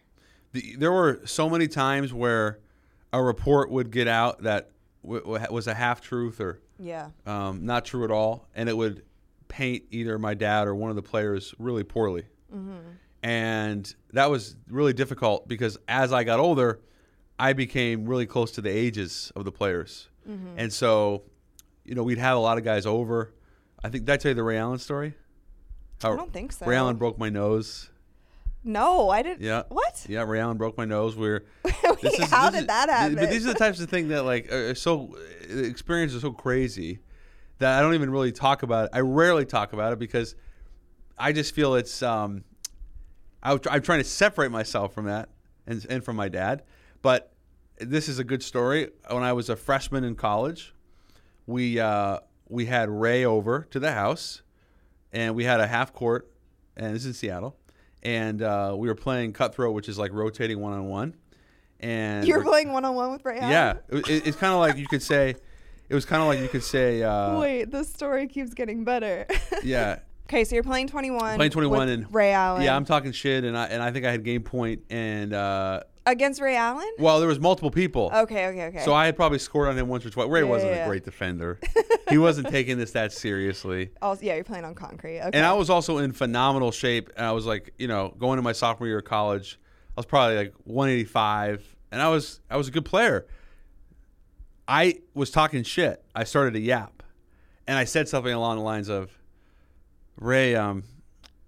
the, 0.51 0.75
there 0.77 0.91
were 0.91 1.21
so 1.25 1.49
many 1.49 1.67
times 1.67 2.13
where 2.13 2.59
a 3.11 3.21
report 3.21 3.69
would 3.71 3.91
get 3.91 4.07
out 4.07 4.43
that 4.43 4.69
w- 5.03 5.21
w- 5.23 5.45
was 5.51 5.67
a 5.67 5.73
half 5.73 6.01
truth 6.01 6.39
or 6.41 6.59
Yeah. 6.79 7.09
um, 7.25 7.65
not 7.65 7.85
true 7.85 8.03
at 8.03 8.11
all, 8.11 8.47
and 8.55 8.67
it 8.69 8.75
would 8.77 9.03
paint 9.47 9.83
either 9.91 10.17
my 10.17 10.33
dad 10.33 10.67
or 10.67 10.73
one 10.75 10.89
of 10.89 10.95
the 10.95 11.01
players 11.03 11.53
really 11.59 11.83
poorly. 11.83 12.25
And 13.21 13.93
that 14.11 14.29
was 14.29 14.55
really 14.69 14.93
difficult 14.93 15.47
because 15.47 15.77
as 15.87 16.11
I 16.11 16.23
got 16.23 16.39
older, 16.39 16.81
I 17.39 17.53
became 17.53 18.05
really 18.05 18.25
close 18.25 18.51
to 18.51 18.61
the 18.61 18.69
ages 18.69 19.31
of 19.35 19.45
the 19.45 19.51
players, 19.51 20.09
and 20.57 20.71
so 20.71 21.23
you 21.85 21.95
know 21.95 22.03
we'd 22.03 22.17
have 22.17 22.37
a 22.37 22.39
lot 22.39 22.57
of 22.57 22.63
guys 22.63 22.85
over. 22.85 23.33
I 23.83 23.89
think 23.89 24.05
did 24.05 24.13
I 24.13 24.17
tell 24.17 24.29
you 24.29 24.35
the 24.35 24.43
Ray 24.43 24.57
Allen 24.57 24.79
story? 24.79 25.15
How 26.01 26.13
I 26.13 26.15
don't 26.17 26.33
think 26.33 26.51
so. 26.51 26.65
Ray 26.65 26.75
Allen 26.75 26.97
broke 26.97 27.17
my 27.17 27.29
nose. 27.29 27.89
No, 28.63 29.09
I 29.09 29.21
didn't. 29.21 29.41
Yeah. 29.41 29.63
What? 29.69 30.05
Yeah, 30.07 30.23
Ray 30.23 30.39
Allen 30.39 30.57
broke 30.57 30.77
my 30.77 30.85
nose. 30.85 31.17
We're 31.17 31.43
Wait, 32.03 32.21
how 32.23 32.49
did 32.49 32.67
that 32.67 32.89
happen? 32.89 33.15
But 33.15 33.29
these 33.29 33.45
are 33.45 33.53
the 33.53 33.59
types 33.59 33.79
of 33.81 33.89
things 33.89 34.09
that 34.09 34.23
like 34.23 34.51
are 34.51 34.75
so 34.75 35.15
the 35.49 35.65
experience 35.65 36.13
is 36.13 36.21
so 36.21 36.31
crazy 36.31 36.99
that 37.59 37.77
I 37.77 37.81
don't 37.81 37.93
even 37.93 38.09
really 38.09 38.31
talk 38.31 38.63
about 38.63 38.85
it. 38.85 38.91
I 38.93 39.01
rarely 39.01 39.45
talk 39.45 39.73
about 39.73 39.93
it 39.93 39.99
because 39.99 40.35
I 41.17 41.33
just 41.33 41.53
feel 41.53 41.75
it's 41.75 42.01
um 42.01 42.43
I, 43.41 43.51
am 43.51 43.81
trying 43.81 43.99
to 43.99 44.05
separate 44.05 44.51
myself 44.51 44.93
from 44.93 45.05
that 45.05 45.29
and 45.67 45.85
and 45.89 46.03
from 46.03 46.15
my 46.15 46.29
dad. 46.29 46.63
But 47.01 47.33
this 47.79 48.07
is 48.07 48.19
a 48.19 48.23
good 48.23 48.43
story. 48.43 48.89
When 49.09 49.23
I 49.23 49.33
was 49.33 49.49
a 49.49 49.55
freshman 49.55 50.05
in 50.05 50.15
college, 50.15 50.73
we 51.45 51.79
uh, 51.79 52.19
we 52.53 52.67
had 52.67 52.89
Ray 52.89 53.25
over 53.25 53.67
to 53.71 53.79
the 53.79 53.91
house, 53.91 54.43
and 55.11 55.35
we 55.35 55.43
had 55.43 55.59
a 55.59 55.67
half 55.67 55.91
court, 55.93 56.31
and 56.77 56.93
this 56.95 57.01
is 57.01 57.07
in 57.07 57.13
Seattle, 57.13 57.57
and 58.03 58.41
uh, 58.41 58.75
we 58.77 58.87
were 58.87 58.95
playing 58.95 59.33
cutthroat, 59.33 59.73
which 59.73 59.89
is 59.89 59.97
like 59.97 60.11
rotating 60.13 60.59
one 60.59 60.73
on 60.73 60.85
one. 60.85 61.15
And 61.79 62.25
You're 62.27 62.43
playing 62.43 62.71
one 62.71 62.85
on 62.85 62.95
one 62.95 63.11
with 63.11 63.25
Ray 63.25 63.39
Allen? 63.39 63.51
yeah, 63.51 63.73
it, 63.89 64.07
it- 64.09 64.27
it's 64.27 64.37
kind 64.37 64.53
of 64.53 64.59
like 64.59 64.77
you 64.77 64.87
could 64.87 65.01
say, 65.01 65.35
it 65.89 65.95
was 65.95 66.05
kind 66.05 66.21
of 66.21 66.27
like 66.27 66.39
you 66.39 66.47
could 66.47 66.63
say, 66.63 67.03
uh, 67.03 67.39
Wait, 67.39 67.71
the 67.71 67.83
story 67.83 68.27
keeps 68.27 68.53
getting 68.53 68.83
better. 68.85 69.25
yeah, 69.63 69.99
okay, 70.29 70.43
so 70.45 70.53
you're 70.55 70.63
playing 70.63 70.87
21. 70.87 71.35
playing 71.35 71.51
21 71.51 71.79
with 71.79 71.89
and 71.89 72.13
Ray 72.15 72.31
Allen. 72.33 72.61
yeah, 72.61 72.75
I'm 72.75 72.85
talking 72.85 73.11
shit, 73.11 73.43
and 73.43 73.57
I 73.57 73.65
and 73.65 73.81
I 73.81 73.91
think 73.91 74.05
I 74.05 74.11
had 74.11 74.23
game 74.23 74.43
point, 74.43 74.83
and 74.89 75.33
uh, 75.33 75.81
Against 76.05 76.41
Ray 76.41 76.57
Allen? 76.57 76.89
well, 76.99 77.19
there 77.19 77.29
was 77.29 77.39
multiple 77.39 77.71
people. 77.71 78.11
Okay, 78.13 78.47
okay, 78.47 78.65
okay. 78.65 78.79
So 78.83 78.93
I 78.93 79.05
had 79.05 79.15
probably 79.15 79.39
scored 79.39 79.69
on 79.69 79.77
him 79.77 79.87
once 79.87 80.05
or 80.05 80.09
twice. 80.09 80.27
Ray 80.27 80.41
Yeah, 80.41 80.45
wasn't 80.47 80.71
yeah, 80.71 80.77
a 80.77 80.79
yeah. 80.81 80.87
great 80.87 81.05
defender. 81.05 81.59
he 82.09 82.17
wasn't 82.17 82.49
taking 82.49 82.77
this 82.77 82.91
that 82.91 83.13
seriously. 83.13 83.91
also, 84.01 84.21
yeah, 84.25 84.35
you're 84.35 84.43
playing 84.43 84.65
on 84.65 84.75
concrete. 84.75 85.19
Okay. 85.21 85.37
And 85.37 85.45
I 85.45 85.53
was 85.53 85.69
also 85.69 85.99
in 85.99 86.11
phenomenal 86.11 86.71
shape. 86.71 87.09
And 87.15 87.25
I 87.25 87.31
was 87.31 87.45
like, 87.45 87.73
you 87.77 87.87
know, 87.87 88.13
going 88.19 88.35
to 88.35 88.41
my 88.41 88.51
sophomore 88.51 88.87
year 88.87 88.97
of 88.99 89.05
college, 89.05 89.57
I 89.95 89.99
was 89.99 90.05
probably 90.05 90.35
like 90.35 90.53
185, 90.65 91.63
and 91.91 92.01
I 92.01 92.09
was 92.09 92.41
I 92.49 92.57
was 92.57 92.67
a 92.67 92.71
good 92.71 92.85
player. 92.85 93.25
I 94.67 94.99
was 95.13 95.29
talking 95.31 95.63
shit. 95.63 96.03
I 96.15 96.23
started 96.23 96.53
to 96.53 96.59
yap, 96.59 97.03
and 97.67 97.77
I 97.77 97.83
said 97.83 98.07
something 98.09 98.33
along 98.33 98.57
the 98.57 98.63
lines 98.63 98.89
of, 98.89 99.11
"Ray, 100.17 100.55
um, 100.55 100.83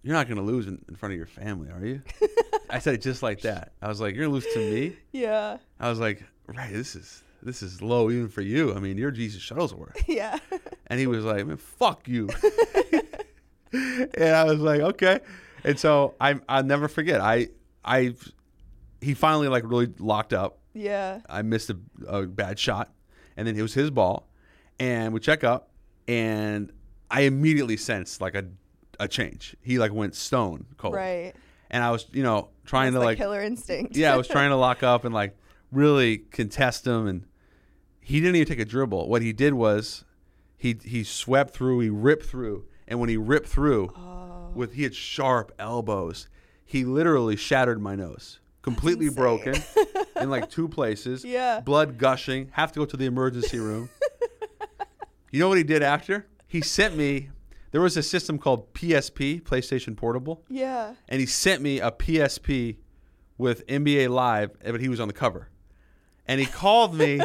you're 0.06 0.14
not 0.14 0.28
going 0.28 0.38
to 0.38 0.44
lose 0.44 0.68
in, 0.68 0.84
in 0.88 0.96
front 0.96 1.14
of 1.14 1.18
your 1.18 1.26
family, 1.28 1.70
are 1.70 1.84
you?" 1.86 2.02
I 2.70 2.80
said 2.80 2.94
it 2.94 3.02
just 3.02 3.24
like 3.24 3.42
that. 3.42 3.74
I 3.82 3.88
was 3.88 4.00
like, 4.00 4.14
"You're 4.16 4.28
going 4.28 4.40
to 4.40 4.46
lose 4.46 4.54
to 4.54 4.60
me." 4.60 4.96
yeah. 5.12 5.58
I 5.80 5.90
was 5.90 6.00
like, 6.00 6.24
right, 6.48 6.72
this 6.72 6.96
is 6.96 7.24
this 7.42 7.62
is 7.62 7.82
low 7.82 8.10
even 8.10 8.28
for 8.30 8.42
you. 8.42 8.74
I 8.76 8.80
mean, 8.80 8.98
you're 8.98 9.12
Jesus 9.12 9.42
Shuttlesworth." 9.42 10.02
Yeah. 10.08 10.38
And 10.88 11.00
he 11.00 11.08
was 11.08 11.26
like, 11.26 11.46
"Man, 11.46 11.58
fuck 11.58 12.08
you." 12.08 12.30
and 13.74 14.36
I 14.36 14.44
was 14.46 14.60
like, 14.60 14.82
"Okay." 14.82 15.20
And 15.64 15.80
so 15.80 16.14
I 16.22 16.40
I'll 16.48 16.64
never 16.64 16.88
forget. 16.88 17.22
I 17.22 17.48
I 17.84 18.14
he 19.02 19.14
finally 19.14 19.48
like 19.48 19.64
really 19.66 19.92
locked 20.00 20.34
up. 20.34 20.60
yeah. 20.74 21.20
I 21.30 21.42
missed 21.42 21.70
a, 21.70 21.78
a 22.08 22.26
bad 22.28 22.60
shot, 22.60 22.92
and 23.38 23.48
then 23.48 23.58
it 23.58 23.62
was 23.62 23.74
his 23.74 23.90
ball, 23.92 24.28
and 24.80 25.14
we 25.14 25.20
check 25.20 25.44
up, 25.44 25.70
and 26.08 26.72
I 27.12 27.22
immediately 27.22 27.78
sensed 27.78 28.22
like 28.22 28.36
a 28.36 28.46
a 29.00 29.08
change. 29.08 29.56
He 29.62 29.80
like 29.80 29.94
went 29.94 30.16
stone 30.16 30.66
cold, 30.78 30.94
Right. 30.96 31.34
and 31.70 31.84
I 31.84 31.92
was 31.92 32.06
you 32.12 32.24
know 32.24 32.50
trying 32.66 32.94
That's 32.94 33.02
to 33.04 33.06
like 33.06 33.18
killer 33.18 33.42
instinct. 33.42 33.96
yeah, 33.96 34.14
I 34.14 34.18
was 34.18 34.28
trying 34.36 34.50
to 34.50 34.56
lock 34.56 34.84
up 34.84 35.06
and 35.06 35.14
like 35.14 35.38
really 35.72 36.18
contest 36.20 36.86
him, 36.88 37.08
and 37.08 37.26
he 38.00 38.20
didn't 38.20 38.36
even 38.36 38.48
take 38.48 38.60
a 38.60 38.66
dribble. 38.66 39.08
What 39.10 39.22
he 39.22 39.34
did 39.34 39.54
was 39.54 40.04
he 40.58 40.78
he 40.84 41.04
swept 41.04 41.54
through, 41.54 41.80
he 41.80 41.90
ripped 41.90 42.26
through, 42.26 42.66
and 42.88 43.00
when 43.00 43.10
he 43.10 43.18
ripped 43.18 43.48
through, 43.48 43.92
Oh. 43.96 44.52
with 44.56 44.74
he 44.74 44.84
had 44.84 44.96
sharp 44.96 45.52
elbows, 45.60 46.28
he 46.64 46.84
literally 46.86 47.36
shattered 47.36 47.82
my 47.82 47.96
nose, 47.96 48.40
completely 48.62 49.10
broken 49.10 49.56
in 50.22 50.30
like 50.30 50.50
two 50.50 50.68
places. 50.68 51.24
Yeah. 51.26 51.60
blood 51.60 51.98
gushing. 51.98 52.50
Have 52.54 52.72
to 52.74 52.80
go 52.80 52.86
to 52.86 52.96
the 52.98 53.06
emergency 53.06 53.60
room. 53.60 53.90
you 55.32 55.40
know 55.40 55.50
what 55.50 55.58
he 55.58 55.64
did 55.64 55.84
after? 55.84 56.26
He 56.48 56.62
sent 56.62 56.96
me. 56.96 57.30
There 57.76 57.82
was 57.82 57.98
a 57.98 58.04
system 58.04 58.38
called 58.40 58.74
PSP, 58.74 59.42
PlayStation 59.42 59.98
Portable 59.98 60.46
Yeah. 60.48 60.94
and 61.10 61.20
he 61.20 61.26
sent 61.26 61.62
me 61.62 61.82
a 61.82 61.92
PSP 61.92 62.78
with 63.38 63.68
NBA 63.68 64.08
Live, 64.08 64.52
but 64.64 64.80
he 64.80 64.88
was 64.88 65.02
on 65.02 65.10
the 65.10 65.14
cover. 65.14 65.50
And 66.26 66.40
he 66.40 66.46
called 66.46 66.96
me 66.96 67.20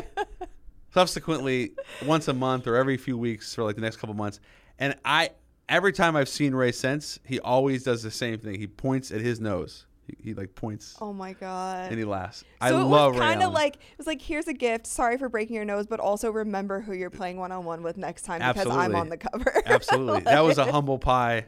subsequently 0.92 1.74
once 2.04 2.26
a 2.26 2.32
month 2.32 2.66
or 2.66 2.74
every 2.74 2.96
few 2.96 3.16
weeks 3.16 3.54
for 3.54 3.62
like 3.62 3.76
the 3.76 3.80
next 3.80 3.98
couple 3.98 4.16
months. 4.16 4.40
And 4.76 4.96
I 5.04 5.30
every 5.68 5.92
time 5.92 6.16
I've 6.16 6.28
seen 6.28 6.52
Ray 6.52 6.72
since, 6.72 7.20
he 7.24 7.38
always 7.38 7.84
does 7.84 8.02
the 8.02 8.10
same 8.10 8.38
thing. 8.40 8.58
He 8.58 8.66
points 8.66 9.12
at 9.12 9.20
his 9.20 9.38
nose. 9.38 9.86
He, 10.18 10.30
he 10.30 10.34
like 10.34 10.54
points 10.54 10.96
Oh 11.00 11.12
my 11.12 11.32
god. 11.34 11.90
and 11.90 11.98
he 11.98 12.04
laughs. 12.04 12.38
so 12.40 12.44
I 12.60 12.70
love 12.70 13.12
Ray 13.14 13.18
kind 13.20 13.42
of 13.42 13.52
like 13.52 13.76
it 13.76 13.98
was 13.98 14.06
like 14.06 14.20
here's 14.20 14.48
a 14.48 14.52
gift. 14.52 14.86
Sorry 14.86 15.18
for 15.18 15.28
breaking 15.28 15.56
your 15.56 15.64
nose, 15.64 15.86
but 15.86 16.00
also 16.00 16.30
remember 16.30 16.80
who 16.80 16.92
you're 16.92 17.10
playing 17.10 17.36
one 17.36 17.52
on 17.52 17.64
one 17.64 17.82
with 17.82 17.96
next 17.96 18.22
time 18.22 18.40
because 18.40 18.70
I'm 18.70 18.94
on 18.94 19.08
the 19.08 19.16
cover. 19.16 19.62
Absolutely. 19.66 20.22
That 20.22 20.40
was 20.40 20.58
a 20.58 20.70
humble 20.70 20.98
pie, 20.98 21.46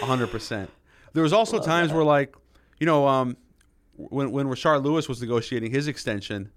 100%. 0.00 0.68
There 1.12 1.22
was 1.22 1.32
also 1.32 1.60
times 1.60 1.92
where, 1.92 2.04
like, 2.04 2.34
you 2.80 2.86
know, 2.86 3.06
um, 3.06 3.36
when, 3.96 4.32
when 4.32 4.46
Rashard 4.48 4.82
Lewis 4.82 5.08
was 5.08 5.20
negotiating 5.20 5.70
his 5.70 5.86
extension, 5.86 6.50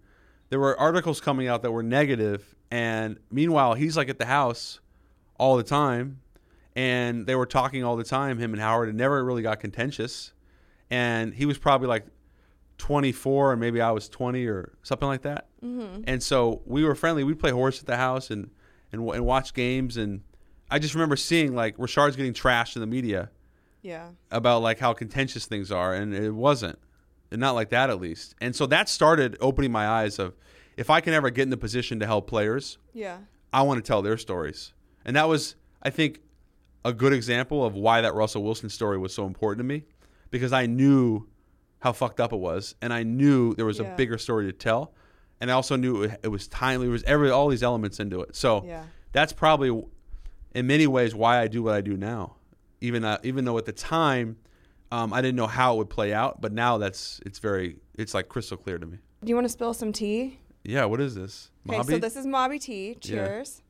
there 0.49 0.59
were 0.59 0.79
articles 0.79 1.21
coming 1.21 1.47
out 1.47 1.61
that 1.61 1.71
were 1.71 1.83
negative, 1.83 2.55
And 2.71 3.19
meanwhile, 3.31 3.75
he's 3.75 3.95
like 3.95 4.09
at 4.09 4.17
the 4.17 4.25
house 4.25 4.79
all 5.37 5.57
the 5.57 5.63
time. 5.63 6.19
And 6.75 7.25
they 7.25 7.35
were 7.35 7.45
talking 7.47 7.83
all 7.83 7.95
the 7.95 8.03
time, 8.03 8.37
him 8.37 8.53
and 8.53 8.61
Howard, 8.61 8.89
and 8.89 8.97
never 8.97 9.23
really 9.23 9.41
got 9.41 9.59
contentious. 9.59 10.31
And 10.89 11.33
he 11.33 11.45
was 11.45 11.57
probably 11.57 11.87
like 11.87 12.05
24, 12.77 13.53
and 13.53 13.59
maybe 13.61 13.81
I 13.81 13.91
was 13.91 14.07
20 14.09 14.45
or 14.47 14.73
something 14.83 15.07
like 15.07 15.23
that. 15.23 15.47
Mm-hmm. 15.63 16.03
And 16.07 16.21
so 16.21 16.61
we 16.65 16.83
were 16.83 16.95
friendly. 16.95 17.23
We'd 17.23 17.39
play 17.39 17.51
horse 17.51 17.79
at 17.79 17.85
the 17.87 17.97
house 17.97 18.29
and, 18.29 18.49
and, 18.91 19.07
and 19.09 19.25
watch 19.25 19.53
games. 19.53 19.97
And 19.97 20.21
I 20.69 20.79
just 20.79 20.93
remember 20.93 21.15
seeing 21.15 21.55
like 21.55 21.75
Rashard's 21.77 22.15
getting 22.15 22.33
trashed 22.33 22.75
in 22.75 22.81
the 22.81 22.87
media 22.87 23.29
Yeah. 23.81 24.09
about 24.31 24.61
like 24.61 24.79
how 24.79 24.93
contentious 24.93 25.45
things 25.45 25.71
are, 25.71 25.93
and 25.93 26.13
it 26.13 26.31
wasn't, 26.31 26.77
and 27.31 27.39
not 27.41 27.55
like 27.55 27.69
that 27.69 27.89
at 27.89 27.99
least. 27.99 28.35
And 28.39 28.55
so 28.55 28.65
that 28.67 28.87
started 28.89 29.37
opening 29.41 29.71
my 29.71 29.87
eyes 29.87 30.19
of 30.19 30.35
if 30.77 30.89
I 30.89 31.01
can 31.01 31.13
ever 31.13 31.29
get 31.31 31.43
in 31.43 31.49
the 31.49 31.57
position 31.57 31.99
to 31.99 32.05
help 32.05 32.27
players, 32.27 32.77
Yeah. 32.93 33.17
I 33.51 33.61
want 33.63 33.83
to 33.83 33.87
tell 33.87 34.01
their 34.01 34.17
stories. 34.17 34.73
And 35.05 35.15
that 35.15 35.27
was, 35.27 35.55
I 35.81 35.89
think, 35.89 36.19
a 36.85 36.91
good 36.93 37.13
example 37.13 37.65
of 37.65 37.73
why 37.75 38.01
that 38.01 38.13
Russell 38.13 38.43
Wilson 38.43 38.69
story 38.69 38.97
was 38.97 39.13
so 39.13 39.25
important 39.25 39.59
to 39.59 39.63
me 39.63 39.83
because 40.31 40.53
I 40.53 40.65
knew 40.65 41.27
how 41.79 41.91
fucked 41.93 42.19
up 42.19 42.33
it 42.33 42.37
was, 42.39 42.75
and 42.81 42.91
I 42.93 43.03
knew 43.03 43.53
there 43.55 43.65
was 43.65 43.79
Yeah. 43.79 43.93
a 43.93 43.95
bigger 43.97 44.17
story 44.17 44.45
to 44.45 44.51
tell, 44.51 44.93
and 45.39 45.49
I 45.51 45.53
also 45.53 45.75
knew 45.75 46.03
it, 46.03 46.19
it 46.23 46.27
was 46.29 46.47
timely. 46.47 46.87
There 46.87 46.91
was 46.93 47.03
every 47.03 47.29
all 47.29 47.47
these 47.49 47.63
elements 47.63 47.99
into 47.99 48.21
it. 48.21 48.35
So 48.35 48.63
Yeah. 48.65 48.83
that's 49.11 49.31
probably, 49.33 49.83
in 50.55 50.67
many 50.67 50.87
ways, 50.87 51.13
why 51.13 51.39
I 51.39 51.47
do 51.47 51.63
what 51.63 51.73
I 51.75 51.81
do 51.81 51.95
now. 51.97 52.35
Even 52.81 53.03
uh, 53.05 53.17
even 53.23 53.45
though 53.45 53.57
at 53.57 53.65
the 53.65 53.71
time, 53.73 54.37
um, 54.91 55.11
I 55.13 55.21
didn't 55.21 55.35
know 55.35 55.47
how 55.47 55.73
it 55.75 55.77
would 55.77 55.89
play 55.89 56.13
out, 56.13 56.41
but 56.41 56.51
now 56.53 56.77
that's 56.77 57.19
it's 57.25 57.39
very 57.39 57.77
it's 57.95 58.13
like 58.13 58.27
crystal 58.29 58.57
clear 58.57 58.77
to 58.77 58.85
me. 58.85 58.97
Do 59.23 59.29
you 59.29 59.35
want 59.35 59.45
to 59.45 59.49
spill 59.49 59.73
some 59.73 59.91
tea? 59.91 60.39
Yeah, 60.63 60.85
what 60.85 60.99
is 61.01 61.15
this? 61.15 61.49
Okay, 61.69 61.81
so 61.83 61.97
this 61.97 62.15
is 62.15 62.25
Mobby 62.25 62.59
tea. 62.59 62.95
Cheers. 62.99 63.61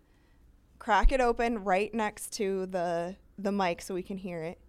Crack 0.79 1.11
it 1.11 1.19
open 1.21 1.63
right 1.63 1.93
next 1.93 2.33
to 2.33 2.65
the 2.67 3.15
the 3.37 3.51
mic 3.51 3.81
so 3.81 3.93
we 3.93 4.03
can 4.03 4.17
hear 4.17 4.41
it. 4.43 4.59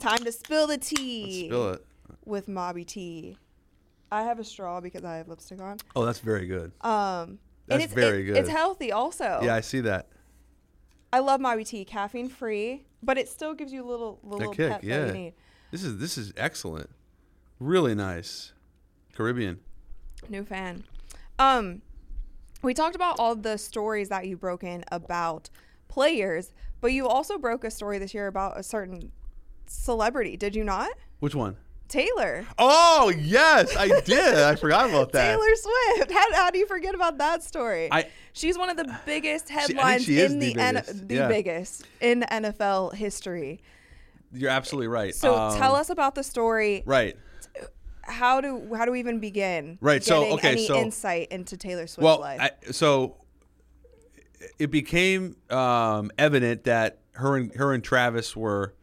Time 0.00 0.24
to 0.24 0.32
spill 0.32 0.66
the 0.66 0.74
Let's 0.74 0.88
tea 0.88 1.46
spill 1.46 1.72
it. 1.74 1.86
with 2.24 2.48
Mobby 2.48 2.86
tea. 2.86 3.36
I 4.10 4.22
have 4.22 4.38
a 4.38 4.44
straw 4.44 4.80
because 4.80 5.04
I 5.04 5.16
have 5.16 5.28
lipstick 5.28 5.60
on. 5.60 5.78
Oh, 5.94 6.04
that's 6.04 6.18
very 6.18 6.46
good. 6.46 6.72
Um, 6.80 7.38
That's 7.66 7.84
it's, 7.84 7.92
very 7.92 8.22
it- 8.22 8.24
good. 8.24 8.36
It's 8.38 8.48
healthy 8.48 8.90
also. 8.90 9.40
Yeah, 9.42 9.54
I 9.54 9.60
see 9.60 9.80
that. 9.80 10.08
I 11.12 11.18
love 11.18 11.40
Maui 11.40 11.64
tea, 11.64 11.84
caffeine 11.84 12.28
free, 12.28 12.84
but 13.02 13.18
it 13.18 13.28
still 13.28 13.54
gives 13.54 13.72
you 13.72 13.84
a 13.84 13.88
little 13.88 14.20
little 14.22 14.52
kick, 14.52 14.70
pep 14.70 14.80
that 14.80 14.86
yeah. 14.86 15.06
you 15.06 15.12
need. 15.12 15.34
This 15.70 15.82
is 15.82 15.98
this 15.98 16.16
is 16.16 16.32
excellent. 16.36 16.90
Really 17.58 17.94
nice. 17.94 18.52
Caribbean. 19.14 19.60
New 20.28 20.44
fan. 20.44 20.84
Um, 21.38 21.82
we 22.62 22.74
talked 22.74 22.94
about 22.94 23.16
all 23.18 23.34
the 23.34 23.58
stories 23.58 24.08
that 24.08 24.26
you 24.26 24.36
broke 24.36 24.62
in 24.62 24.84
about 24.90 25.50
players, 25.88 26.52
but 26.80 26.92
you 26.92 27.06
also 27.06 27.38
broke 27.38 27.64
a 27.64 27.70
story 27.70 27.98
this 27.98 28.14
year 28.14 28.26
about 28.26 28.58
a 28.58 28.62
certain 28.62 29.12
celebrity. 29.70 30.36
Did 30.36 30.54
you 30.56 30.64
not? 30.64 30.90
Which 31.20 31.34
one? 31.34 31.56
Taylor. 31.88 32.46
Oh 32.58 33.12
yes, 33.18 33.76
I 33.76 34.00
did. 34.02 34.34
I 34.38 34.54
forgot 34.54 34.88
about 34.90 35.10
that. 35.12 35.26
Taylor 35.36 35.54
Swift. 35.56 36.12
How, 36.12 36.34
how 36.34 36.50
do 36.50 36.58
you 36.58 36.66
forget 36.66 36.94
about 36.94 37.18
that 37.18 37.42
story? 37.42 37.88
I- 37.90 38.08
She's 38.32 38.56
one 38.56 38.70
of 38.70 38.76
the 38.76 38.96
biggest 39.06 39.48
headlines 39.48 40.04
she 40.04 40.20
in 40.20 40.38
the 40.38 40.54
the 40.54 40.60
N- 40.60 40.74
biggest, 40.76 41.08
the 41.08 41.14
yeah. 41.16 41.28
biggest 41.28 41.84
in 42.00 42.20
NFL 42.30 42.94
history. 42.94 43.60
You're 44.32 44.50
absolutely 44.50 44.86
right. 44.86 45.12
So 45.16 45.34
Um, 45.36 45.58
tell 45.58 45.74
us 45.74 45.90
about 45.90 46.14
the 46.14 46.22
story. 46.22 46.84
Right. 46.86 47.16
How 48.02 48.40
do 48.40 48.72
how 48.76 48.84
do 48.84 48.92
we 48.92 49.00
even 49.00 49.18
begin? 49.18 49.78
Right, 49.80 50.02
so, 50.04 50.20
getting 50.20 50.34
okay, 50.38 50.50
any 50.52 50.66
so- 50.66 50.76
insight 50.78 51.28
into 51.32 51.56
Taylor 51.56 51.88
Swift's 51.88 52.04
Well, 52.04 52.20
life. 52.20 52.40
I, 52.40 52.70
so 52.70 53.16
it 54.60 54.70
became 54.70 55.36
um, 55.50 56.10
evident 56.18 56.64
that 56.64 57.00
her 57.12 57.36
and 57.36 57.52
her 57.56 57.72
and 57.74 57.82
Travis 57.82 58.36
were 58.36 58.74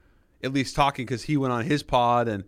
at 0.43 0.53
least 0.53 0.75
talking 0.75 1.05
because 1.05 1.23
he 1.23 1.37
went 1.37 1.51
on 1.53 1.65
his 1.65 1.83
pod 1.83 2.27
and 2.27 2.43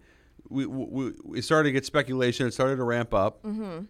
we, 0.50 0.66
we 0.66 1.12
we 1.24 1.42
started 1.42 1.70
to 1.70 1.74
get 1.74 1.86
speculation. 1.86 2.48
It 2.48 2.54
started 2.54 2.78
to 2.78 2.84
ramp 2.84 3.14
up, 3.14 3.44
Mm-hmm. 3.44 3.86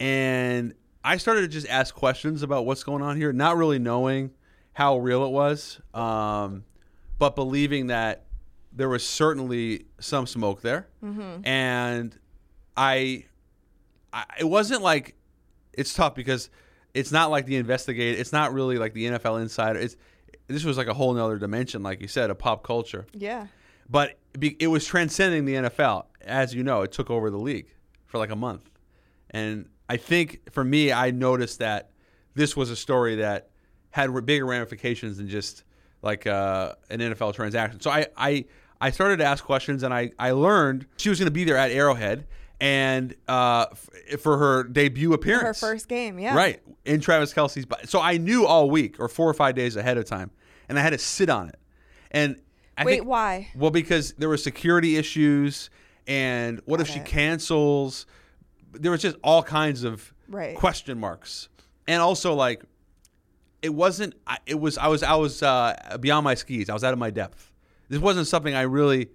and 0.00 0.74
I 1.04 1.16
started 1.16 1.42
to 1.42 1.48
just 1.48 1.66
ask 1.68 1.94
questions 1.94 2.42
about 2.42 2.64
what's 2.66 2.84
going 2.84 3.02
on 3.02 3.16
here, 3.16 3.32
not 3.32 3.56
really 3.56 3.78
knowing 3.78 4.30
how 4.72 4.98
real 4.98 5.24
it 5.24 5.30
was, 5.30 5.80
um, 5.94 6.64
but 7.18 7.34
believing 7.34 7.88
that 7.88 8.26
there 8.72 8.88
was 8.88 9.06
certainly 9.06 9.86
some 10.00 10.26
smoke 10.26 10.62
there, 10.62 10.88
Mm-hmm. 11.04 11.46
and 11.46 12.18
I, 12.76 13.26
I 14.12 14.24
it 14.40 14.44
wasn't 14.44 14.82
like 14.82 15.14
it's 15.72 15.92
tough 15.94 16.14
because 16.14 16.50
it's 16.94 17.10
not 17.12 17.30
like 17.30 17.46
the 17.46 17.56
investigate. 17.56 18.18
It's 18.18 18.32
not 18.32 18.52
really 18.52 18.76
like 18.78 18.92
the 18.92 19.06
NFL 19.06 19.40
insider. 19.40 19.78
It's 19.78 19.96
this 20.48 20.64
was 20.64 20.76
like 20.76 20.86
a 20.86 20.94
whole 20.94 21.12
nother 21.14 21.38
dimension, 21.38 21.82
like 21.82 22.00
you 22.00 22.08
said, 22.08 22.30
a 22.30 22.34
pop 22.34 22.62
culture. 22.64 23.06
yeah. 23.12 23.46
But 23.88 24.18
it 24.40 24.68
was 24.68 24.86
transcending 24.86 25.44
the 25.44 25.54
NFL. 25.54 26.06
As 26.22 26.54
you 26.54 26.62
know, 26.62 26.82
it 26.82 26.92
took 26.92 27.10
over 27.10 27.30
the 27.30 27.38
league 27.38 27.66
for 28.06 28.16
like 28.18 28.30
a 28.30 28.36
month, 28.36 28.70
and 29.30 29.68
I 29.88 29.96
think 29.98 30.40
for 30.52 30.64
me, 30.64 30.92
I 30.92 31.10
noticed 31.10 31.58
that 31.58 31.90
this 32.34 32.56
was 32.56 32.70
a 32.70 32.76
story 32.76 33.16
that 33.16 33.50
had 33.90 34.10
bigger 34.24 34.46
ramifications 34.46 35.18
than 35.18 35.28
just 35.28 35.64
like 36.00 36.26
uh, 36.26 36.74
an 36.90 37.00
NFL 37.00 37.34
transaction. 37.34 37.80
So 37.80 37.90
I, 37.90 38.06
I 38.16 38.44
I 38.80 38.90
started 38.90 39.18
to 39.18 39.24
ask 39.24 39.44
questions, 39.44 39.82
and 39.82 39.92
I 39.92 40.12
I 40.18 40.30
learned 40.30 40.86
she 40.96 41.08
was 41.08 41.18
going 41.18 41.26
to 41.26 41.32
be 41.32 41.44
there 41.44 41.56
at 41.56 41.70
Arrowhead 41.70 42.26
and 42.62 43.14
uh, 43.26 43.66
f- 43.72 44.20
for 44.20 44.38
her 44.38 44.62
debut 44.62 45.12
appearance, 45.12 45.60
Her 45.60 45.66
first 45.72 45.88
game, 45.88 46.18
yeah. 46.20 46.34
right 46.36 46.62
in 46.84 47.00
Travis 47.00 47.34
Kelce's. 47.34 47.66
So 47.90 48.00
I 48.00 48.18
knew 48.18 48.46
all 48.46 48.70
week 48.70 49.00
or 49.00 49.08
four 49.08 49.28
or 49.28 49.34
five 49.34 49.56
days 49.56 49.74
ahead 49.74 49.98
of 49.98 50.04
time, 50.04 50.30
and 50.68 50.78
I 50.78 50.82
had 50.82 50.90
to 50.90 50.98
sit 50.98 51.28
on 51.28 51.48
it. 51.48 51.58
And 52.12 52.36
I 52.78 52.84
Wait, 52.84 52.98
think, 52.98 53.06
why? 53.08 53.48
Well, 53.56 53.72
because 53.72 54.12
there 54.12 54.28
were 54.28 54.36
security 54.36 54.96
issues, 54.96 55.70
and 56.06 56.60
what 56.64 56.80
if 56.80 56.86
Got 56.86 56.94
she 56.94 57.00
cancels? 57.00 58.06
There 58.72 58.92
was 58.92 59.02
just 59.02 59.16
all 59.24 59.42
kinds 59.42 59.82
of 59.84 60.14
Right. 60.28 60.56
question 60.56 60.98
marks, 61.00 61.48
and 61.88 62.00
also 62.00 62.32
like 62.34 62.62
it 63.60 63.74
wasn't. 63.74 64.14
I- 64.26 64.38
It 64.46 64.58
was. 64.60 64.78
I 64.78 64.86
was. 64.86 65.02
I 65.02 65.14
was 65.16 65.42
uh, 65.42 65.96
beyond 66.00 66.24
my 66.24 66.34
skis. 66.34 66.70
I 66.70 66.74
was 66.74 66.84
out 66.84 66.92
of 66.92 66.98
my 66.98 67.10
depth. 67.10 67.50
This 67.88 67.98
wasn't 68.00 68.26
something 68.28 68.54
I 68.54 68.62
really 68.62 69.10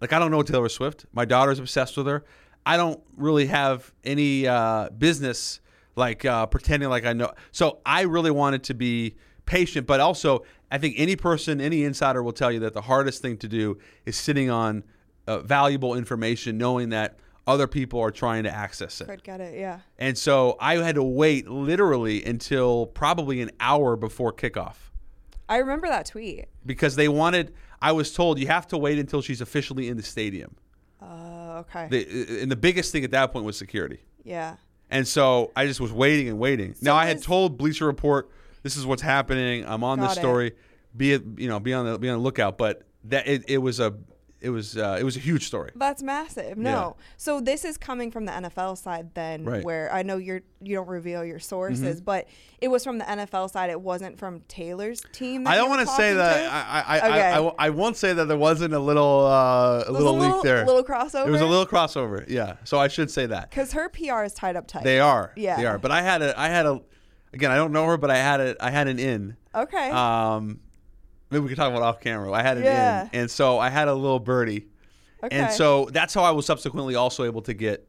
like. 0.00 0.12
I 0.12 0.18
don't 0.18 0.30
know 0.32 0.42
Taylor 0.42 0.68
Swift. 0.68 1.06
My 1.12 1.24
daughter's 1.24 1.58
obsessed 1.60 1.96
with 1.96 2.06
her. 2.08 2.24
I 2.64 2.76
don't 2.76 3.00
really 3.16 3.46
have 3.46 3.92
any 4.04 4.46
uh, 4.46 4.90
business 4.90 5.60
like 5.96 6.24
uh, 6.24 6.46
pretending 6.46 6.88
like 6.88 7.04
I 7.04 7.12
know. 7.12 7.32
So 7.50 7.80
I 7.84 8.02
really 8.02 8.30
wanted 8.30 8.64
to 8.64 8.74
be 8.74 9.16
patient, 9.46 9.86
but 9.86 10.00
also 10.00 10.44
I 10.70 10.78
think 10.78 10.94
any 10.98 11.16
person, 11.16 11.60
any 11.60 11.84
insider 11.84 12.22
will 12.22 12.32
tell 12.32 12.50
you 12.50 12.60
that 12.60 12.72
the 12.72 12.80
hardest 12.82 13.20
thing 13.20 13.36
to 13.38 13.48
do 13.48 13.78
is 14.06 14.16
sitting 14.16 14.48
on 14.48 14.84
uh, 15.26 15.40
valuable 15.40 15.94
information, 15.94 16.56
knowing 16.56 16.90
that 16.90 17.18
other 17.46 17.66
people 17.66 18.00
are 18.00 18.10
trying 18.10 18.44
to 18.44 18.50
access 18.50 19.00
it. 19.00 19.08
Could 19.08 19.24
get 19.24 19.40
it, 19.40 19.58
yeah. 19.58 19.80
And 19.98 20.16
so 20.16 20.56
I 20.60 20.76
had 20.76 20.94
to 20.94 21.02
wait 21.02 21.48
literally 21.48 22.24
until 22.24 22.86
probably 22.86 23.40
an 23.40 23.50
hour 23.60 23.96
before 23.96 24.32
kickoff 24.32 24.76
I 25.48 25.58
remember 25.58 25.88
that 25.88 26.06
tweet. 26.06 26.46
because 26.64 26.96
they 26.96 27.08
wanted. 27.08 27.52
I 27.80 27.92
was 27.92 28.14
told 28.14 28.38
you 28.38 28.46
have 28.46 28.68
to 28.68 28.78
wait 28.78 28.98
until 28.98 29.20
she's 29.20 29.40
officially 29.40 29.88
in 29.88 29.96
the 29.96 30.02
stadium. 30.02 30.56
Uh, 31.00 31.31
okay. 31.62 31.88
The, 31.90 32.42
and 32.42 32.50
the 32.50 32.56
biggest 32.56 32.92
thing 32.92 33.04
at 33.04 33.10
that 33.12 33.32
point 33.32 33.44
was 33.44 33.56
security. 33.56 34.00
yeah. 34.24 34.56
And 34.90 35.08
so 35.08 35.50
I 35.56 35.66
just 35.66 35.80
was 35.80 35.90
waiting 35.90 36.28
and 36.28 36.38
waiting. 36.38 36.74
now 36.82 36.94
I 36.94 37.06
had 37.06 37.22
told 37.22 37.56
Bleacher 37.56 37.86
Report, 37.86 38.28
"This 38.62 38.76
is 38.76 38.84
what's 38.84 39.00
happening. 39.00 39.64
I'm 39.66 39.82
on 39.84 39.98
this 40.00 40.08
Got 40.08 40.16
it. 40.18 40.20
story. 40.20 40.52
Be 40.94 41.12
it, 41.14 41.22
you 41.38 41.48
know, 41.48 41.58
be 41.60 41.72
on 41.72 41.86
the 41.86 41.98
be 41.98 42.10
on 42.10 42.18
the 42.18 42.22
lookout." 42.22 42.58
But 42.58 42.82
that 43.04 43.26
it, 43.26 43.44
it 43.48 43.58
was 43.58 43.80
a 43.80 43.94
it 44.42 44.50
was 44.50 44.76
uh, 44.76 44.96
it 45.00 45.04
was 45.04 45.16
a 45.16 45.20
huge 45.20 45.46
story. 45.46 45.70
That's 45.74 46.02
massive. 46.02 46.58
No. 46.58 46.96
So 47.16 47.40
this 47.40 47.64
is 47.64 47.76
coming 47.78 48.10
from 48.10 48.24
the 48.26 48.32
NFL 48.32 48.76
side 48.76 49.14
then 49.14 49.44
Right. 49.44 49.56
Mm-hmm. 49.58 49.64
where 49.66 49.92
I 49.92 50.02
know 50.02 50.16
you're 50.18 50.42
you 50.60 50.76
don't 50.76 50.88
reveal 50.88 51.24
your 51.24 51.38
sources, 51.38 52.00
but 52.00 52.26
it 52.60 52.68
was 52.68 52.84
from 52.84 52.98
the 52.98 53.04
NFL 53.04 53.50
side. 53.50 53.70
It 53.70 53.80
wasn't 53.80 54.18
from 54.18 54.40
Taylor's 54.48 55.00
team. 55.12 55.46
I 55.46 55.56
don't 55.56 55.68
want 55.70 55.80
to 55.80 55.94
say 55.94 56.14
that. 56.14 56.50
I 56.52 56.80
I, 56.80 56.98
I, 56.98 57.08
Okay. 57.08 57.20
I, 57.32 57.38
I, 57.40 57.52
I 57.58 57.70
won't 57.70 57.96
say 57.96 58.12
that 58.12 58.26
there 58.26 58.36
wasn't 58.36 58.74
a 58.74 58.78
little 58.78 59.26
uh, 59.26 59.84
a 59.86 59.90
little, 59.92 60.16
leak 60.16 60.42
there. 60.42 60.62
A 60.62 60.66
little 60.66 60.84
crossover. 60.84 61.24
There 61.24 61.32
was 61.32 61.40
a 61.40 61.46
little 61.46 61.66
crossover. 61.66 62.24
Yeah. 62.28 62.56
So 62.64 62.78
I 62.78 62.88
should 62.88 63.10
say 63.10 63.26
that. 63.26 63.50
because 63.50 63.72
her 63.72 63.88
PR 63.88 64.22
is 64.24 64.34
tied 64.34 64.56
up 64.56 64.66
tight. 64.66 64.84
They 64.84 65.00
are. 65.00 65.32
Yeah. 65.36 65.56
They 65.56 65.66
are. 65.66 65.78
But 65.78 65.90
I 65.90 66.02
had 66.02 66.22
a 66.22 66.38
I 66.38 66.48
had 66.48 66.66
a 66.66 66.80
again, 67.32 67.50
I 67.50 67.56
don't 67.56 67.72
know 67.72 67.86
her, 67.86 67.96
but 67.96 68.10
I 68.10 68.16
had 68.18 68.40
a 68.40 68.56
I 68.60 68.70
had 68.70 68.88
an 68.88 68.98
in. 68.98 69.36
okay. 69.54 69.90
Um 69.90 70.60
maybe 71.32 71.40
we 71.40 71.48
can 71.48 71.56
talk 71.56 71.70
about 71.70 71.82
off 71.82 72.00
camera. 72.00 72.30
I 72.32 72.42
had 72.42 72.58
it 72.58 72.64
Yeah. 72.64 73.04
in. 73.04 73.10
And 73.12 73.30
so 73.30 73.58
I 73.58 73.70
had 73.70 73.88
a 73.88 73.94
little 73.94 74.20
birdie. 74.20 74.66
okay. 75.24 75.36
And 75.36 75.50
so 75.52 75.88
that's 75.92 76.14
how 76.14 76.22
I 76.22 76.30
was 76.30 76.46
subsequently 76.46 76.94
also 76.94 77.24
able 77.24 77.42
to 77.42 77.54
get 77.54 77.88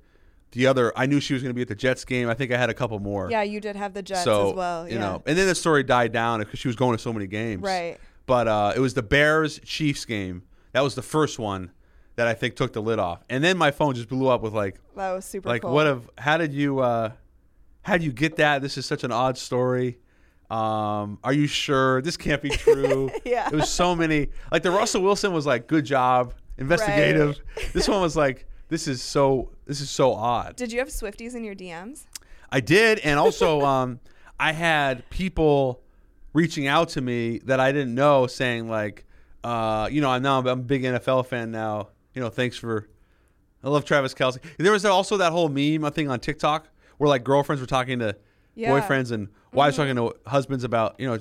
the 0.52 0.68
other 0.68 0.94
I 0.96 1.06
knew 1.08 1.20
she 1.20 1.34
was 1.34 1.41
gonna 1.41 1.54
be 1.56 1.64
at 1.64 1.68
the 1.68 1.76
Jets 1.76 2.06
game. 2.06 2.30
I 2.30 2.34
think 2.36 2.52
I 2.52 2.58
had 2.58 2.70
a 2.70 2.74
couple 2.76 3.00
more. 3.00 3.30
yeah, 3.30 3.41
you 3.44 3.60
did 3.60 3.76
have 3.76 3.94
the 3.94 4.04
Jets 4.04 4.24
so 4.24 4.50
as 4.52 4.56
well. 4.56 4.88
you 4.89 5.00
know, 5.00 5.22
and 5.26 5.38
then 5.38 5.48
the 5.48 5.56
story 5.56 5.84
died 5.84 6.12
down 6.12 6.39
because 6.39 6.60
she 6.60 6.68
was 6.68 6.76
going 6.76 6.96
to 6.96 7.02
so 7.02 7.12
many 7.12 7.28
games. 7.28 7.62
Right. 7.64 7.98
But 8.26 8.48
uh, 8.48 8.74
it 8.76 8.80
was 8.80 8.94
the 8.94 9.02
Bears 9.04 9.60
Chiefs 9.66 10.06
game. 10.06 10.44
That 10.72 10.82
was 10.82 10.96
the 10.96 11.02
first 11.02 11.39
one 11.39 11.72
that 12.16 12.28
I 12.28 12.34
think 12.36 12.56
took 12.56 12.72
the 12.74 12.82
lid 12.82 13.00
off. 13.00 13.24
And 13.30 13.44
then 13.44 13.58
my 13.58 13.72
phone 13.72 13.96
just 13.96 14.08
blew 14.10 14.28
up 14.28 14.41
with 14.44 14.54
like, 14.54 14.76
That 14.96 15.12
was 15.12 15.26
super 15.26 15.50
like 15.50 15.64
cool. 15.64 15.74
what 15.74 15.88
of 15.88 16.10
how 16.20 16.38
did 16.38 16.54
you 16.54 16.80
uh, 16.80 17.12
how 17.82 17.94
did 17.94 18.04
you 18.04 18.12
get 18.14 18.36
that? 18.38 18.62
This 18.62 18.78
is 18.78 18.86
such 18.86 19.04
an 19.04 19.12
odd 19.12 19.38
story. 19.39 19.98
Um, 20.54 21.18
are 21.24 21.34
you 21.34 21.47
sure 21.47 22.04
this 22.04 22.16
can't 22.16 22.41
be 22.41 22.49
true? 22.49 23.10
Yeah. 23.26 23.47
It 23.47 23.56
was 23.56 23.70
so 23.70 23.95
many. 23.95 24.30
Like 24.51 24.62
the 24.62 24.70
Russell 24.70 25.01
Wilson 25.01 25.34
was 25.34 25.45
like, 25.47 25.66
good 25.66 25.86
job, 25.86 26.36
investigative. 26.58 27.39
This 27.74 27.88
one 27.88 28.01
was 28.01 28.16
like, 28.16 28.45
this 28.70 28.88
is 28.88 29.01
so 29.01 29.49
this 29.66 29.82
is 29.82 29.89
so 29.89 30.14
odd. 30.14 30.56
Did 30.56 30.72
you 30.72 30.80
have 30.80 30.89
Swifties 30.89 31.36
in 31.36 31.43
your 31.43 31.56
DMs? 31.56 32.06
I 32.51 32.60
did, 32.60 32.99
and 32.99 33.20
also 33.20 33.62
um, 33.66 33.99
I 34.39 34.51
had 34.51 35.10
people 35.10 35.82
reaching 36.34 36.68
out 36.68 36.89
to 36.89 37.01
me 37.01 37.39
that 37.45 37.60
I 37.60 37.72
didn't 37.72 37.95
know, 37.95 38.28
saying 38.28 38.70
like, 38.70 39.06
uh, 39.43 39.89
you 39.91 40.01
know, 40.01 40.10
I'm 40.12 40.22
now 40.22 40.38
I'm 40.38 40.45
a 40.45 40.56
big 40.56 40.84
NFL 40.84 41.26
fan 41.26 41.49
now. 41.49 41.89
You 42.14 42.22
know, 42.22 42.30
thanks 42.30 42.58
for. 42.58 42.88
I 43.64 43.70
love 43.70 43.86
Travis 43.86 44.14
Kelce. 44.14 44.39
There 44.58 44.72
was 44.72 44.86
also 44.86 45.18
that 45.18 45.32
whole 45.32 45.49
meme 45.49 45.89
thing 45.93 46.10
on 46.10 46.20
TikTok 46.20 46.68
where 46.97 47.08
like 47.08 47.24
girlfriends 47.24 47.62
were 47.62 47.68
talking 47.68 47.99
to 47.99 48.16
Yeah. 48.56 48.70
Mm-hmm. 48.72 48.91
boyfriends 48.91 49.12
and 49.12 49.28
wives 49.51 49.78
talking 49.78 49.95
to 49.95 50.14
husbands 50.28 50.64
about 50.64 50.99
you 50.99 51.08
know 51.08 51.18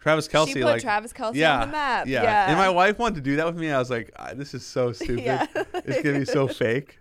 Travis 0.00 0.28
Kelce. 0.28 0.52
put 0.52 0.62
like 0.62 0.82
Travis 0.82 1.12
Kelce 1.12 1.30
on 1.30 1.34
yeah, 1.34 1.64
the 1.66 1.72
map. 1.72 2.06
Yeah. 2.06 2.22
Yeah. 2.22 2.48
and 2.50 2.56
my 2.56 2.68
wife 2.70 2.96
wanted 2.98 3.16
to 3.16 3.20
do 3.22 3.36
that 3.36 3.46
with 3.46 3.56
me. 3.56 3.72
I 3.72 3.78
was 3.78 3.90
like, 3.90 4.12
"Ah, 4.16 4.30
this 4.34 4.54
is 4.54 4.64
so 4.64 4.92
stupid. 5.00 5.24
Yeah. 5.24 5.46
it's 5.74 6.00
gonna 6.02 6.20
be 6.20 6.24
so 6.24 6.46
fake, 6.62 6.98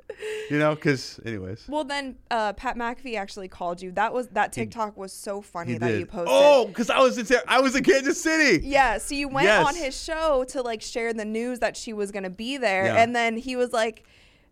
you 0.50 0.58
know? 0.58 0.74
Because 0.74 1.20
anyways. 1.24 1.66
Well, 1.68 1.84
then 1.84 2.16
uh, 2.32 2.54
Pat 2.54 2.78
McAfee 2.78 3.16
actually 3.16 3.48
called 3.48 3.80
you. 3.80 3.92
That 3.92 4.12
was 4.12 4.30
that 4.30 4.52
TikTok 4.54 4.98
was 4.98 5.14
so 5.14 5.40
funny 5.42 5.78
that 5.78 5.88
did. 5.88 6.00
you 6.00 6.06
posted. 6.08 6.30
Oh, 6.32 6.66
because 6.66 6.90
I 6.90 6.98
was 7.00 7.20
in 7.20 7.38
I 7.48 7.62
was 7.62 7.76
in 7.76 7.84
Kansas 7.84 8.20
City. 8.20 8.66
Yeah, 8.66 8.98
so 8.98 9.14
you 9.14 9.28
went 9.28 9.46
Yes. 9.46 9.68
on 9.68 9.76
his 9.76 9.96
show 10.04 10.44
to 10.46 10.64
like 10.64 10.82
share 10.82 11.14
the 11.14 11.26
news 11.26 11.60
that 11.60 11.78
she 11.78 11.94
was 11.94 12.10
gonna 12.12 12.32
be 12.32 12.58
there, 12.58 12.86
Yeah. 12.86 13.04
and 13.04 13.16
then 13.16 13.38
he 13.38 13.56
was 13.56 13.72
like, 13.72 14.04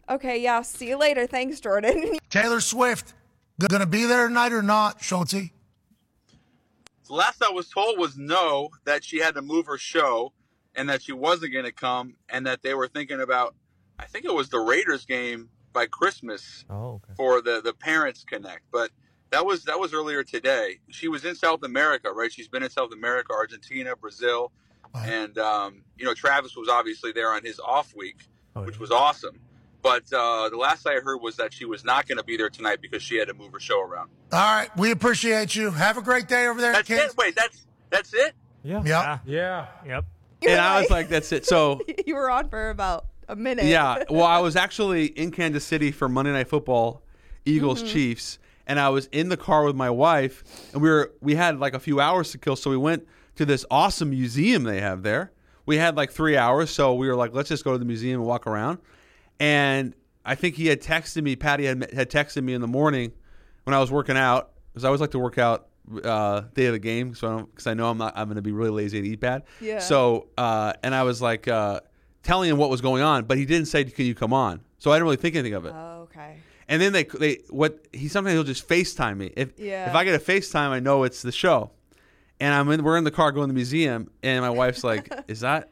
"Okay, 0.07 0.39
yeah, 0.43 0.61
see 0.61 0.89
you 0.89 0.97
later. 0.97 1.25
Thanks, 1.25 1.59
Jordan." 1.59 2.19
Taylor 2.29 2.61
Swift, 2.61 3.15
gonna 3.59 3.85
be 3.85 4.05
there 4.05 4.27
tonight 4.27 4.51
or 4.53 4.61
not, 4.61 5.01
Schulte? 5.01 5.51
The 7.07 7.13
last 7.13 7.43
I 7.43 7.51
was 7.51 7.69
told 7.69 7.97
was 7.99 8.17
no, 8.17 8.69
that 8.85 9.03
she 9.03 9.19
had 9.19 9.35
to 9.35 9.41
move 9.41 9.65
her 9.65 9.77
show, 9.77 10.33
and 10.75 10.87
that 10.89 11.01
she 11.01 11.11
wasn't 11.11 11.51
going 11.53 11.65
to 11.65 11.71
come, 11.71 12.15
and 12.29 12.45
that 12.47 12.61
they 12.63 12.73
were 12.73 12.87
thinking 12.87 13.19
about, 13.21 13.55
I 13.99 14.05
think 14.05 14.23
it 14.25 14.33
was 14.33 14.49
the 14.49 14.59
Raiders 14.59 15.05
game 15.05 15.49
by 15.73 15.85
Christmas 15.85 16.63
Oh, 16.69 16.93
okay. 17.03 17.13
for 17.15 17.41
the 17.41 17.61
the 17.61 17.73
Parents 17.73 18.23
Connect, 18.23 18.63
but 18.71 18.91
That 19.31 19.45
was 19.45 19.63
that 19.65 19.79
was 19.79 19.93
earlier 19.93 20.23
today. 20.23 20.79
She 20.89 21.07
was 21.07 21.25
in 21.25 21.35
South 21.35 21.63
America, 21.63 22.09
right? 22.11 22.31
She's 22.31 22.47
been 22.47 22.63
in 22.63 22.69
South 22.69 22.91
America, 22.93 23.33
Argentina, 23.33 23.95
Brazil, 23.95 24.51
Wow. 24.93 25.01
and 25.05 25.37
um, 25.39 25.83
you 25.97 26.05
know 26.05 26.13
Travis 26.13 26.55
was 26.55 26.69
obviously 26.69 27.11
there 27.11 27.31
on 27.33 27.43
his 27.43 27.59
off 27.59 27.93
week, 27.95 28.27
Oh, 28.55 28.63
which 28.63 28.75
yeah. 28.75 28.81
was 28.81 28.91
awesome. 28.91 29.39
But 29.83 30.03
uh, 30.13 30.49
the 30.49 30.57
last 30.57 30.87
I 30.87 30.95
heard 31.01 31.17
was 31.21 31.35
that 31.35 31.53
she 31.53 31.65
was 31.65 31.83
not 31.83 32.07
going 32.07 32.17
to 32.17 32.23
be 32.23 32.37
there 32.37 32.49
tonight 32.49 32.79
because 32.81 33.03
she 33.03 33.17
had 33.17 33.27
to 33.27 33.33
move 33.33 33.51
her 33.51 33.59
show 33.59 33.81
around. 33.81 34.09
All 34.31 34.39
right. 34.39 34.69
We 34.77 34.91
appreciate 34.91 35.55
you. 35.55 35.69
Have 35.71 35.97
a 35.97 36.01
great 36.01 36.27
day 36.27 36.47
over 36.47 36.59
there, 36.61 36.71
That's 36.71 36.87
kids. 36.87 37.11
it. 37.13 37.17
Wait, 37.17 37.35
that's 37.35 37.65
that's 37.89 38.13
it. 38.13 38.33
Yeah. 38.63 38.81
Yep. 38.83 39.21
Yeah. 39.25 39.67
Yep. 39.85 40.05
You 40.41 40.49
and 40.49 40.57
were 40.57 40.63
I 40.63 40.81
was 40.81 40.89
like, 40.89 41.09
that's 41.09 41.31
it. 41.33 41.45
So 41.45 41.81
you 42.07 42.15
were 42.15 42.29
on 42.31 42.49
for 42.49 42.69
about 42.69 43.05
a 43.29 43.35
minute. 43.35 43.65
yeah, 43.65 44.03
well, 44.09 44.25
I 44.25 44.39
was 44.39 44.55
actually 44.65 45.05
in 45.05 45.31
Kansas 45.31 45.63
City 45.65 45.91
for 45.91 46.07
Monday 46.09 46.31
Night 46.31 46.47
Football, 46.47 47.03
Eagles 47.45 47.79
Mm-hmm. 47.83 47.91
Chiefs, 47.93 48.39
and 48.67 48.79
I 48.79 48.89
was 48.89 49.07
in 49.11 49.27
the 49.29 49.37
car 49.37 49.63
with 49.65 49.75
my 49.75 49.89
wife, 49.89 50.43
and 50.73 50.81
we 50.81 50.89
were 50.89 51.11
we 51.21 51.35
had 51.35 51.59
like 51.59 51.73
a 51.73 51.79
few 51.79 51.99
hours 51.99 52.31
to 52.31 52.37
kill, 52.37 52.55
so 52.55 52.69
we 52.69 52.77
went 52.77 53.05
to 53.35 53.45
this 53.45 53.65
awesome 53.69 54.09
museum 54.11 54.63
they 54.63 54.79
have 54.81 55.03
there. 55.03 55.31
We 55.65 55.77
had 55.77 55.95
like 55.97 56.11
three 56.11 56.35
hours, 56.37 56.69
so 56.69 56.93
we 56.95 57.07
were 57.07 57.15
like, 57.15 57.33
let's 57.33 57.49
just 57.49 57.63
go 57.63 57.71
to 57.73 57.77
the 57.77 57.85
museum 57.85 58.19
and 58.21 58.27
walk 58.27 58.47
around. 58.47 58.79
And 59.43 59.93
I 60.23 60.35
think 60.35 60.55
he 60.55 60.67
had 60.67 60.81
texted 60.81 61.21
me. 61.21 61.35
Patty 61.35 61.65
had 61.65 61.91
had 61.93 62.09
texted 62.09 62.43
me 62.43 62.53
in 62.53 62.61
the 62.61 62.67
morning 62.67 63.11
when 63.65 63.73
I 63.73 63.79
was 63.79 63.91
working 63.91 64.15
out 64.15 64.51
because 64.71 64.85
I 64.85 64.87
always 64.87 65.01
like 65.01 65.11
to 65.11 65.19
work 65.19 65.37
out 65.37 65.67
uh, 66.01 66.43
day 66.53 66.67
of 66.67 66.71
the 66.73 66.79
game, 66.79 67.13
so 67.13 67.39
because 67.39 67.67
I 67.67 67.73
know 67.73 67.89
I'm 67.89 67.97
not 67.97 68.13
I'm 68.15 68.27
going 68.27 68.37
to 68.37 68.41
be 68.41 68.53
really 68.53 68.69
lazy 68.69 68.99
and 68.99 69.05
eat 69.05 69.19
bad. 69.19 69.43
Yeah. 69.59 69.79
So 69.79 70.27
uh, 70.37 70.71
and 70.81 70.95
I 70.95 71.03
was 71.03 71.21
like 71.21 71.49
uh, 71.49 71.81
telling 72.23 72.49
him 72.49 72.57
what 72.57 72.69
was 72.69 72.79
going 72.79 73.03
on, 73.03 73.25
but 73.25 73.37
he 73.37 73.45
didn't 73.45 73.67
say, 73.67 73.83
"Can 73.83 74.05
you 74.05 74.15
come 74.15 74.31
on?" 74.31 74.61
So 74.77 74.91
I 74.91 74.95
didn't 74.95 75.05
really 75.05 75.17
think 75.17 75.35
anything 75.35 75.55
of 75.55 75.65
it. 75.65 75.73
Oh, 75.75 76.03
okay. 76.03 76.37
And 76.69 76.81
then 76.81 76.93
they 76.93 77.03
they 77.03 77.39
what 77.49 77.85
he 77.91 78.07
sometimes 78.07 78.33
he'll 78.35 78.45
just 78.45 78.65
FaceTime 78.69 79.17
me. 79.17 79.33
If 79.35 79.59
Yeah. 79.59 79.89
if 79.89 79.95
I 79.95 80.05
get 80.05 80.15
a 80.15 80.23
FaceTime, 80.23 80.69
I 80.69 80.79
know 80.79 81.03
it's 81.03 81.21
the 81.21 81.33
show. 81.33 81.71
And 82.39 82.53
I'm 82.53 82.69
in 82.71 82.81
we're 82.81 82.97
in 82.97 83.03
the 83.03 83.11
car 83.11 83.33
going 83.33 83.49
to 83.49 83.53
the 83.53 83.57
museum, 83.57 84.09
and 84.23 84.41
my 84.41 84.49
wife's 84.51 84.85
like, 84.85 85.11
"Is 85.27 85.41
that 85.41 85.71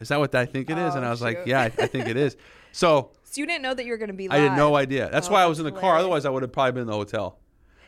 is 0.00 0.08
that 0.08 0.18
what 0.20 0.34
I 0.34 0.44
think 0.44 0.68
it 0.68 0.76
is?" 0.76 0.94
and 0.96 1.02
Oh, 1.04 1.08
I 1.08 1.10
was 1.10 1.22
like, 1.22 1.40
"Yeah, 1.46 1.62
I, 1.62 1.64
I 1.64 1.86
think 1.86 2.06
it 2.08 2.18
is." 2.18 2.36
So 2.72 3.10
So 3.24 3.40
you 3.40 3.46
didn't 3.46 3.62
know 3.62 3.74
that 3.74 3.84
you 3.84 3.92
were 3.92 3.98
going 3.98 4.08
to 4.10 4.14
be 4.16 4.28
I 4.30 4.38
had 4.38 4.56
no 4.56 4.76
idea. 4.76 5.08
That's 5.10 5.28
Oh, 5.28 5.32
why 5.32 5.42
I 5.42 5.46
was 5.46 5.58
in 5.58 5.64
the 5.64 5.70
that's 5.70 5.80
car. 5.80 5.96
Otherwise, 5.96 6.24
I 6.24 6.30
would 6.30 6.42
have 6.42 6.52
probably 6.52 6.72
been 6.72 6.82
in 6.82 6.86
the 6.88 6.92
hotel. 6.94 7.38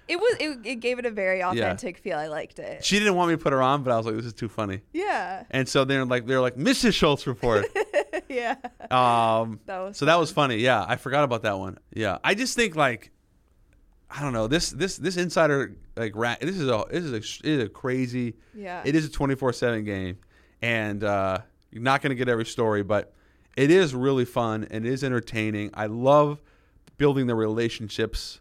It 0.09 0.17
was. 0.17 0.37
It, 0.41 0.59
it 0.65 0.75
gave 0.81 0.99
it 0.99 1.07
a 1.07 1.11
very 1.13 1.43
authentic 1.43 1.97
feel. 1.97 2.19
I 2.19 2.27
liked 2.27 2.59
it. 2.59 2.85
She 2.85 2.99
didn't 2.99 3.15
want 3.15 3.31
me 3.31 3.37
to 3.37 3.43
put 3.43 3.53
her 3.53 3.63
on, 3.63 3.85
but 3.85 3.93
I 3.93 3.97
was 3.97 4.05
like, 4.05 4.17
"This 4.17 4.27
is 4.27 4.33
too 4.33 4.49
funny." 4.49 4.81
Yeah. 4.93 5.45
And 5.51 5.69
so 5.69 5.85
they're 5.85 6.05
like, 6.05 6.27
they're 6.27 6.41
like, 6.41 6.57
"Mrs. 6.57 6.93
Schultz 6.95 7.27
report." 7.27 7.67
yeah. 8.29 8.57
Um, 8.91 9.61
That 9.67 9.79
was 9.79 9.97
so 9.97 10.05
that 10.07 10.19
was 10.19 10.33
funny. 10.33 10.57
Yeah, 10.57 10.85
I 10.87 10.97
forgot 10.97 11.23
about 11.23 11.43
that 11.43 11.57
one. 11.59 11.79
Yeah, 11.95 12.19
I 12.25 12.35
just 12.35 12.57
think 12.57 12.75
like, 12.75 13.13
I 14.11 14.21
don't 14.21 14.33
know 14.33 14.49
this 14.49 14.71
this 14.71 14.97
this 14.97 15.17
insider 15.17 15.77
like 15.97 16.13
rat. 16.17 16.41
This 16.41 16.57
is 16.59 16.69
a 16.69 16.85
this 16.91 17.05
is 17.05 17.11
a 17.13 17.19
this 17.21 17.41
is 17.45 17.63
a 17.65 17.69
crazy. 17.69 18.35
Yeah. 18.55 18.83
It 18.85 18.97
is 18.97 19.07
a 19.07 19.09
twenty 19.11 19.37
four 19.37 19.53
seven 19.53 19.85
game, 19.85 20.19
and 20.61 21.05
uh, 21.05 21.39
you're 21.71 21.83
not 21.83 22.03
going 22.03 22.11
to 22.11 22.17
get 22.17 22.29
every 22.29 22.45
story, 22.45 22.83
but 22.83 23.15
it 23.57 23.71
is 23.71 23.95
really 23.95 24.25
fun 24.25 24.67
and 24.71 24.87
it 24.87 24.93
is 24.93 25.05
entertaining. 25.05 25.71
I 25.75 25.87
love 25.87 26.41
building 26.99 27.27
the 27.27 27.35
relationships, 27.35 28.41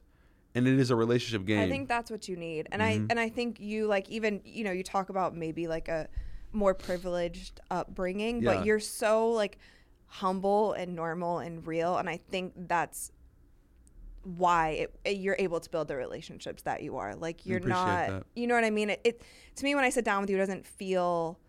and 0.56 0.68
it 0.68 0.80
is 0.80 0.92
a 0.92 0.96
relationship 0.96 1.46
game. 1.48 1.60
I 1.62 1.70
think 1.70 1.88
that's 1.88 2.12
what 2.12 2.28
you 2.28 2.36
need. 2.38 2.68
And 2.72 2.82
Mm-hmm. 2.82 3.04
I 3.04 3.08
and 3.10 3.20
I 3.20 3.30
think 3.30 3.60
you 3.60 3.88
like 3.88 4.10
even 4.10 4.42
you 4.46 4.64
know 4.64 4.72
you 4.72 4.84
talk 4.84 5.10
about 5.10 5.36
maybe 5.36 5.68
like 5.68 5.88
a 5.88 6.08
more 6.54 6.74
privileged 6.74 7.60
upbringing, 7.72 8.42
Yeah. 8.42 8.56
but 8.56 8.66
you're 8.66 8.80
so 8.80 9.30
like 9.30 9.58
humble 10.08 10.74
and 10.74 10.94
normal 10.96 11.40
and 11.40 11.66
real 11.66 11.96
and 11.98 12.10
I 12.10 12.18
think 12.18 12.52
that's 12.68 13.12
why 14.24 14.70
it, 14.72 14.96
it- 15.06 15.18
you're 15.18 15.38
able 15.40 15.60
to 15.60 15.70
build 15.70 15.88
the 15.88 15.96
relationships 15.96 16.64
that 16.64 16.84
you 16.84 16.98
are. 16.98 17.16
Like 17.16 17.46
you're 17.46 17.60
not 17.60 18.08
that. 18.10 18.24
you 18.36 18.48
know 18.48 18.56
what 18.56 18.64
I 18.64 18.70
mean? 18.70 18.92
It, 18.92 19.02
it 19.04 19.22
to 19.56 19.64
me 19.64 19.74
when 19.76 19.84
I 19.84 19.90
sit 19.90 20.06
down 20.06 20.22
with 20.22 20.30
you 20.30 20.36
it 20.36 20.40
doesn't 20.40 20.66
feel 20.66 21.40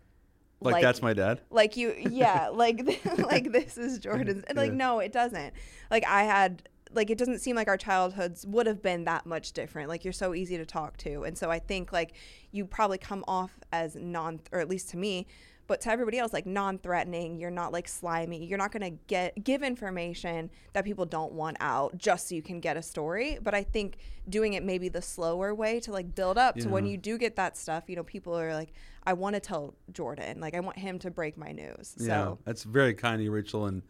like, 0.71 0.81
that's 0.83 1.01
my 1.01 1.13
dad. 1.13 1.41
like 1.49 1.75
you 1.75 1.93
yeah 1.97 2.49
like 2.53 2.81
like 3.17 3.51
this 3.51 3.77
is 3.77 3.99
jordan's 3.99 4.43
and 4.45 4.57
like 4.57 4.71
Yeah. 4.71 4.77
no 4.77 4.99
it 4.99 5.11
doesn't. 5.11 5.53
Like 5.91 6.05
i 6.07 6.23
had 6.23 6.69
like 6.91 7.09
it 7.09 7.17
doesn't 7.17 7.39
seem 7.39 7.55
like 7.55 7.67
our 7.67 7.77
childhoods 7.77 8.45
would 8.45 8.67
have 8.67 8.81
been 8.81 9.05
that 9.05 9.25
much 9.25 9.51
different. 9.53 9.89
Like 9.89 10.03
you're 10.05 10.13
so 10.13 10.33
easy 10.35 10.57
to 10.57 10.65
talk 10.65 10.97
to. 10.97 11.23
And 11.23 11.37
so 11.37 11.49
i 11.51 11.59
think 11.59 11.91
like 11.91 12.13
you 12.51 12.65
probably 12.65 12.97
come 12.99 13.23
off 13.27 13.59
as 13.71 13.95
non 13.95 14.39
or 14.51 14.59
at 14.59 14.69
least 14.69 14.89
to 14.91 14.97
me 14.97 15.25
but 15.65 15.79
to 15.79 15.89
everybody 15.89 16.19
else 16.19 16.33
like 16.33 16.45
non-threatening. 16.45 17.39
You're 17.39 17.49
not 17.49 17.71
like 17.71 17.87
slimy. 17.87 18.45
You're 18.45 18.57
not 18.57 18.73
going 18.73 18.83
to 18.83 18.99
get 19.07 19.41
give 19.43 19.63
information 19.63 20.49
that 20.73 20.83
people 20.83 21.05
don't 21.05 21.31
want 21.31 21.55
out 21.61 21.97
just 21.97 22.27
so 22.27 22.35
you 22.35 22.41
can 22.41 22.59
get 22.59 22.75
a 22.75 22.81
story. 22.81 23.39
But 23.41 23.53
i 23.55 23.63
think 23.63 23.97
doing 24.29 24.53
it 24.53 24.63
maybe 24.63 24.89
the 24.89 25.01
slower 25.01 25.55
way 25.55 25.79
to 25.79 25.91
like 25.91 26.13
build 26.15 26.37
up 26.37 26.55
to 26.57 26.67
when 26.69 26.85
you 26.85 26.97
do 26.97 27.17
get 27.17 27.35
that 27.37 27.57
stuff 27.57 27.85
you 27.87 27.95
know 27.95 28.03
people 28.03 28.37
are 28.37 28.53
like 28.53 28.71
i 29.05 29.13
want 29.13 29.35
to 29.35 29.39
tell 29.39 29.73
jordan 29.91 30.39
like 30.39 30.55
i 30.55 30.59
want 30.59 30.77
him 30.77 30.97
to 30.99 31.11
break 31.11 31.37
my 31.37 31.51
news 31.51 31.95
so 31.97 32.05
yeah, 32.05 32.33
that's 32.45 32.63
very 32.63 32.93
kind 32.93 33.15
of 33.15 33.21
you, 33.21 33.31
Rachel, 33.31 33.65
and 33.67 33.81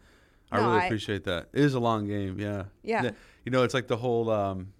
I 0.52 0.58
No, 0.58 0.66
really 0.68 0.82
I- 0.82 0.86
appreciate 0.86 1.24
that. 1.24 1.48
It 1.52 1.62
is 1.64 1.74
a 1.74 1.80
long 1.80 2.06
game, 2.06 2.38
yeah. 2.38 2.64
Yeah. 2.82 3.10
You 3.44 3.50
know, 3.50 3.62
it's 3.64 3.74
like 3.74 3.88
the 3.88 3.96
whole. 3.96 4.30
Um, 4.30 4.72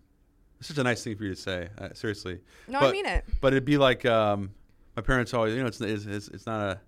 it's 0.61 0.69
such 0.69 0.79
a 0.79 0.83
nice 0.85 1.03
thing 1.03 1.17
for 1.17 1.25
you 1.25 1.35
to 1.35 1.41
say. 1.41 1.69
Uh, 1.77 1.89
seriously. 1.95 2.39
No, 2.69 2.79
I 2.79 2.93
mean 2.93 3.07
it. 3.07 3.25
But 3.41 3.55
it'd 3.55 3.65
be 3.65 3.77
like 3.77 4.07
um, 4.07 4.53
my 4.95 5.03
parents 5.03 5.35
always. 5.35 5.55
You 5.55 5.61
know, 5.63 5.67
it's 5.67 5.81
it's, 5.81 6.05
it's, 6.07 6.29
it's 6.29 6.47
not 6.47 6.61
a. 6.61 6.81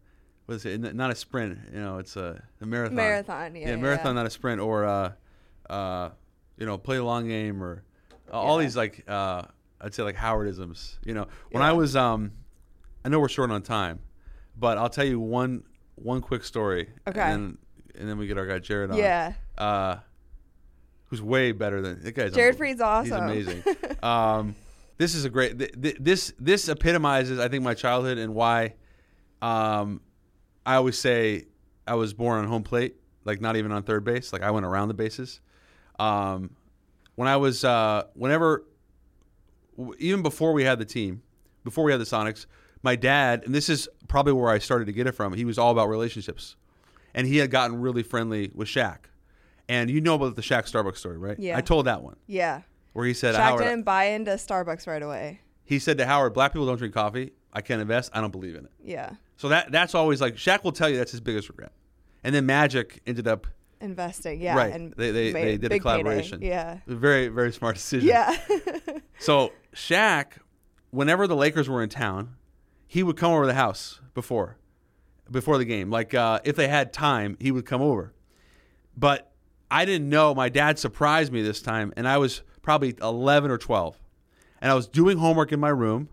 What 0.44 0.54
is 0.56 0.66
it? 0.66 0.94
Not 0.94 1.10
a 1.10 1.14
sprint. 1.16 1.58
You 1.72 1.80
know, 1.80 1.98
it's 1.98 2.16
a, 2.16 2.40
a 2.60 2.66
marathon. 2.66 2.94
Marathon, 2.96 3.56
yeah, 3.56 3.70
yeah, 3.70 3.76
marathon, 3.76 4.14
yeah. 4.14 4.20
not 4.22 4.26
a 4.26 4.30
sprint, 4.30 4.60
or 4.60 4.84
uh, 4.84 5.12
uh, 5.68 6.10
you 6.56 6.66
know, 6.66 6.78
play 6.78 6.98
a 6.98 7.04
long 7.04 7.26
game, 7.26 7.60
or 7.62 7.82
uh, 8.32 8.38
all 8.40 8.58
these 8.58 8.76
like 8.76 9.02
uh, 9.08 9.42
I'd 9.80 9.94
say 9.94 10.04
like 10.04 10.16
Howardisms. 10.16 10.98
You 11.04 11.14
know, 11.14 11.26
when 11.50 11.62
I 11.62 11.72
was 11.72 11.96
um, 11.96 12.32
I 13.06 13.08
know 13.08 13.20
we're 13.20 13.28
short 13.28 13.52
on 13.52 13.62
time, 13.62 14.00
but 14.58 14.78
I'll 14.78 14.88
tell 14.88 15.04
you 15.04 15.20
one 15.20 15.62
one 15.94 16.20
quick 16.20 16.42
story. 16.42 16.88
Okay. 17.06 17.20
And 17.20 17.32
then, 17.32 17.58
and 18.00 18.08
then 18.08 18.18
we 18.18 18.26
get 18.26 18.36
our 18.36 18.46
guy 18.46 18.58
Jared 18.58 18.90
on. 18.90 18.96
Yeah. 18.96 19.34
Uh, 19.56 19.98
who's 21.04 21.22
way 21.22 21.52
better 21.52 21.80
than 21.80 22.02
that 22.02 22.12
guy's. 22.16 22.34
Jared 22.34 22.56
Freed's 22.56 22.80
awesome. 22.80 23.28
He's 23.28 23.46
amazing. 23.46 23.76
um, 24.02 24.56
this 24.98 25.14
is 25.14 25.24
a 25.24 25.30
great. 25.30 25.56
Th- 25.56 25.70
th- 25.80 25.96
this 26.00 26.32
this 26.40 26.68
epitomizes, 26.68 27.38
I 27.38 27.46
think, 27.46 27.62
my 27.62 27.74
childhood 27.74 28.18
and 28.18 28.34
why. 28.34 28.74
Um, 29.40 30.00
I 30.66 30.74
always 30.74 30.98
say 30.98 31.44
I 31.86 31.94
was 31.94 32.12
born 32.12 32.40
on 32.40 32.48
home 32.48 32.64
plate, 32.64 32.96
like 33.24 33.40
not 33.40 33.54
even 33.54 33.70
on 33.70 33.84
third 33.84 34.02
base. 34.02 34.32
Like 34.32 34.42
I 34.42 34.50
went 34.50 34.66
around 34.66 34.88
the 34.88 34.94
bases. 34.94 35.40
Um, 36.00 36.56
when 37.14 37.28
I 37.28 37.36
was, 37.36 37.62
uh, 37.62 38.02
whenever, 38.14 38.64
even 40.00 40.22
before 40.22 40.52
we 40.52 40.64
had 40.64 40.80
the 40.80 40.84
team, 40.84 41.22
before 41.62 41.84
we 41.84 41.92
had 41.92 42.00
the 42.00 42.04
Sonics, 42.04 42.46
my 42.86 42.96
dad, 42.96 43.42
and 43.44 43.54
this 43.54 43.68
is 43.68 43.88
probably 44.08 44.32
where 44.32 44.48
I 44.48 44.58
started 44.58 44.84
to 44.86 44.92
get 44.92 45.06
it 45.06 45.12
from. 45.12 45.32
He 45.34 45.44
was 45.44 45.58
all 45.58 45.70
about 45.72 45.88
relationships, 45.88 46.56
and 47.14 47.26
he 47.26 47.36
had 47.38 47.50
gotten 47.50 47.80
really 47.80 48.02
friendly 48.04 48.50
with 48.54 48.68
Shaq. 48.68 48.98
And 49.68 49.90
you 49.90 50.00
know 50.00 50.14
about 50.14 50.36
the 50.36 50.42
Shaq 50.42 50.70
Starbucks 50.70 50.98
story, 50.98 51.18
right? 51.18 51.36
Yeah. 51.38 51.58
I 51.58 51.60
told 51.60 51.86
that 51.86 52.00
one 52.02 52.16
Yeah. 52.28 52.62
where 52.92 53.04
he 53.04 53.12
said, 53.14 53.34
Shaq 53.34 53.38
Howard, 53.38 53.64
didn't 53.64 53.82
buy 53.82 54.04
into 54.04 54.30
Starbucks 54.32 54.86
right 54.86 55.02
away. 55.02 55.40
he 55.64 55.78
said 55.80 55.98
to 55.98 56.06
Howard, 56.06 56.32
black 56.34 56.52
people 56.52 56.66
don't 56.66 56.76
drink 56.78 56.94
coffee. 56.94 57.32
I 57.52 57.60
can't 57.62 57.80
invest. 57.82 58.10
I 58.14 58.20
don't 58.20 58.30
believe 58.30 58.54
in 58.54 58.64
it. 58.66 58.70
Yeah. 58.82 59.10
So 59.36 59.48
that 59.48 59.72
that's 59.72 59.94
always 59.94 60.20
like 60.20 60.36
Shaq 60.36 60.62
will 60.62 60.72
tell 60.72 60.88
you 60.88 60.96
that's 60.98 61.10
his 61.10 61.20
biggest 61.20 61.48
regret. 61.48 61.72
And 62.22 62.34
then 62.34 62.46
Magic 62.46 63.02
ended 63.06 63.26
up 63.28 63.46
Investing. 63.80 64.40
Yeah. 64.40 64.56
right. 64.56 64.72
And 64.72 64.92
they 64.96 65.10
they, 65.10 65.32
they 65.32 65.56
did 65.58 65.64
a 65.64 65.68
big 65.68 65.70
payday. 65.70 65.78
collaboration. 65.80 66.40
Yeah. 66.42 66.78
Very 66.86 67.28
very 67.28 67.52
smart 67.52 67.74
decision. 67.76 68.08
Yeah. 68.08 68.36
So 69.18 69.52
Shaq, 69.74 70.26
whenever 70.90 71.26
the 71.26 71.36
Lakers 71.36 71.68
were 71.68 71.82
in 71.82 71.88
town, 71.88 72.36
he 72.86 73.02
would 73.02 73.16
come 73.16 73.32
over 73.32 73.42
to 73.42 73.48
the 73.48 73.54
house 73.54 74.00
before, 74.14 74.56
before 75.30 75.58
the 75.58 75.64
game. 75.64 75.90
Like 75.90 76.14
uh, 76.14 76.40
if 76.44 76.56
they 76.56 76.68
had 76.68 76.92
time, 76.92 77.36
he 77.40 77.50
would 77.50 77.66
come 77.66 77.82
over. 77.82 78.12
But 78.96 79.32
I 79.70 79.84
didn't 79.84 80.08
know. 80.08 80.34
My 80.34 80.48
dad 80.48 80.78
surprised 80.78 81.32
me 81.32 81.42
this 81.42 81.60
time, 81.60 81.92
and 81.96 82.06
I 82.06 82.18
was 82.18 82.42
probably 82.62 82.94
eleven 83.02 83.50
or 83.50 83.58
twelve, 83.58 83.98
and 84.60 84.70
I 84.70 84.74
was 84.74 84.86
doing 84.86 85.18
homework 85.18 85.52
in 85.52 85.60
my 85.60 85.68
room, 85.68 86.08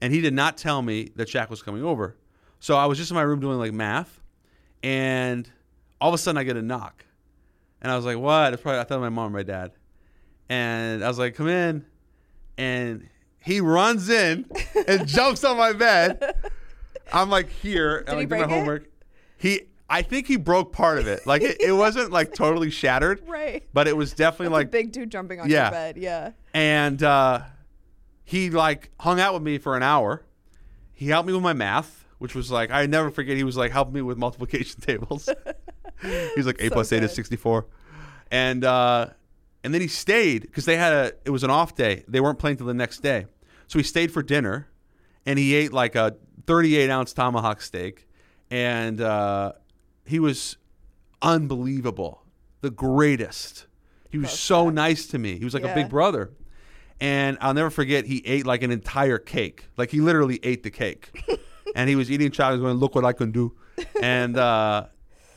and 0.00 0.12
he 0.12 0.20
did 0.20 0.34
not 0.34 0.56
tell 0.56 0.82
me 0.82 1.10
that 1.16 1.28
Shaq 1.28 1.48
was 1.50 1.62
coming 1.62 1.84
over. 1.84 2.16
So 2.60 2.76
I 2.76 2.86
was 2.86 2.98
just 2.98 3.10
in 3.10 3.14
my 3.14 3.22
room 3.22 3.40
doing 3.40 3.58
like 3.58 3.72
math, 3.72 4.20
and 4.82 5.50
all 6.00 6.08
of 6.08 6.14
a 6.14 6.18
sudden 6.18 6.38
I 6.38 6.44
get 6.44 6.56
a 6.56 6.62
knock, 6.62 7.04
and 7.80 7.90
I 7.90 7.96
was 7.96 8.04
like, 8.04 8.18
"What?" 8.18 8.52
It's 8.52 8.62
probably 8.62 8.80
I 8.80 8.84
thought 8.84 9.00
my 9.00 9.08
mom, 9.08 9.28
or 9.28 9.38
my 9.38 9.42
dad, 9.42 9.72
and 10.48 11.04
I 11.04 11.08
was 11.08 11.18
like, 11.18 11.36
"Come 11.36 11.48
in," 11.48 11.86
and 12.58 13.08
he 13.44 13.60
runs 13.60 14.08
in 14.08 14.46
and 14.88 15.06
jumps 15.08 15.44
on 15.44 15.56
my 15.56 15.72
bed. 15.72 16.34
I'm 17.12 17.30
like 17.30 17.50
here, 17.50 18.00
Did 18.00 18.08
I'm 18.08 18.14
he 18.16 18.20
like 18.22 18.28
doing 18.28 18.40
my 18.40 18.46
break 18.46 18.50
it? 18.50 18.58
homework. 18.58 18.90
He, 19.36 19.60
I 19.88 20.02
think 20.02 20.26
he 20.26 20.36
broke 20.36 20.72
part 20.72 20.98
of 20.98 21.06
it. 21.06 21.26
Like 21.26 21.42
it, 21.42 21.60
it 21.60 21.72
wasn't 21.72 22.10
like 22.10 22.34
totally 22.34 22.70
shattered, 22.70 23.22
right. 23.28 23.62
but 23.74 23.86
it 23.86 23.96
was 23.96 24.12
definitely 24.14 24.48
Like 24.48 24.66
like 24.66 24.70
big 24.70 24.92
dude 24.92 25.10
jumping 25.10 25.40
on 25.40 25.48
Yeah. 25.50 25.64
your 25.64 25.70
bed. 25.70 25.96
Yeah. 25.98 26.30
and 26.54 27.02
uh, 27.02 27.40
he 28.24 28.50
like 28.50 28.90
hung 28.98 29.20
out 29.20 29.34
with 29.34 29.42
me 29.42 29.58
for 29.58 29.76
an 29.76 29.82
hour. 29.82 30.24
He 30.92 31.08
helped 31.08 31.26
me 31.26 31.34
with 31.34 31.42
my 31.42 31.52
math, 31.52 32.06
which 32.18 32.34
was 32.34 32.50
like 32.50 32.70
I 32.70 32.86
never 32.86 33.10
forget. 33.10 33.36
He 33.36 33.44
was 33.44 33.56
like 33.56 33.70
helping 33.72 33.92
me 33.94 34.00
with 34.02 34.16
multiplication 34.16 34.80
tables. 34.86 35.28
he 36.00 36.30
was 36.36 36.46
like 36.46 36.56
eight 36.60 36.68
So 36.70 36.74
plus 36.74 36.92
eight 36.92 37.02
is 37.02 37.12
sixty 37.12 37.36
four, 37.36 37.66
and 38.30 38.64
uh, 38.64 39.08
and 39.62 39.74
then 39.74 39.80
he 39.82 39.88
stayed 39.88 40.42
because 40.42 40.64
they 40.64 40.76
had 40.76 40.92
a. 40.92 41.12
It 41.24 41.30
was 41.30 41.42
an 41.44 41.50
off 41.50 41.74
day. 41.74 42.04
They 42.08 42.20
weren't 42.20 42.38
playing 42.38 42.56
till 42.58 42.66
the 42.66 42.74
next 42.74 43.00
day, 43.02 43.26
so 43.66 43.78
he 43.78 43.82
stayed 43.82 44.12
for 44.12 44.22
dinner, 44.22 44.68
and 45.26 45.38
he 45.38 45.54
ate 45.54 45.72
like 45.72 45.94
a 45.94 46.16
38 46.46 46.90
ounce 46.90 47.12
tomahawk 47.12 47.60
steak, 47.60 48.06
and 48.50 49.00
uh, 49.00 49.52
he 50.04 50.18
was 50.18 50.56
unbelievable, 51.22 52.22
the 52.60 52.70
greatest. 52.70 53.66
He 54.10 54.18
was 54.18 54.38
so 54.38 54.70
nice 54.70 55.06
to 55.08 55.18
me. 55.18 55.38
He 55.38 55.44
was 55.44 55.54
like 55.54 55.64
a 55.64 55.74
big 55.74 55.88
brother. 55.88 56.30
And 57.00 57.36
I'll 57.40 57.54
never 57.54 57.70
forget, 57.70 58.06
he 58.06 58.22
ate 58.24 58.46
like 58.46 58.62
an 58.62 58.70
entire 58.70 59.18
cake. 59.18 59.66
Like 59.76 59.90
he 59.90 60.00
literally 60.00 60.38
ate 60.44 60.62
the 60.62 60.70
cake. 60.70 61.10
and 61.74 61.88
he 61.88 61.96
was 61.96 62.10
eating 62.10 62.30
chocolate, 62.30 62.60
going, 62.60 62.76
"Look 62.76 62.94
what 62.94 63.04
I 63.04 63.12
can 63.12 63.32
do." 63.32 63.56
And 64.00 64.36
uh, 64.36 64.86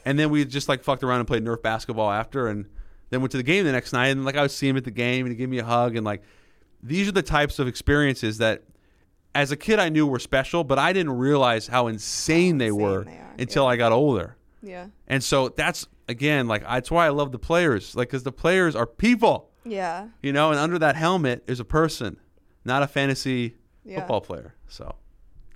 and 0.06 0.18
then 0.18 0.30
we 0.30 0.46
just 0.46 0.70
like 0.70 0.84
fucked 0.84 1.04
around 1.04 1.20
and 1.20 1.28
played 1.28 1.44
Nerf 1.44 1.62
basketball 1.62 2.12
after, 2.12 2.48
and 2.48 2.68
then 3.10 3.22
went 3.22 3.32
to 3.32 3.38
the 3.38 3.44
game 3.44 3.66
the 3.66 3.72
next 3.72 3.94
night. 3.94 4.08
And 4.08 4.24
like 4.24 4.36
I 4.36 4.44
would 4.44 4.52
see 4.52 4.68
him 4.68 4.78
at 4.78 4.84
the 4.84 4.92
game, 4.92 5.26
and 5.26 5.34
he 5.34 5.38
gave 5.38 5.50
me 5.50 5.58
a 5.58 5.66
hug, 5.66 5.96
and 5.96 6.06
like 6.06 6.22
these 6.88 7.08
are 7.08 7.12
the 7.12 7.22
types 7.22 7.60
of 7.60 7.68
experiences 7.68 8.38
that, 8.40 8.64
as 9.36 9.52
a 9.52 9.56
kid, 9.58 9.80
I 9.80 9.90
knew 9.90 10.08
were 10.08 10.20
special, 10.20 10.64
but 10.64 10.80
I 10.80 10.94
didn't 10.94 11.14
realize 11.14 11.68
how 11.68 11.88
insane 11.88 12.58
they 12.58 12.68
insane 12.68 12.82
were 12.82 13.04
they 13.04 13.20
until 13.40 13.64
yeah. 13.66 13.70
I 13.70 13.76
got 13.78 13.92
older. 13.92 14.36
Yeah. 14.62 14.88
And 15.08 15.24
so 15.24 15.50
that's 15.50 15.86
again 16.10 16.48
like 16.48 16.64
that's 16.64 16.90
why 16.90 17.06
I 17.06 17.10
love 17.10 17.32
the 17.32 17.40
players, 17.40 17.96
like 17.96 18.08
because 18.10 18.24
the 18.24 18.32
players 18.32 18.76
are 18.76 18.86
people, 18.88 19.52
Yeah. 19.64 20.08
you 20.24 20.34
know, 20.34 20.50
and 20.52 20.60
under 20.60 20.80
that 20.80 20.96
helmet 20.96 21.44
is 21.48 21.60
a 21.60 21.66
person, 21.66 22.18
not 22.66 22.82
a 22.84 22.88
fantasy 22.88 23.56
Yeah. 23.86 24.00
football 24.00 24.22
player. 24.22 24.56
So 24.68 24.96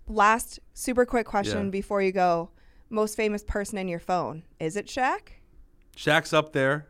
Last 0.07 0.59
super 0.73 1.05
quick 1.05 1.25
question 1.25 1.65
Yeah. 1.65 1.71
before 1.71 2.01
you 2.01 2.11
go. 2.11 2.49
Most 2.89 3.15
famous 3.15 3.43
person 3.43 3.77
in 3.77 3.87
your 3.87 3.99
phone. 3.99 4.43
Is 4.59 4.75
it 4.75 4.85
Shaq? 4.87 5.39
Shaq's 5.95 6.33
up 6.33 6.51
there. 6.53 6.87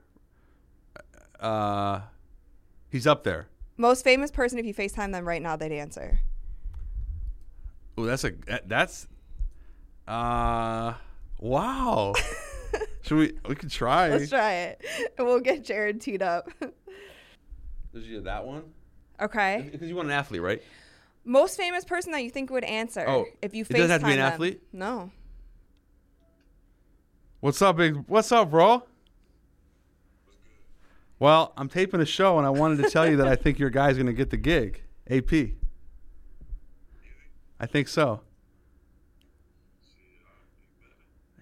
Uh, 1.39 2.02
he's 2.89 3.06
up 3.08 3.24
there. 3.24 3.48
Most 3.82 4.04
famous 4.04 4.30
person 4.30 4.60
if 4.60 4.66
you 4.68 4.76
FaceTime 4.76 5.12
them 5.12 5.28
right 5.28 5.42
now, 5.42 5.56
they'd 5.56 5.72
answer. 5.72 6.20
Oh, 7.98 8.06
that's 8.06 8.24
a 8.24 8.34
that's. 8.68 9.08
Uh, 10.08 10.94
wow. 11.40 12.14
Should 13.02 13.18
we? 13.18 13.34
We 13.50 13.56
could 13.56 13.72
try. 13.72 14.10
Let's 14.10 14.30
try 14.30 14.54
it. 14.54 14.86
And 15.18 15.26
we'll 15.28 15.40
get 15.40 15.64
Jared 15.64 16.00
teed 16.00 16.22
up. 16.22 16.52
Is 17.96 18.08
you 18.08 18.22
that 18.22 18.46
one? 18.46 18.66
okay. 19.20 19.68
Because 19.72 19.90
you 19.90 19.96
want 19.96 20.10
an 20.10 20.14
athlete, 20.14 20.44
right? 20.44 20.62
Most 21.26 21.58
famous 21.58 21.84
person 21.84 22.12
that 22.12 22.24
you 22.24 22.30
think 22.30 22.52
would 22.52 22.64
answer 22.64 23.04
Oh, 23.08 23.26
if 23.42 23.56
you 23.56 23.66
it 23.68 23.74
doesn't 23.74 23.90
have 23.90 24.02
to 24.02 24.06
be 24.06 24.14
an 24.14 24.20
them. 24.20 24.32
athlete? 24.32 24.62
No. 24.72 25.10
What's 27.40 27.60
up, 27.64 27.78
big? 27.78 27.96
What's 28.08 28.32
up, 28.32 28.52
bro? 28.52 28.84
Well, 31.22 31.54
I'm 31.56 31.70
taping 31.70 32.02
a 32.02 32.06
show, 32.06 32.40
and 32.40 32.48
I 32.48 32.50
wanted 32.50 32.84
to 32.84 32.90
tell 32.90 33.08
you 33.08 33.18
that 33.18 33.28
I 33.28 33.36
think 33.36 33.60
your 33.60 33.70
guy's 33.70 33.94
going 33.94 34.08
to 34.08 34.14
get 34.14 34.32
the 34.32 34.38
gig. 34.38 34.82
AP. 35.08 35.32
I 37.60 37.68
think 37.68 37.88
so. 37.88 38.22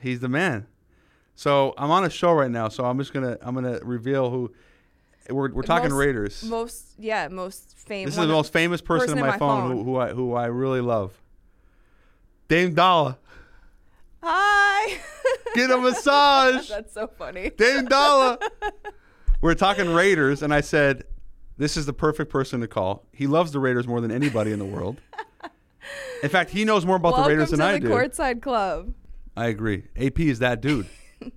He's 0.02 0.20
the 0.20 0.28
man. 0.28 0.68
So 1.34 1.74
I'm 1.78 1.92
on 1.92 2.04
a 2.04 2.10
show 2.10 2.34
right 2.34 2.52
now, 2.52 2.68
so 2.68 2.84
I'm 2.84 2.98
just 2.98 3.14
gonna 3.14 3.38
I'm 3.42 3.56
gonna 3.56 3.80
reveal 3.82 4.30
who. 4.30 4.52
We're, 5.30 5.52
we're 5.54 5.62
talking 5.62 5.92
Most- 5.92 6.00
Raiders. 6.00 6.44
Most 6.44 6.86
yeah, 6.98 7.30
most 7.30 7.78
famous. 7.78 8.16
This 8.16 8.22
is 8.22 8.28
the 8.28 8.34
most 8.34 8.52
famous 8.52 8.82
person, 8.82 9.18
in 9.18 9.26
my, 9.26 9.38
phone, 9.38 9.72
Who, 9.72 9.84
who 9.84 9.98
I 9.98 10.10
who 10.10 10.34
I 10.34 10.48
really 10.48 10.82
love. 10.82 11.22
Dame 12.50 12.74
Dolla. 12.74 13.18
Hi. 14.22 14.98
Get 15.56 15.72
a 15.72 15.78
massage. 15.82 16.68
That's 16.68 16.94
so 16.94 17.08
funny. 17.08 17.52
Dame 17.52 17.86
Dolla. 17.86 18.40
We're 19.42 19.54
talking 19.56 19.90
Raiders, 19.94 20.44
and 20.44 20.54
I 20.54 20.62
said, 20.62 21.04
"This 21.58 21.78
is 21.78 21.86
the 21.86 21.94
perfect 21.94 22.30
person 22.32 22.60
to 22.62 22.68
call. 22.68 23.06
He 23.14 23.26
loves 23.28 23.52
the 23.52 23.60
Raiders 23.60 23.88
more 23.88 24.02
than 24.02 24.12
anybody 24.12 24.52
in 24.52 24.60
the 24.60 24.66
world. 24.66 25.00
In 26.24 26.30
fact, 26.30 26.50
he 26.52 26.66
knows 26.66 26.86
more 26.86 26.98
about 26.98 27.14
Welcome 27.14 27.24
the 27.24 27.30
Raiders 27.38 27.50
than 27.52 27.60
to 27.60 27.66
I 27.66 27.74
the 27.74 27.80
do." 27.80 27.90
courtside 27.90 28.42
club. 28.42 28.94
I 29.38 29.48
agree. 29.48 29.86
AP 29.96 30.20
is 30.20 30.40
that 30.40 30.62
dude. 30.62 30.88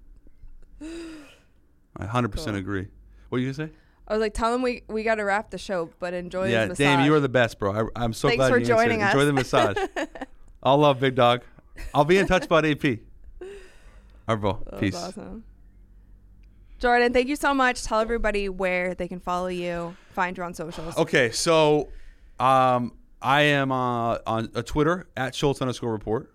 I 1.97 2.07
100% 2.07 2.45
Cool. 2.45 2.55
agree. 2.57 2.89
What 3.29 3.39
you 3.39 3.45
gonna 3.53 3.69
say? 3.69 3.73
I 4.09 4.15
was 4.15 4.21
like, 4.21 4.35
tell 4.35 4.53
him 4.53 4.63
we 4.63 4.83
we 4.89 5.05
got 5.05 5.15
to 5.17 5.25
wrap 5.25 5.51
the 5.51 5.59
show, 5.59 5.89
but 6.01 6.13
enjoy 6.13 6.49
yeah, 6.51 6.67
massage. 6.67 6.79
Dame, 6.79 7.01
you 7.05 7.15
are 7.15 7.21
the 7.21 7.29
best, 7.29 7.59
bro. 7.61 7.89
I, 7.95 8.05
I'm 8.05 8.13
so 8.13 8.27
Thanks 8.29 8.41
glad 8.41 8.49
for 8.51 8.57
you 8.59 8.63
answered. 8.63 8.75
joining 8.77 9.01
Enjoy 9.01 9.25
the 9.25 9.33
massage. 9.33 9.77
All 10.65 10.79
love, 10.79 10.99
big 10.99 11.15
dog. 11.15 11.43
I'll 11.95 12.05
be 12.05 12.19
in 12.19 12.27
touch 12.27 12.45
about 12.47 12.65
AP. 12.67 12.85
All 12.85 12.97
right, 14.29 14.35
bro. 14.41 14.63
That 14.71 14.81
Peace. 14.81 14.97
awesome. 14.97 15.45
Jordan, 16.83 17.13
thank 17.13 17.29
you 17.29 17.37
so 17.37 17.55
much. 17.55 17.85
Tell 17.85 18.01
everybody 18.01 18.49
where 18.49 18.97
they 18.97 19.07
can 19.07 19.21
follow 19.21 19.47
you, 19.47 19.97
find 20.15 20.37
you 20.37 20.43
on 20.43 20.53
socials. 20.53 20.99
Okay, 20.99 21.31
so 21.31 21.91
um, 22.41 22.95
I 23.23 23.43
am 23.43 23.71
uh, 23.71 24.19
on 24.27 24.51
uh, 24.53 24.63
Twitter 24.63 25.07
at 25.17 25.33
Schultz 25.33 25.63
underscore 25.63 25.93
report, 25.93 26.33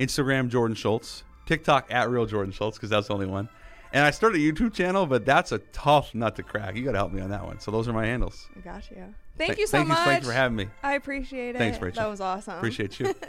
Instagram 0.00 0.48
Jordan 0.48 0.74
Schultz, 0.74 1.22
TikTok 1.46 1.86
at 1.88 2.10
Real 2.10 2.26
Jordan 2.26 2.52
Schultz 2.52 2.76
because 2.76 2.90
that's 2.90 3.06
the 3.06 3.14
only 3.14 3.26
one. 3.26 3.48
And 3.92 4.04
I 4.04 4.10
started 4.10 4.40
a 4.40 4.44
YouTube 4.44 4.74
channel, 4.74 5.06
but 5.06 5.24
that's 5.24 5.52
a 5.52 5.58
tough 5.58 6.16
nut 6.16 6.34
to 6.34 6.42
crack. 6.42 6.74
You 6.74 6.84
got 6.84 6.92
to 6.92 6.98
help 6.98 7.12
me 7.12 7.20
on 7.20 7.30
that 7.30 7.46
one. 7.46 7.60
So 7.60 7.70
those 7.70 7.86
are 7.86 7.92
my 7.92 8.06
handles. 8.06 8.48
I 8.56 8.60
got 8.62 8.90
you. 8.90 9.14
Thank 9.38 9.50
Th- 9.50 9.58
you 9.60 9.66
so 9.68 9.78
thank 9.78 9.88
much. 9.88 9.98
You, 9.98 10.04
thanks 10.04 10.26
for 10.26 10.32
having 10.32 10.56
me. 10.56 10.66
I 10.82 10.94
appreciate 10.94 11.54
it. 11.54 11.58
Thanks, 11.58 11.80
Rachel. 11.80 12.02
That 12.02 12.10
was 12.10 12.20
awesome. 12.20 12.56
Appreciate 12.56 12.98
you. 12.98 13.14